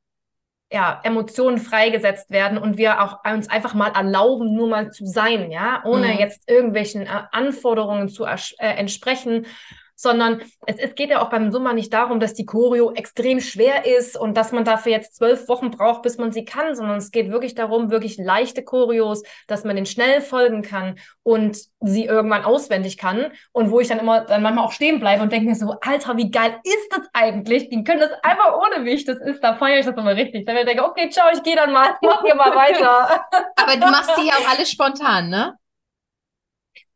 ja, 0.74 1.00
Emotionen 1.04 1.60
freigesetzt 1.60 2.32
werden 2.32 2.58
und 2.58 2.78
wir 2.78 3.00
auch 3.02 3.24
uns 3.32 3.48
einfach 3.48 3.76
mal 3.76 3.90
erlauben, 3.90 4.56
nur 4.56 4.68
mal 4.68 4.92
zu 4.92 5.06
sein, 5.06 5.52
ja, 5.52 5.84
ohne 5.86 6.08
Mhm. 6.08 6.20
jetzt 6.20 6.50
irgendwelchen 6.50 7.04
äh, 7.04 7.22
Anforderungen 7.32 8.10
zu 8.10 8.26
äh, 8.26 8.40
entsprechen 8.60 9.46
sondern 10.04 10.42
es, 10.68 10.78
es 10.78 10.94
geht 10.94 11.10
ja 11.10 11.22
auch 11.22 11.30
beim 11.30 11.52
Summer 11.52 11.74
nicht 11.74 11.92
darum, 11.92 12.20
dass 12.20 12.34
die 12.34 12.46
Choreo 12.46 12.92
extrem 12.92 13.40
schwer 13.40 13.86
ist 13.86 14.16
und 14.16 14.38
dass 14.38 14.52
man 14.52 14.66
dafür 14.66 14.92
jetzt 14.92 15.16
zwölf 15.16 15.48
Wochen 15.48 15.72
braucht, 15.72 16.04
bis 16.04 16.18
man 16.18 16.32
sie 16.32 16.46
kann, 16.46 16.76
sondern 16.76 16.98
es 16.98 17.10
geht 17.10 17.32
wirklich 17.32 17.56
darum, 17.56 17.90
wirklich 17.90 18.18
leichte 18.18 18.64
Choreos, 18.64 19.24
dass 19.48 19.64
man 19.64 19.76
den 19.76 19.86
schnell 19.86 20.22
folgen 20.22 20.62
kann 20.62 21.00
und 21.24 21.58
sie 21.80 22.06
irgendwann 22.06 22.44
auswendig 22.44 22.98
kann 22.98 23.32
und 23.52 23.72
wo 23.72 23.80
ich 23.80 23.88
dann 23.88 24.00
immer 24.00 24.22
dann 24.22 24.44
manchmal 24.44 24.66
auch 24.66 24.72
stehen 24.72 25.00
bleibe 25.00 25.24
und 25.24 25.32
denke 25.32 25.48
mir 25.48 25.56
so, 25.56 25.76
Alter, 25.82 26.18
wie 26.18 26.30
geil 26.30 26.56
ist 26.64 26.90
das 26.92 27.08
eigentlich? 27.14 27.70
Die 27.70 27.84
können 27.84 28.02
das 28.02 28.12
einfach 28.22 28.54
ohne 28.58 28.84
mich, 28.84 29.06
das 29.06 29.20
ist, 29.20 29.44
da 29.44 29.56
feiere 29.56 29.80
ich 29.80 29.86
das 29.86 29.96
immer 29.96 30.16
richtig. 30.16 30.46
Dann 30.46 30.56
denke 30.58 30.74
ich, 30.74 30.82
okay, 30.82 31.10
ciao, 31.10 31.28
ich 31.34 31.42
gehe 31.44 31.56
dann 31.56 31.72
mal, 31.72 31.96
mach 32.02 32.24
ihr 32.24 32.36
mal 32.36 32.52
weiter. 32.56 33.26
Aber 33.56 33.76
du 33.78 33.90
machst 33.90 34.12
die 34.18 34.28
ja 34.28 34.34
auch 34.34 34.50
alle 34.54 34.66
spontan, 34.66 35.30
ne? 35.30 35.58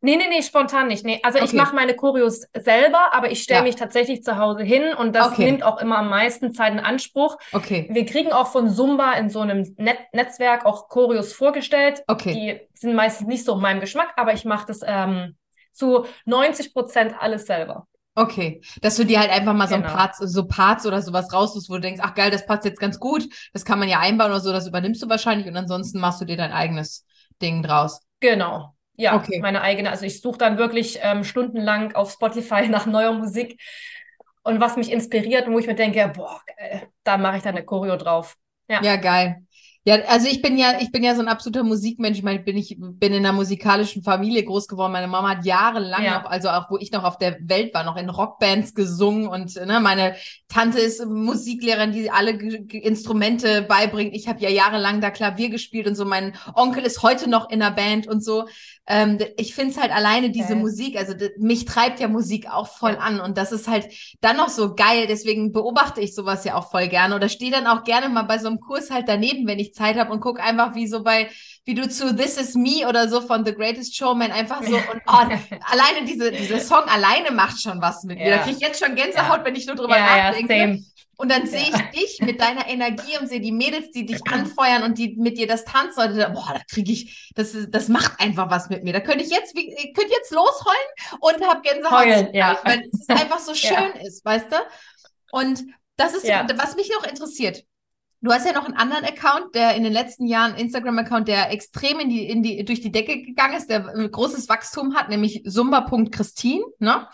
Nee, 0.00 0.16
nee, 0.16 0.28
nee, 0.28 0.42
spontan 0.42 0.86
nicht. 0.86 1.04
Nee. 1.04 1.18
Also 1.24 1.38
ich 1.38 1.46
Okay. 1.46 1.56
mache 1.56 1.74
meine 1.74 1.94
Choreos 1.96 2.42
selber, 2.54 3.12
aber 3.12 3.32
ich 3.32 3.42
stelle 3.42 3.60
Ja. 3.60 3.64
mich 3.64 3.74
tatsächlich 3.74 4.22
zu 4.22 4.36
Hause 4.38 4.62
hin 4.62 4.94
und 4.94 5.14
das 5.16 5.32
Okay. 5.32 5.46
nimmt 5.46 5.64
auch 5.64 5.78
immer 5.80 5.98
am 5.98 6.08
meisten 6.08 6.52
Zeit 6.54 6.72
in 6.72 6.78
Anspruch. 6.78 7.36
Okay. 7.52 7.88
Wir 7.90 8.06
kriegen 8.06 8.32
auch 8.32 8.46
von 8.46 8.70
Zumba 8.70 9.14
in 9.14 9.28
so 9.28 9.40
einem 9.40 9.74
Net 9.76 9.98
Netzwerk 10.12 10.66
auch 10.66 10.88
Choreos 10.88 11.32
vorgestellt. 11.32 12.02
Okay. 12.06 12.32
Die 12.32 12.78
sind 12.78 12.94
meistens 12.94 13.26
nicht 13.26 13.44
so 13.44 13.56
meinem 13.56 13.80
Geschmack, 13.80 14.12
aber 14.16 14.32
ich 14.34 14.44
mache 14.44 14.66
das 14.66 14.80
ähm, 14.86 15.36
zu 15.72 16.06
90 16.26 16.72
Prozent 16.72 17.14
alles 17.18 17.46
selber. 17.46 17.88
Okay, 18.14 18.60
dass 18.82 18.96
du 18.96 19.04
dir 19.04 19.20
halt 19.20 19.30
einfach 19.30 19.54
mal 19.54 19.68
so 19.68 19.74
ein 19.76 19.82
Genau. 19.82 19.94
Parts, 19.94 20.18
so 20.18 20.46
Parts 20.46 20.84
oder 20.86 21.02
sowas 21.02 21.32
raussuchst, 21.32 21.70
wo 21.70 21.74
du 21.74 21.80
denkst, 21.80 22.00
ach 22.04 22.14
geil, 22.14 22.32
das 22.32 22.46
passt 22.46 22.64
jetzt 22.64 22.80
ganz 22.80 22.98
gut, 22.98 23.28
das 23.52 23.64
kann 23.64 23.78
man 23.78 23.88
ja 23.88 24.00
einbauen 24.00 24.30
oder 24.32 24.40
so, 24.40 24.52
das 24.52 24.66
übernimmst 24.66 25.00
du 25.02 25.08
wahrscheinlich 25.08 25.46
und 25.46 25.56
ansonsten 25.56 26.00
machst 26.00 26.20
du 26.20 26.24
dir 26.24 26.36
dein 26.36 26.50
eigenes 26.52 27.06
Ding 27.40 27.62
draus. 27.62 28.00
Genau. 28.18 28.74
Ja, 28.98 29.16
Okay. 29.16 29.38
meine 29.40 29.62
eigene. 29.62 29.90
Also 29.90 30.04
ich 30.04 30.20
suche 30.20 30.38
dann 30.38 30.58
wirklich 30.58 30.98
ähm, 31.02 31.24
stundenlang 31.24 31.94
auf 31.94 32.10
Spotify 32.12 32.68
nach 32.68 32.86
neuer 32.86 33.12
Musik 33.12 33.60
und 34.42 34.60
was 34.60 34.76
mich 34.76 34.90
inspiriert 34.90 35.46
und 35.46 35.54
wo 35.54 35.58
ich 35.58 35.66
mir 35.66 35.74
denke, 35.74 36.12
boah, 36.14 36.40
geil, 36.58 36.88
da 37.04 37.16
mache 37.16 37.38
ich 37.38 37.42
dann 37.42 37.56
eine 37.56 37.64
Choreo 37.64 37.96
drauf. 37.96 38.36
Ja. 38.68 38.82
Ja, 38.82 38.96
geil. 38.96 39.36
Ja, 39.84 39.94
also 40.06 40.28
ich 40.28 40.42
bin 40.42 40.58
ja, 40.58 40.78
ich 40.80 40.92
bin 40.92 41.02
ja 41.02 41.14
so 41.14 41.22
ein 41.22 41.28
absoluter 41.28 41.64
Musikmensch. 41.64 42.18
Ich 42.18 42.24
meine, 42.24 42.40
bin 42.40 42.58
ich 42.58 42.76
bin 42.78 43.12
in 43.14 43.24
einer 43.24 43.32
musikalischen 43.32 44.02
Familie 44.02 44.44
groß 44.44 44.68
geworden. 44.68 44.92
Meine 44.92 45.06
Mama 45.06 45.30
hat 45.30 45.46
jahrelang 45.46 46.04
Ja. 46.04 46.18
noch, 46.20 46.30
also 46.30 46.50
auch 46.50 46.68
wo 46.70 46.76
ich 46.76 46.92
noch 46.92 47.04
auf 47.04 47.16
der 47.16 47.38
Welt 47.40 47.72
war, 47.72 47.84
noch 47.84 47.96
in 47.96 48.10
Rockbands 48.10 48.74
gesungen 48.74 49.28
und 49.28 49.54
ne, 49.54 49.80
meine 49.80 50.14
Tante 50.48 50.78
ist 50.78 51.02
Musiklehrerin, 51.06 51.92
die 51.92 52.10
alle 52.10 52.36
Ge- 52.36 52.78
Instrumente 52.80 53.62
beibringt. 53.62 54.14
Ich 54.14 54.28
habe 54.28 54.40
ja 54.42 54.50
jahrelang 54.50 55.00
da 55.00 55.10
Klavier 55.10 55.48
gespielt 55.48 55.86
und 55.86 55.94
so. 55.94 56.04
Mein 56.04 56.34
Onkel 56.54 56.82
ist 56.84 57.02
heute 57.02 57.30
noch 57.30 57.48
in 57.48 57.62
einer 57.62 57.74
Band 57.74 58.06
und 58.06 58.22
so. 58.22 58.46
Ähm, 58.90 59.18
ich 59.36 59.54
finde 59.54 59.72
es 59.72 59.78
halt 59.78 59.92
alleine 59.92 60.30
diese 60.30 60.54
Geil. 60.54 60.56
Musik, 60.56 60.96
also 60.96 61.12
mich 61.38 61.66
treibt 61.66 62.00
ja 62.00 62.08
Musik 62.08 62.50
auch 62.50 62.66
voll 62.68 62.92
Ja. 62.94 63.00
an 63.00 63.20
und 63.20 63.36
das 63.36 63.52
ist 63.52 63.68
halt 63.68 63.86
dann 64.22 64.38
noch 64.38 64.48
so 64.48 64.74
geil. 64.74 65.06
Deswegen 65.06 65.52
beobachte 65.52 66.00
ich 66.00 66.14
sowas 66.14 66.44
ja 66.44 66.54
auch 66.54 66.70
voll 66.70 66.88
gerne 66.88 67.14
oder 67.14 67.28
stehe 67.28 67.50
dann 67.52 67.66
auch 67.66 67.84
gerne 67.84 68.08
mal 68.08 68.22
bei 68.22 68.38
so 68.38 68.48
einem 68.48 68.60
Kurs 68.60 68.90
halt 68.90 69.06
daneben, 69.08 69.46
wenn 69.46 69.58
ich 69.58 69.74
Zeit 69.74 69.96
habe 69.98 70.10
und 70.10 70.20
guck 70.20 70.40
einfach 70.40 70.74
wie 70.74 70.86
so 70.86 71.02
bei, 71.02 71.28
wie 71.66 71.74
du 71.74 71.86
zu 71.88 72.16
This 72.16 72.38
Is 72.38 72.54
Me 72.54 72.88
oder 72.88 73.08
so 73.10 73.20
von 73.20 73.44
The 73.44 73.52
Greatest 73.54 73.94
Showman 73.94 74.32
einfach 74.32 74.62
so 74.62 74.76
und 74.76 75.02
oh, 75.06 75.12
alleine 75.70 76.06
diese, 76.06 76.32
dieser 76.32 76.58
Song 76.60 76.84
alleine 76.84 77.30
macht 77.30 77.60
schon 77.60 77.82
was 77.82 78.04
mit 78.04 78.16
mir. 78.18 78.30
Da 78.30 78.36
Ja. 78.36 78.42
kriege 78.42 78.56
ich 78.56 78.62
jetzt 78.62 78.82
schon 78.82 78.94
Gänsehaut, 78.96 79.40
Ja. 79.40 79.44
wenn 79.44 79.54
ich 79.54 79.66
nur 79.66 79.76
drüber 79.76 79.96
Ja, 79.98 80.16
ja, 80.16 80.30
nachdenke. 80.30 80.54
same. 80.54 80.82
Und 81.20 81.32
dann 81.32 81.46
sehe 81.46 81.68
Ja. 81.70 81.80
ich 81.92 82.00
dich 82.00 82.20
mit 82.22 82.40
deiner 82.40 82.68
Energie 82.68 83.18
und 83.20 83.26
sehe 83.26 83.40
die 83.40 83.50
Mädels, 83.50 83.90
die 83.90 84.06
dich 84.06 84.20
anfeuern 84.30 84.84
und 84.84 84.98
die 84.98 85.16
mit 85.16 85.36
dir 85.36 85.48
das 85.48 85.64
tanzen. 85.64 86.00
Und 86.00 86.32
boah, 86.32 86.52
da 86.54 86.60
kriege 86.70 86.92
ich, 86.92 87.32
das, 87.34 87.56
das 87.68 87.88
macht 87.88 88.20
einfach 88.20 88.50
was 88.50 88.70
mit 88.70 88.84
mir. 88.84 88.92
Da 88.92 89.00
könnte 89.00 89.24
ich 89.24 89.30
jetzt, 89.30 89.56
wie, 89.56 89.74
ich 89.74 89.94
könnte 89.94 90.12
jetzt 90.12 90.30
losheulen 90.30 91.18
und 91.20 91.44
habe 91.46 91.60
Gänsehaut. 91.62 91.98
Heulen, 92.06 92.32
ja. 92.34 92.56
Weil 92.62 92.84
es 92.92 93.08
einfach 93.08 93.40
so 93.40 93.52
schön 93.56 93.72
Ja. 93.72 94.00
ist, 94.06 94.24
weißt 94.24 94.46
du? 94.52 94.56
Und 95.32 95.64
das 95.96 96.14
ist, 96.14 96.24
Ja. 96.24 96.46
was 96.56 96.76
mich 96.76 96.88
noch 96.90 97.04
interessiert. 97.04 97.64
Du 98.20 98.32
hast 98.32 98.46
ja 98.46 98.52
noch 98.52 98.64
einen 98.64 98.76
anderen 98.76 99.04
Account, 99.04 99.54
der 99.56 99.74
in 99.74 99.82
den 99.84 99.92
letzten 99.92 100.26
Jahren, 100.26 100.54
Instagram-Account, 100.56 101.26
der 101.26 101.50
extrem 101.50 101.98
in 102.00 102.10
die, 102.10 102.28
in 102.28 102.42
die, 102.44 102.64
durch 102.64 102.80
die 102.80 102.92
Decke 102.92 103.22
gegangen 103.22 103.54
ist, 103.56 103.68
der 103.70 103.88
ein 103.88 104.10
großes 104.10 104.48
Wachstum 104.48 104.94
hat, 104.96 105.08
nämlich 105.08 105.42
sumba.christine, 105.44 106.64
ne? 106.78 107.08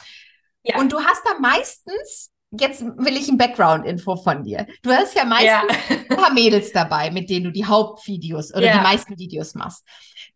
Ja. 0.62 0.78
Und 0.78 0.92
du 0.92 1.00
hast 1.00 1.22
da 1.26 1.38
meistens, 1.40 2.30
jetzt 2.60 2.82
will 2.82 3.16
ich 3.16 3.28
ein 3.28 3.38
Background-Info 3.38 4.16
von 4.16 4.44
dir. 4.44 4.66
Du 4.82 4.90
hast 4.92 5.14
ja 5.14 5.24
meistens 5.24 5.46
Ja. 5.48 5.62
ein 6.10 6.16
paar 6.16 6.32
Mädels 6.32 6.72
dabei, 6.72 7.10
mit 7.10 7.30
denen 7.30 7.44
du 7.44 7.50
die 7.52 7.64
Hauptvideos 7.64 8.52
oder 8.54 8.66
Ja. 8.66 8.78
die 8.78 8.82
meisten 8.82 9.18
Videos 9.18 9.54
machst. 9.54 9.84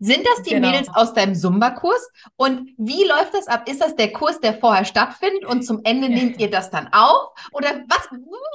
Sind 0.01 0.25
das 0.27 0.43
die 0.45 0.51
Genau. 0.55 0.69
Mädels 0.71 0.89
aus 0.95 1.13
deinem 1.13 1.35
Zumba-Kurs? 1.35 2.09
Und 2.37 2.71
wie 2.79 3.05
läuft 3.05 3.35
das 3.35 3.49
ab? 3.49 3.69
Ist 3.69 3.81
das 3.83 3.97
der 3.97 4.13
Kurs, 4.13 4.39
der 4.41 4.55
vorher 4.55 4.85
stattfindet 4.85 5.45
und 5.45 5.63
zum 5.63 5.81
Ende 5.85 6.09
nehmt 6.09 6.41
ihr 6.41 6.51
das 6.51 6.71
dann 6.71 6.89
auf? 6.93 7.31
Oder 7.53 7.81
was, 7.89 8.09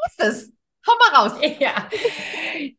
ist 0.08 0.20
das? 0.20 0.50
Hau 0.88 0.94
mal 1.12 1.22
raus. 1.28 1.40
Ja, 1.60 1.88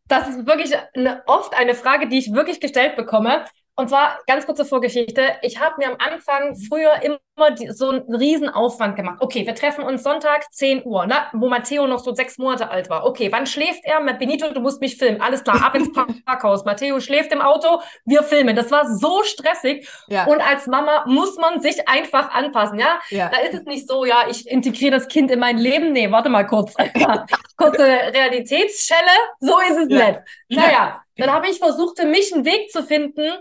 das 0.09 0.29
ist 0.29 0.47
wirklich 0.47 0.73
eine, 0.95 1.23
oft 1.27 1.55
eine 1.55 1.75
Frage, 1.75 2.09
die 2.09 2.19
ich 2.19 2.33
wirklich 2.33 2.61
gestellt 2.61 2.97
bekomme. 2.97 3.45
Und 3.77 3.89
zwar 3.89 4.21
ganz 4.29 4.47
kurze 4.47 4.65
Vorgeschichte. 4.65 5.37
Ich 5.43 5.59
habe 5.59 5.75
mir 5.79 5.89
am 5.89 5.97
Anfang 5.99 6.55
früher 6.55 6.93
immer 7.03 7.51
die, 7.59 7.71
so 7.73 7.91
einen 7.91 8.15
riesen 8.15 8.49
Aufwand 8.49 8.95
gemacht. 8.95 9.17
Okay, 9.21 9.45
wir 9.45 9.55
treffen 9.57 9.83
uns 9.83 10.05
Sonntag 10.05 10.45
10 10.53 10.85
Uhr, 10.85 11.07
ne? 11.07 11.17
wo 11.33 11.49
Matteo 11.49 11.89
noch 11.89 11.99
so 11.99 12.15
sechs 12.15 12.39
Monate 12.39 12.71
alt 12.71 12.89
war. 12.89 13.05
Okay, 13.05 13.33
wann 13.33 13.47
schläft 13.47 13.81
er? 13.85 14.01
Benito, 14.15 14.49
du 14.53 14.61
musst 14.61 14.81
mich 14.81 14.97
filmen. 14.97 15.21
Alles 15.21 15.43
klar, 15.43 15.61
ab 15.65 15.75
ins 15.75 15.91
Parkhaus. 16.25 16.65
Matteo 16.65 17.01
schläft 17.01 17.33
im 17.33 17.41
Auto, 17.41 17.81
wir 18.05 18.23
filmen. 18.23 18.55
Das 18.55 18.71
war 18.71 18.87
so 18.89 19.25
stressig. 19.25 19.89
Ja. 20.07 20.27
Und 20.27 20.41
als 20.41 20.69
Mama 20.69 21.05
muss 21.09 21.37
man 21.37 21.61
sich 21.61 21.89
einfach 21.89 22.31
anpassen, 22.31 22.79
ja? 22.79 23.01
ja. 23.11 23.29
Da 23.29 23.39
ist 23.39 23.55
es 23.55 23.65
nicht 23.65 23.89
so, 23.89 24.05
ja, 24.05 24.27
ich 24.31 24.49
integriere 24.49 24.93
das 24.93 25.09
Kind 25.09 25.33
in 25.33 25.41
mein 25.41 25.59
Leben. 25.59 25.91
Nee, 25.91 26.13
warte 26.13 26.29
mal 26.29 26.47
kurz. 26.47 26.75
Kurze 27.57 27.83
Realitätsschelle, 27.85 29.01
so 29.41 29.59
ist 29.61 29.79
es 29.79 29.89
Ja. 29.89 30.07
nicht. 30.07 30.21
Naja, 30.51 31.03
dann 31.17 31.33
habe 31.33 31.49
ich 31.49 31.59
versucht, 31.59 31.99
für 31.99 32.07
mich 32.07 32.33
einen 32.33 32.45
Weg 32.45 32.71
zu 32.71 32.83
finden, 32.83 33.33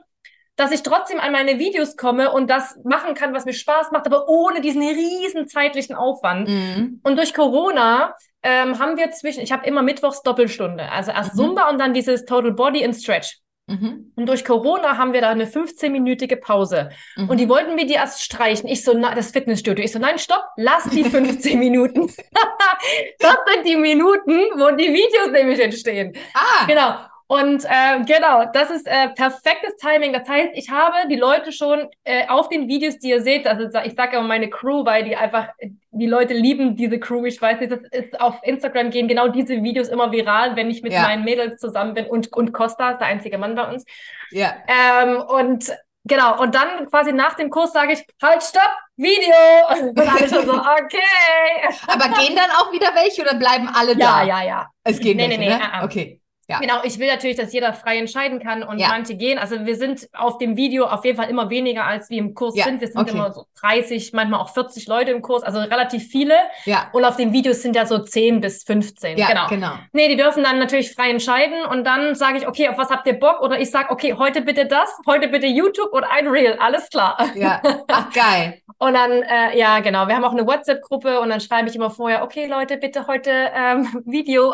dass 0.55 0.71
ich 0.71 0.83
trotzdem 0.83 1.19
an 1.19 1.31
meine 1.31 1.57
Videos 1.59 1.97
komme 1.97 2.31
und 2.31 2.49
das 2.49 2.77
machen 2.83 3.15
kann, 3.15 3.33
was 3.33 3.45
mir 3.45 3.53
Spaß 3.53 3.91
macht, 3.91 4.05
aber 4.05 4.27
ohne 4.27 4.61
diesen 4.61 4.81
riesen 4.83 5.47
zeitlichen 5.47 5.95
Aufwand. 5.95 6.47
Mhm. 6.47 6.99
Und 7.03 7.17
durch 7.17 7.33
Corona 7.33 8.15
ähm, 8.43 8.77
haben 8.77 8.97
wir 8.97 9.09
zwischen, 9.11 9.41
ich 9.41 9.51
habe 9.51 9.65
immer 9.65 9.81
mittwochs 9.81 10.21
Doppelstunde, 10.21 10.91
also 10.91 11.11
erst 11.11 11.33
Mhm. 11.33 11.37
Zumba 11.37 11.69
und 11.69 11.79
dann 11.79 11.93
dieses 11.93 12.25
Total 12.25 12.51
Body 12.51 12.83
and 12.85 12.95
Stretch. 12.95 13.37
Mhm. 13.65 14.11
Und 14.17 14.27
durch 14.27 14.43
Corona 14.43 14.97
haben 14.97 15.13
wir 15.13 15.21
da 15.21 15.29
eine 15.29 15.45
15-minütige 15.45 16.35
Pause. 16.35 16.89
Mhm. 17.15 17.29
Und 17.29 17.39
die 17.39 17.47
wollten 17.47 17.75
mir 17.75 17.85
die 17.85 17.93
erst 17.93 18.21
streichen. 18.21 18.67
Ich 18.67 18.83
so, 18.83 18.93
na, 18.93 19.15
das 19.15 19.31
Fitnessstudio. 19.31 19.83
Ich 19.85 19.93
so, 19.93 19.99
nein, 19.99 20.19
stopp, 20.19 20.43
lass 20.57 20.83
die 20.89 21.05
15 21.05 21.57
Minuten. 21.59 22.07
das 23.19 23.35
sind 23.53 23.65
die 23.65 23.77
Minuten, 23.77 24.31
wo 24.57 24.75
die 24.75 24.93
Videos 24.93 25.31
nämlich 25.31 25.59
entstehen. 25.61 26.13
ah, 26.33 26.65
Genau. 26.67 26.95
Und 27.41 27.65
äh, 27.65 28.03
genau, 28.05 28.45
das 28.53 28.69
ist 28.69 28.85
äh, 28.87 29.09
perfektes 29.09 29.75
Timing. 29.77 30.13
Das 30.13 30.27
heißt, 30.27 30.49
ich 30.53 30.69
habe 30.69 31.07
die 31.09 31.15
Leute 31.15 31.51
schon 31.51 31.87
äh, 32.03 32.27
auf 32.27 32.49
den 32.49 32.67
Videos, 32.67 32.99
die 32.99 33.09
ihr 33.09 33.21
seht, 33.21 33.47
also 33.47 33.63
ich 33.83 33.95
sage 33.95 34.17
immer 34.17 34.27
meine 34.27 34.49
Crew, 34.49 34.85
weil 34.85 35.03
die 35.03 35.15
einfach, 35.15 35.47
die 35.91 36.05
Leute 36.05 36.33
lieben 36.33 36.75
diese 36.75 36.99
Crew. 36.99 37.25
Ich 37.25 37.41
weiß 37.41 37.59
nicht, 37.59 37.71
das 37.71 37.79
ist 37.91 38.19
auf 38.21 38.39
Instagram 38.43 38.91
gehen 38.91 39.07
genau 39.07 39.29
diese 39.29 39.63
Videos 39.63 39.87
immer 39.87 40.11
viral, 40.11 40.55
wenn 40.55 40.69
ich 40.69 40.83
mit 40.83 40.91
Ja. 40.93 41.01
meinen 41.03 41.23
Mädels 41.23 41.59
zusammen 41.59 41.93
bin 41.95 42.05
und, 42.05 42.31
und 42.33 42.53
Costa 42.53 42.91
ist 42.91 42.99
der 42.99 43.07
einzige 43.07 43.37
Mann 43.37 43.55
bei 43.55 43.63
uns. 43.71 43.83
ja. 44.31 44.53
Ähm, 44.67 45.17
und 45.21 45.71
genau, 46.03 46.39
und 46.41 46.53
dann 46.53 46.87
quasi 46.89 47.13
nach 47.13 47.33
dem 47.35 47.49
Kurs 47.49 47.73
sage 47.73 47.93
ich, 47.93 48.05
halt, 48.21 48.43
stopp, 48.43 48.71
Video. 48.95 49.33
Und 49.95 49.97
alle 50.07 50.29
schon 50.29 50.45
so, 50.45 50.53
okay. 50.53 51.79
Aber 51.87 52.09
gehen 52.19 52.35
dann 52.35 52.51
auch 52.59 52.71
wieder 52.71 52.93
welche 52.93 53.23
oder 53.23 53.33
bleiben 53.35 53.67
alle 53.73 53.93
Ja, 53.97 54.19
da? 54.19 54.23
ja, 54.23 54.43
ja. 54.43 54.67
Es 54.83 54.99
gehen 54.99 55.17
Nee, 55.17 55.23
welche, 55.29 55.39
nee, 55.39 55.49
nee, 55.49 55.55
ne? 55.55 55.61
ah, 55.63 55.79
ah. 55.79 55.85
Okay. 55.85 56.19
Ja. 56.53 56.59
Genau, 56.59 56.75
ich 56.83 56.99
will 56.99 57.07
natürlich, 57.07 57.35
dass 57.37 57.51
jeder 57.53 57.73
frei 57.73 57.97
entscheiden 57.97 58.39
kann 58.39 58.63
und 58.63 58.79
Ja. 58.79 58.89
manche 58.89 59.15
gehen. 59.15 59.37
Also 59.39 59.65
wir 59.65 59.75
sind 59.75 60.07
auf 60.13 60.37
dem 60.37 60.55
Video 60.55 60.85
auf 60.85 61.03
jeden 61.05 61.17
Fall 61.17 61.29
immer 61.29 61.49
weniger, 61.49 61.85
als 61.85 62.09
wir 62.09 62.17
im 62.19 62.33
Kurs 62.33 62.55
Ja, 62.55 62.65
sind. 62.65 62.81
Wir 62.81 62.87
sind 62.87 62.99
okay. 63.01 63.11
immer 63.11 63.31
so 63.31 63.45
30, 63.61 64.13
manchmal 64.13 64.39
auch 64.39 64.49
40 64.53 64.87
Leute 64.87 65.11
im 65.11 65.21
Kurs, 65.21 65.43
also 65.43 65.59
relativ 65.59 66.07
viele. 66.07 66.35
Ja, 66.65 66.89
Und 66.93 67.05
auf 67.05 67.15
den 67.17 67.33
Videos 67.33 67.61
sind 67.61 67.75
ja 67.75 67.85
so 67.85 67.99
10 67.99 68.41
bis 68.41 68.63
15. 68.63 69.17
ja, 69.17 69.27
genau. 69.27 69.47
genau. 69.47 69.71
Nee, 69.91 70.07
die 70.07 70.15
dürfen 70.15 70.43
dann 70.43 70.59
natürlich 70.59 70.93
frei 70.93 71.09
entscheiden 71.09 71.65
und 71.65 71.83
dann 71.85 72.15
sage 72.15 72.37
ich, 72.37 72.47
okay, 72.47 72.69
auf 72.69 72.77
was 72.77 72.89
habt 72.89 73.07
ihr 73.07 73.13
Bock? 73.19 73.41
Oder 73.41 73.59
ich 73.59 73.71
sage, 73.71 73.89
okay, 73.91 74.13
heute 74.13 74.41
bitte 74.41 74.65
das, 74.65 74.89
heute 75.07 75.27
bitte 75.27 75.47
YouTube 75.47 75.91
und 75.91 76.03
ein 76.03 76.27
Reel, 76.27 76.57
alles 76.59 76.89
klar. 76.89 77.17
Ja, 77.35 77.61
ach 77.87 78.11
geil. 78.13 78.59
Und 78.79 78.95
dann, 78.95 79.11
äh, 79.23 79.57
ja, 79.57 79.79
genau, 79.79 80.07
wir 80.07 80.15
haben 80.15 80.25
auch 80.25 80.33
eine 80.33 80.45
WhatsApp-Gruppe 80.45 81.19
und 81.21 81.29
dann 81.29 81.39
schreibe 81.39 81.69
ich 81.69 81.75
immer 81.75 81.89
vorher, 81.89 82.23
okay, 82.23 82.47
Leute, 82.47 82.77
bitte 82.77 83.07
heute 83.07 83.31
ähm, 83.55 83.87
Video. 84.05 84.53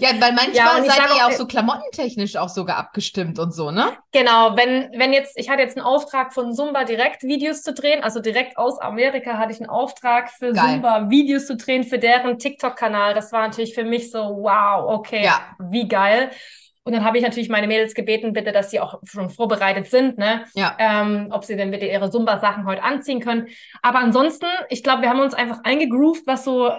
Ja, 0.00 0.10
weil 0.20 0.32
manchmal 0.32 0.54
Ja, 0.54 0.70
seid 1.08 1.16
ihr 1.16 1.18
ja 1.22 1.26
auch- 1.28 1.32
so 1.32 1.46
klamottentechnisch 1.46 2.36
auch 2.36 2.48
sogar 2.48 2.76
abgestimmt 2.76 3.38
und 3.38 3.52
so, 3.52 3.70
ne? 3.70 3.92
Genau, 4.12 4.56
wenn, 4.56 4.90
wenn 4.98 5.12
jetzt, 5.12 5.38
ich 5.38 5.48
hatte 5.50 5.62
jetzt 5.62 5.76
einen 5.76 5.86
Auftrag 5.86 6.32
von 6.32 6.52
Zumba 6.52 6.84
direkt 6.84 7.22
Videos 7.22 7.62
zu 7.62 7.72
drehen, 7.74 8.02
also 8.02 8.20
direkt 8.20 8.56
aus 8.58 8.80
Amerika 8.80 9.38
hatte 9.38 9.52
ich 9.52 9.60
einen 9.60 9.70
Auftrag 9.70 10.30
für 10.30 10.52
Geil. 10.52 10.74
Zumba 10.74 11.10
Videos 11.10 11.46
zu 11.46 11.56
drehen 11.56 11.84
für 11.84 11.98
deren 11.98 12.38
TikTok-Kanal. 12.38 13.14
Das 13.14 13.32
war 13.32 13.42
natürlich 13.46 13.74
für 13.74 13.84
mich 13.84 14.10
so, 14.10 14.18
wow, 14.18 14.84
okay, 14.98 15.24
Ja. 15.24 15.40
wie 15.58 15.88
geil. 15.88 16.30
Und 16.84 16.92
dann 16.92 17.04
habe 17.04 17.18
ich 17.18 17.24
natürlich 17.24 17.48
meine 17.48 17.66
Mädels 17.66 17.94
gebeten, 17.94 18.32
bitte, 18.32 18.52
dass 18.52 18.70
sie 18.70 18.78
auch 18.78 19.00
schon 19.02 19.28
vorbereitet 19.28 19.88
sind, 19.90 20.18
ne? 20.18 20.44
Ja. 20.54 20.76
Ähm, 20.78 21.30
ob 21.32 21.44
sie 21.44 21.56
denn 21.56 21.72
bitte 21.72 21.84
ihre 21.86 22.10
Zumba-Sachen 22.12 22.64
heute 22.64 22.84
anziehen 22.84 23.18
können. 23.18 23.48
Aber 23.82 23.98
ansonsten, 23.98 24.46
ich 24.68 24.84
glaube, 24.84 25.02
wir 25.02 25.08
haben 25.10 25.18
uns 25.18 25.34
einfach 25.34 25.64
eingegroovt, 25.64 26.28
was 26.28 26.44
so 26.44 26.70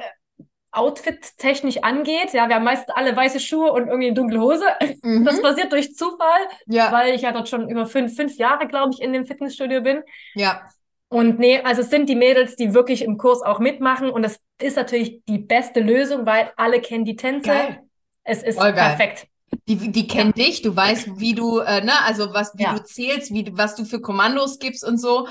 Outfit-technisch 0.77 1.83
angeht. 1.83 2.33
Ja, 2.33 2.47
wir 2.47 2.55
haben 2.55 2.63
meist 2.63 2.85
alle 2.95 3.15
weiße 3.15 3.39
Schuhe 3.39 3.71
und 3.71 3.87
irgendwie 3.87 4.07
eine 4.07 4.15
dunkle 4.15 4.39
Hose. 4.39 4.65
Mhm. 5.03 5.25
Das 5.25 5.41
passiert 5.41 5.71
durch 5.71 5.95
Zufall 5.95 6.41
Ja, 6.65 6.91
weil 6.91 7.13
ich 7.13 7.21
ja 7.21 7.31
dort 7.31 7.47
schon 7.49 7.69
über 7.69 7.85
fünf, 7.85 8.15
fünf 8.15 8.37
Jahre, 8.37 8.67
glaube 8.67 8.91
ich, 8.93 9.01
in 9.01 9.13
dem 9.13 9.25
Fitnessstudio 9.25 9.81
bin. 9.81 10.03
ja, 10.33 10.61
Und 11.09 11.39
nee, 11.39 11.61
also 11.61 11.81
es 11.81 11.89
sind 11.89 12.09
die 12.09 12.15
Mädels, 12.15 12.55
die 12.55 12.73
wirklich 12.73 13.03
im 13.03 13.17
Kurs 13.17 13.41
auch 13.41 13.59
mitmachen. 13.59 14.09
Und 14.09 14.23
das 14.23 14.39
ist 14.61 14.75
natürlich 14.75 15.21
die 15.25 15.37
beste 15.37 15.79
Lösung, 15.79 16.25
weil 16.25 16.51
alle 16.57 16.81
kennen 16.81 17.05
die 17.05 17.15
Tänze. 17.15 17.49
Geil. 17.49 17.79
Es 18.23 18.43
ist 18.43 18.59
perfekt. 18.59 19.27
Die, 19.67 19.91
die 19.91 20.07
kennen 20.07 20.33
dich, 20.33 20.61
du 20.61 20.75
weißt, 20.75 21.19
wie 21.19 21.33
du, 21.33 21.59
äh, 21.59 21.81
ne, 21.81 21.91
also 22.05 22.33
was, 22.33 22.51
wie 22.57 22.63
Ja. 22.63 22.73
du 22.73 22.83
zählst, 22.83 23.33
wie, 23.33 23.45
was 23.57 23.75
du 23.75 23.85
für 23.85 23.99
Kommandos 24.01 24.59
gibst 24.59 24.83
und 24.85 24.97
so. 24.99 25.27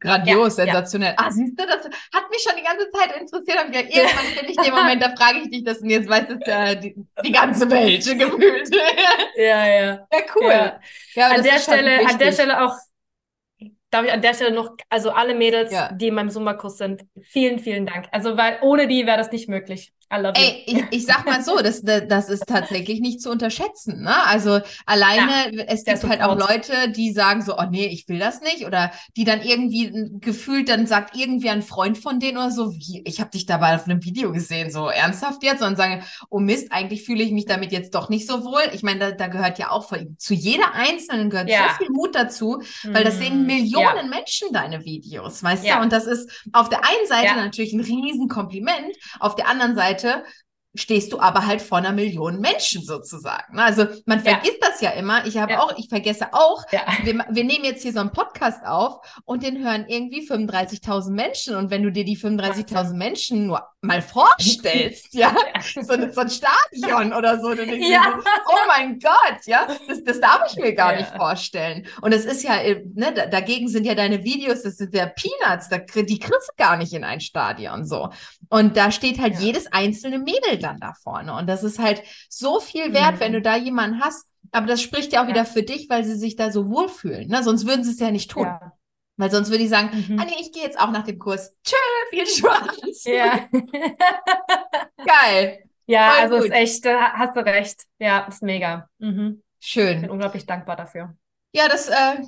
Grandios, 0.00 0.56
Ja, 0.56 0.64
ja. 0.64 0.72
sensationell. 0.72 1.14
Ah, 1.16 1.30
siehst 1.30 1.58
du, 1.58 1.66
das 1.66 1.84
hat 1.84 2.30
mich 2.30 2.42
schon 2.42 2.56
die 2.56 2.62
ganze 2.64 2.88
Zeit 2.90 3.20
interessiert. 3.20 3.64
Und 3.64 3.72
gedacht, 3.72 3.90
irgendwann 3.94 4.24
finde 4.36 4.50
ich 4.52 4.56
den 4.56 4.74
Moment, 4.74 5.02
da 5.02 5.14
frage 5.16 5.38
ich 5.44 5.50
dich 5.50 5.64
das 5.64 5.78
und 5.78 5.90
jetzt 5.90 6.08
weiß 6.08 6.24
es 6.30 6.46
ja 6.46 6.74
die, 6.74 6.94
die 7.24 7.32
ganze 7.32 7.70
Welt 7.70 8.04
gefühlt. 8.18 8.74
Ja, 9.36 9.66
ja. 9.66 9.84
ja, 9.84 10.06
cool. 10.36 10.50
Ja. 10.50 10.80
Ja, 11.14 11.28
An 11.30 11.42
der 11.42 11.52
schon 11.52 11.60
Stelle, 11.60 12.08
an 12.08 12.18
der. 12.18 12.32
Stelle 12.32 12.64
auch, 12.64 12.74
darf 13.90 14.04
ich 14.04 14.12
an 14.12 14.22
der 14.22 14.34
Stelle 14.34 14.54
noch, 14.54 14.76
also 14.88 15.10
alle 15.10 15.34
Mädels, 15.34 15.72
Ja. 15.72 15.92
die 15.92 16.08
in 16.08 16.14
meinem 16.14 16.30
Zumba-Kurs 16.30 16.76
sind, 16.78 17.02
vielen, 17.22 17.58
vielen 17.58 17.86
Dank. 17.86 18.06
Also, 18.12 18.36
weil 18.36 18.58
ohne 18.62 18.86
die 18.86 19.06
wäre 19.06 19.16
das 19.18 19.32
nicht 19.32 19.48
möglich. 19.48 19.92
Ey, 20.10 20.62
ich, 20.66 20.84
ich 20.90 21.06
sag 21.06 21.26
mal 21.26 21.42
so, 21.44 21.58
das, 21.58 21.82
das 21.82 22.30
ist 22.30 22.46
tatsächlich 22.46 23.00
nicht 23.00 23.20
zu 23.20 23.30
unterschätzen. 23.30 24.02
Ne? 24.02 24.14
Also 24.26 24.60
alleine, 24.86 25.66
es 25.68 25.84
der 25.84 25.94
gibt 25.94 26.08
halt 26.08 26.22
auch. 26.22 26.38
Leute, 26.38 26.90
die 26.92 27.12
sagen 27.12 27.42
so, 27.42 27.58
oh 27.58 27.64
nee, 27.70 27.86
ich 27.86 28.08
will 28.08 28.18
das 28.18 28.40
nicht. 28.40 28.64
Oder 28.66 28.90
die 29.16 29.24
dann 29.24 29.42
irgendwie 29.42 29.92
gefühlt, 30.20 30.68
dann 30.70 30.86
sagt 30.86 31.14
irgendwie 31.16 31.50
ein 31.50 31.62
Freund 31.62 31.98
von 31.98 32.20
denen 32.20 32.38
oder 32.38 32.50
so, 32.50 32.72
wie, 32.72 33.02
ich 33.04 33.20
habe 33.20 33.30
dich 33.30 33.44
dabei 33.46 33.74
auf 33.74 33.84
einem 33.84 34.02
Video 34.02 34.32
gesehen, 34.32 34.70
so 34.70 34.88
ernsthaft 34.88 35.42
jetzt, 35.42 35.62
und 35.62 35.76
sagen, 35.76 36.02
oh 36.30 36.38
Mist, 36.38 36.72
eigentlich 36.72 37.04
fühle 37.04 37.22
ich 37.22 37.32
mich 37.32 37.44
damit 37.44 37.72
jetzt 37.72 37.94
doch 37.94 38.08
nicht 38.08 38.26
so 38.26 38.44
wohl. 38.44 38.62
Ich 38.72 38.82
meine, 38.82 38.98
da, 39.00 39.10
da 39.12 39.26
gehört 39.26 39.58
ja 39.58 39.70
auch 39.70 39.88
von, 39.88 40.16
zu 40.18 40.32
jeder 40.32 40.72
Einzelnen 40.74 41.28
gehört 41.30 41.50
Ja. 41.50 41.68
so 41.78 41.84
viel 41.84 41.90
Mut 41.92 42.14
dazu, 42.14 42.62
weil 42.92 43.04
das 43.04 43.18
sehen 43.18 43.42
Mm, 43.42 43.46
Millionen 43.46 43.96
ja. 43.96 44.02
Menschen 44.08 44.48
deine 44.52 44.84
Videos, 44.84 45.42
weißt 45.42 45.64
Ja. 45.64 45.76
du? 45.76 45.82
Und 45.82 45.92
das 45.92 46.06
ist 46.06 46.30
auf 46.52 46.68
der 46.70 46.78
einen 46.78 47.06
Seite 47.06 47.34
Ja. 47.36 47.36
natürlich 47.36 47.72
ein 47.74 47.80
Riesenkompliment, 47.80 48.96
auf 49.20 49.34
der 49.34 49.48
anderen 49.48 49.74
Seite 49.74 49.97
Seite 49.98 50.24
stehst 50.74 51.12
du 51.12 51.20
aber 51.20 51.46
halt 51.46 51.62
vor 51.62 51.78
einer 51.78 51.92
Million 51.92 52.40
Menschen 52.40 52.82
sozusagen. 52.82 53.56
ne? 53.56 53.64
Also 53.64 53.86
man 54.06 54.22
Ja. 54.22 54.32
vergisst 54.32 54.58
das 54.60 54.80
ja 54.80 54.90
immer. 54.90 55.26
Ich 55.26 55.36
habe 55.38 55.52
Ja. 55.52 55.60
auch, 55.62 55.72
ich 55.76 55.88
vergesse 55.88 56.28
auch, 56.32 56.62
Ja. 56.70 56.80
wir, 57.02 57.24
wir 57.30 57.44
nehmen 57.44 57.64
jetzt 57.64 57.82
hier 57.82 57.92
so 57.92 58.00
einen 58.00 58.12
Podcast 58.12 58.64
auf 58.66 58.98
und 59.24 59.42
den 59.42 59.64
hören 59.64 59.86
irgendwie 59.88 60.26
35.000 60.26 61.14
Menschen. 61.16 61.56
Und 61.56 61.70
wenn 61.70 61.82
du 61.82 61.90
dir 61.90 62.04
die 62.04 62.16
35.000 62.16 62.96
Menschen 62.98 63.46
nur 63.46 63.66
mal 63.80 64.02
vorstellst, 64.02 65.08
ja, 65.14 65.34
so, 65.82 65.92
ein- 65.94 66.12
so 66.12 66.20
ein 66.20 66.30
Stadion 66.30 67.12
oder 67.12 67.40
so, 67.40 67.50
du 67.50 67.64
denkst 67.66 67.88
Ja. 67.88 68.18
so, 68.18 68.30
oh 68.48 68.56
mein 68.68 68.98
Gott, 68.98 69.38
ja, 69.46 69.66
das, 69.88 70.04
das 70.04 70.20
darf 70.20 70.50
ich 70.50 70.56
mir 70.62 70.74
gar 70.74 70.92
Ja. 70.92 70.98
nicht 71.00 71.10
vorstellen. 71.16 71.86
Und 72.02 72.12
es 72.12 72.24
ist 72.24 72.42
ja, 72.42 72.56
äh, 72.60 72.84
ne, 72.94 73.12
da- 73.14 73.26
dagegen 73.26 73.68
sind 73.68 73.84
ja 73.84 73.94
deine 73.94 74.22
Videos, 74.24 74.62
das 74.62 74.76
sind 74.76 74.94
ja 74.94 75.06
Peanuts, 75.06 75.68
da, 75.68 75.78
die 75.78 76.18
kriegst 76.18 76.50
du 76.50 76.62
gar 76.62 76.76
nicht 76.76 76.92
in 76.92 77.04
ein 77.04 77.20
Stadion 77.20 77.84
so. 77.86 78.10
Und 78.50 78.76
da 78.76 78.90
steht 78.90 79.18
halt 79.20 79.34
Ja. 79.34 79.40
jedes 79.40 79.66
einzelne 79.72 80.18
Mädel 80.18 80.57
dann 80.58 80.78
da 80.80 80.94
vorne. 81.02 81.34
Und 81.34 81.46
das 81.46 81.64
ist 81.64 81.78
halt 81.78 82.02
so 82.28 82.60
viel 82.60 82.92
wert, 82.92 83.16
Mhm. 83.16 83.20
wenn 83.20 83.32
du 83.32 83.42
da 83.42 83.56
jemanden 83.56 84.00
hast. 84.00 84.26
Aber 84.52 84.66
das 84.66 84.80
spricht 84.82 85.12
ja 85.12 85.20
auch 85.20 85.24
Ja. 85.24 85.30
wieder 85.30 85.44
für 85.44 85.62
dich, 85.62 85.88
weil 85.90 86.04
sie 86.04 86.16
sich 86.16 86.36
da 86.36 86.50
so 86.50 86.70
wohlfühlen. 86.70 87.28
Ne? 87.28 87.42
Sonst 87.42 87.66
würden 87.66 87.84
sie 87.84 87.90
es 87.92 88.00
ja 88.00 88.10
nicht 88.10 88.30
tun. 88.30 88.44
Ja. 88.44 88.72
Weil 89.16 89.30
sonst 89.30 89.50
würde 89.50 89.64
ich 89.64 89.70
sagen, 89.70 89.90
Mhm. 90.08 90.18
ah 90.20 90.24
nee, 90.24 90.36
ich 90.40 90.52
gehe 90.52 90.62
jetzt 90.62 90.78
auch 90.78 90.90
nach 90.92 91.02
dem 91.04 91.18
Kurs. 91.18 91.54
Tschö, 91.64 91.76
viel 92.10 92.26
Spaß. 92.26 93.04
Ja. 93.04 93.48
Geil. 95.04 95.64
Ja, 95.86 96.10
Voll 96.10 96.20
also 96.22 96.36
gut. 96.36 96.44
ist 96.46 96.52
echt, 96.52 96.84
da 96.84 97.12
hast 97.14 97.34
du 97.36 97.40
recht. 97.44 97.82
Ja, 97.98 98.20
ist 98.26 98.42
mega. 98.42 98.88
Mhm. 98.98 99.42
Ich 99.60 99.74
bin 99.74 100.00
Schön. 100.02 100.10
unglaublich 100.10 100.46
dankbar 100.46 100.76
dafür. 100.76 101.16
Ja, 101.52 101.66
das 101.68 101.88
äh, 101.88 102.18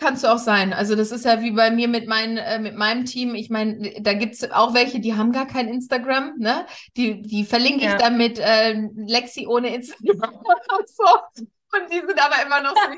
kannst 0.00 0.24
du 0.24 0.28
auch 0.32 0.38
sein. 0.38 0.72
Also 0.72 0.96
das 0.96 1.12
ist 1.12 1.24
ja 1.24 1.40
wie 1.42 1.52
bei 1.52 1.70
mir 1.70 1.86
mit, 1.88 2.08
mein, 2.08 2.36
äh, 2.38 2.58
mit 2.58 2.74
meinem 2.76 3.04
Team. 3.04 3.34
Ich 3.34 3.50
meine, 3.50 4.00
da 4.00 4.14
gibt's 4.14 4.50
auch 4.50 4.74
welche, 4.74 5.00
die 5.00 5.14
haben 5.14 5.32
gar 5.32 5.46
kein 5.46 5.68
Instagram. 5.68 6.34
Ne? 6.38 6.66
Die, 6.96 7.22
die 7.22 7.44
verlinke 7.44 7.84
ich 7.84 7.84
Ja. 7.92 7.96
dann 7.96 8.16
mit 8.16 8.38
äh, 8.38 8.74
Lexi 8.96 9.46
ohne 9.46 9.74
Instagram 9.74 10.34
und 10.78 10.88
so. 10.88 11.04
Und 11.72 11.88
die 11.92 12.00
sind 12.00 12.18
aber 12.20 12.42
immer 12.44 12.60
noch 12.62 12.74
so. 12.74 12.88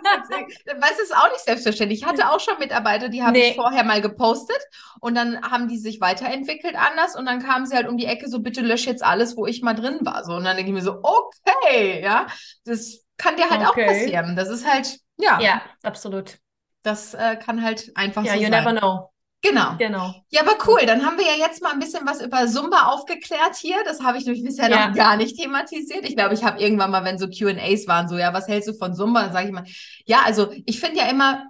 Weißt 0.81 0.99
du, 0.99 1.03
ist 1.03 1.15
auch 1.15 1.29
nicht 1.31 1.45
selbstverständlich. 1.45 2.01
Ich 2.01 2.07
hatte 2.09 2.31
auch 2.31 2.41
schon 2.41 2.59
Mitarbeiter, 2.59 3.11
die 3.11 3.23
habe 3.23 3.37
ich 3.37 3.51
Nee. 3.51 3.55
vorher 3.55 3.85
mal 3.85 4.01
gepostet 4.01 4.57
und 5.01 5.15
dann 5.15 5.43
haben 5.43 5.69
die 5.69 5.77
sich 5.77 6.01
weiterentwickelt 6.01 6.75
anders 6.77 7.15
und 7.15 7.27
dann 7.27 7.43
kamen 7.43 7.67
sie 7.67 7.77
halt 7.77 7.87
um 7.87 7.99
die 7.99 8.07
Ecke 8.07 8.29
so, 8.31 8.39
bitte 8.41 8.63
lösch 8.63 8.87
jetzt 8.87 9.05
alles, 9.05 9.37
wo 9.37 9.45
ich 9.47 9.61
mal 9.61 9.75
drin 9.75 9.99
war. 10.03 10.25
So, 10.25 10.33
und 10.37 10.45
dann 10.45 10.57
denke 10.57 10.71
ich 10.71 10.75
mir 10.75 10.81
so, 10.83 11.01
okay, 11.03 12.03
ja, 12.03 12.27
das 12.65 13.05
kann 13.19 13.37
dir 13.37 13.51
halt 13.51 13.61
Okay. 13.69 13.85
auch 13.85 13.87
passieren. 13.89 14.37
Das 14.37 14.49
ist 14.49 14.67
halt, 14.67 14.99
ja, 15.19 15.39
Ja, 15.41 15.63
absolut. 15.83 16.39
Das 16.83 17.15
äh, 17.15 17.37
kann 17.37 17.63
halt 17.63 17.91
einfach 17.95 18.25
Ja, 18.25 18.33
so 18.35 18.39
you 18.41 18.51
sein. 18.51 18.65
never 18.65 18.79
know. 18.79 19.09
Genau. 19.45 19.75
Genau. 19.77 20.15
Ja, 20.31 20.43
aber 20.43 20.53
cool. 20.69 20.87
Dann 20.87 21.05
haben 21.05 21.19
wir 21.19 21.25
ja 21.27 21.35
jetzt 21.37 21.61
mal 21.63 21.73
ein 21.73 21.81
bisschen 21.81 22.07
was 22.07 22.23
über 22.23 22.47
Zumba 22.47 22.83
aufgeklärt 22.93 23.57
hier. 23.57 23.77
Das 23.85 24.01
habe 24.01 24.19
ich 24.19 24.25
nämlich 24.25 24.45
bisher 24.45 24.71
Ja. 24.71 24.89
noch 24.89 24.95
gar 24.97 25.17
nicht 25.17 25.37
thematisiert. 25.37 26.05
Ich 26.09 26.15
glaube, 26.17 26.35
ich 26.35 26.45
habe 26.45 26.61
irgendwann 26.61 26.93
mal, 26.93 27.05
wenn 27.05 27.19
so 27.19 27.27
Q&As 27.27 27.89
waren, 27.89 28.09
so, 28.09 28.17
ja, 28.17 28.33
was 28.33 28.47
hältst 28.47 28.69
du 28.69 28.75
von 28.75 28.95
Zumba? 28.95 29.23
Dann 29.25 29.33
sage 29.33 29.47
ich 29.49 29.53
mal, 29.53 29.65
ja, 30.07 30.21
also 30.25 30.53
ich 30.65 30.79
finde 30.79 30.99
ja 30.99 31.07
immer, 31.07 31.45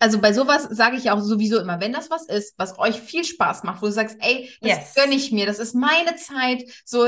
also 0.00 0.18
bei 0.20 0.32
sowas 0.32 0.66
sage 0.70 0.96
ich 0.96 1.04
ja 1.04 1.14
auch 1.14 1.20
sowieso 1.20 1.58
immer, 1.60 1.80
wenn 1.80 1.92
das 1.92 2.10
was 2.10 2.26
ist, 2.26 2.54
was 2.58 2.78
euch 2.78 3.00
viel 3.00 3.22
Spaß 3.24 3.62
macht, 3.64 3.82
wo 3.82 3.86
du 3.86 3.92
sagst, 3.92 4.16
ey, 4.20 4.50
das 4.62 4.70
Yes. 4.78 4.94
gönne 4.94 5.14
ich 5.14 5.30
mir, 5.30 5.46
das 5.46 5.58
ist 5.60 5.74
meine 5.74 6.16
Zeit, 6.16 6.64
so, 6.84 7.06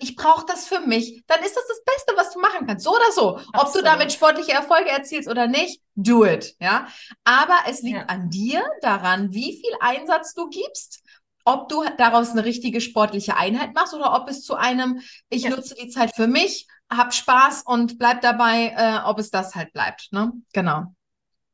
ich 0.00 0.16
brauche 0.16 0.44
das 0.46 0.66
für 0.66 0.80
mich, 0.80 1.22
dann 1.28 1.40
ist 1.42 1.56
das 1.56 1.66
das 1.68 1.82
Beste, 1.84 2.12
was 2.16 2.32
du 2.32 2.40
machen 2.40 2.66
kannst, 2.66 2.84
so 2.84 2.90
oder 2.90 3.12
so. 3.14 3.36
Ob 3.38 3.42
du 3.44 3.58
Absolut. 3.58 3.86
damit 3.86 4.12
sportliche 4.12 4.52
Erfolge 4.52 4.90
erzielst 4.90 5.28
oder 5.28 5.46
nicht, 5.46 5.80
do 5.94 6.24
it, 6.26 6.54
ja. 6.60 6.86
Aber 7.24 7.56
es 7.68 7.80
liegt 7.82 7.96
Ja. 7.98 8.04
an 8.06 8.28
dir 8.28 8.62
daran, 8.82 9.32
wie 9.32 9.52
viel 9.60 9.72
Einsatz 9.80 10.34
du 10.34 10.48
gibst, 10.50 11.00
ob 11.44 11.68
du 11.68 11.84
daraus 11.98 12.30
eine 12.30 12.44
richtige 12.44 12.80
sportliche 12.80 13.36
Einheit 13.36 13.74
machst 13.74 13.94
oder 13.94 14.14
ob 14.20 14.28
es 14.28 14.42
zu 14.44 14.54
einem, 14.54 15.00
ich 15.28 15.44
Ja. 15.44 15.50
nutze 15.50 15.74
die 15.74 15.88
Zeit 15.88 16.14
für 16.14 16.26
mich, 16.26 16.66
hab 16.90 17.14
Spaß 17.14 17.62
und 17.66 17.98
bleib 17.98 18.20
dabei, 18.20 18.74
äh, 18.76 18.98
ob 19.08 19.18
es 19.18 19.30
das 19.30 19.54
halt 19.54 19.72
bleibt, 19.72 20.08
ne? 20.12 20.32
Genau. 20.52 20.94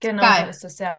Genau 0.00 0.22
Geil. 0.22 0.44
so 0.44 0.50
ist 0.50 0.64
es, 0.64 0.78
ja. 0.78 0.98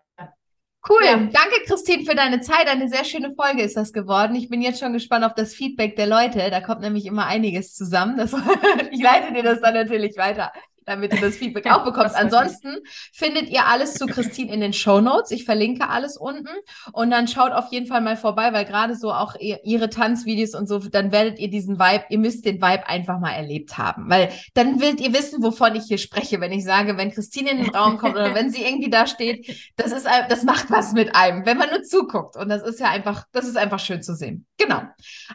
Cool. 0.87 1.03
Ja. 1.03 1.17
Danke, 1.17 1.61
Christine, 1.65 2.05
für 2.05 2.15
deine 2.15 2.39
Zeit. 2.39 2.67
Eine 2.67 2.87
sehr 2.87 3.03
schöne 3.03 3.33
Folge 3.35 3.63
ist 3.63 3.75
das 3.75 3.91
geworden. 3.91 4.35
Ich 4.35 4.49
bin 4.49 4.61
jetzt 4.61 4.79
schon 4.79 4.93
gespannt 4.93 5.25
auf 5.25 5.33
das 5.33 5.53
Feedback 5.53 5.97
der 5.97 6.07
Leute. 6.07 6.49
Da 6.49 6.61
kommt 6.61 6.81
nämlich 6.81 7.05
immer 7.05 7.25
einiges 7.25 7.73
zusammen. 7.75 8.17
Das, 8.17 8.33
ich 8.91 9.01
leite 9.01 9.33
dir 9.33 9.43
das 9.43 9.59
dann 9.59 9.73
natürlich 9.73 10.15
weiter. 10.17 10.53
Damit 10.89 11.13
du 11.13 11.17
das 11.17 11.37
Feedback 11.37 11.71
auch 11.71 11.83
bekommst. 11.83 12.15
Ansonsten 12.15 12.77
findet 13.13 13.49
ihr 13.49 13.65
alles 13.65 13.93
zu 13.93 14.07
Christine 14.07 14.51
in 14.51 14.59
den 14.59 14.73
Show 14.73 14.99
Notes. 15.01 15.31
Ich 15.31 15.45
verlinke 15.45 15.87
alles 15.87 16.17
unten 16.17 16.49
und 16.91 17.11
dann 17.11 17.27
schaut 17.27 17.51
auf 17.51 17.71
jeden 17.71 17.85
Fall 17.85 18.01
mal 18.01 18.17
vorbei, 18.17 18.51
weil 18.53 18.65
gerade 18.65 18.95
so 18.95 19.13
auch 19.13 19.35
ihre 19.39 19.89
Tanzvideos 19.89 20.55
und 20.55 20.67
so, 20.67 20.79
dann 20.79 21.11
werdet 21.11 21.39
ihr 21.39 21.49
diesen 21.49 21.79
Vibe, 21.79 22.05
ihr 22.09 22.19
müsst 22.19 22.45
den 22.45 22.61
Vibe 22.61 22.87
einfach 22.87 23.19
mal 23.19 23.31
erlebt 23.31 23.77
haben, 23.77 24.09
weil 24.09 24.29
dann 24.53 24.81
werdet 24.81 24.99
ihr 25.01 25.13
wissen, 25.13 25.43
wovon 25.43 25.75
ich 25.75 25.83
hier 25.83 25.97
spreche, 25.97 26.41
wenn 26.41 26.51
ich 26.51 26.63
sage, 26.63 26.97
wenn 26.97 27.11
Christine 27.11 27.51
in 27.51 27.57
den 27.63 27.75
Raum 27.75 27.97
kommt 27.97 28.15
oder 28.15 28.33
wenn 28.33 28.49
sie 28.49 28.63
irgendwie 28.63 28.89
da 28.89 29.05
steht, 29.07 29.71
das 29.77 29.91
ist, 29.91 30.07
das 30.27 30.43
macht 30.43 30.71
was 30.71 30.93
mit 30.93 31.15
einem, 31.15 31.45
wenn 31.45 31.57
man 31.57 31.69
nur 31.69 31.83
zuguckt 31.83 32.35
und 32.35 32.49
das 32.49 32.63
ist 32.63 32.79
ja 32.79 32.89
einfach, 32.89 33.25
das 33.31 33.47
ist 33.47 33.57
einfach 33.57 33.79
schön 33.79 34.01
zu 34.01 34.15
sehen. 34.15 34.47
Genau. 34.57 34.81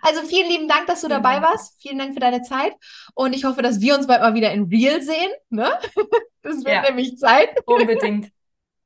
Also 0.02 0.22
vielen 0.22 0.50
lieben 0.50 0.68
Dank, 0.68 0.86
dass 0.86 1.00
du 1.00 1.09
dabei 1.09 1.40
warst. 1.40 1.80
Vielen 1.80 1.98
Dank 1.98 2.14
für 2.14 2.20
deine 2.20 2.42
Zeit 2.42 2.72
und 3.14 3.32
ich 3.34 3.44
hoffe, 3.44 3.62
dass 3.62 3.80
wir 3.80 3.94
uns 3.96 4.07
bald 4.07 4.20
mal 4.20 4.34
wieder 4.34 4.52
in 4.52 4.64
Real 4.64 5.00
sehen. 5.00 5.30
Ne? 5.55 5.70
Das 6.42 6.57
wird 6.59 6.74
ja. 6.74 6.82
nämlich 6.82 7.16
Zeit. 7.16 7.48
Unbedingt. 7.64 8.30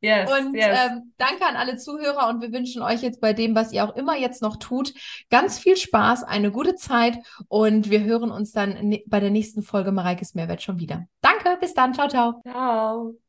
Yes, 0.00 0.30
und 0.30 0.54
yes. 0.54 0.78
Ähm, 0.78 1.12
danke 1.16 1.44
an 1.44 1.56
alle 1.56 1.76
Zuhörer 1.76 2.28
und 2.28 2.40
wir 2.40 2.52
wünschen 2.52 2.82
euch 2.82 3.02
jetzt 3.02 3.20
bei 3.20 3.32
dem, 3.32 3.56
was 3.56 3.72
ihr 3.72 3.84
auch 3.84 3.96
immer 3.96 4.16
jetzt 4.16 4.42
noch 4.42 4.56
tut, 4.56 4.94
ganz 5.28 5.58
viel 5.58 5.76
Spaß, 5.76 6.22
eine 6.22 6.52
gute 6.52 6.76
Zeit 6.76 7.18
und 7.48 7.90
wir 7.90 8.04
hören 8.04 8.30
uns 8.30 8.52
dann 8.52 8.96
bei 9.06 9.18
der 9.18 9.30
nächsten 9.30 9.62
Folge 9.62 9.90
Mareikes 9.90 10.34
Mehrwert 10.34 10.62
schon 10.62 10.78
wieder. 10.78 11.06
Danke, 11.20 11.56
bis 11.60 11.74
dann, 11.74 11.94
ciao, 11.94 12.08
ciao. 12.08 12.40
Ciao. 12.42 13.27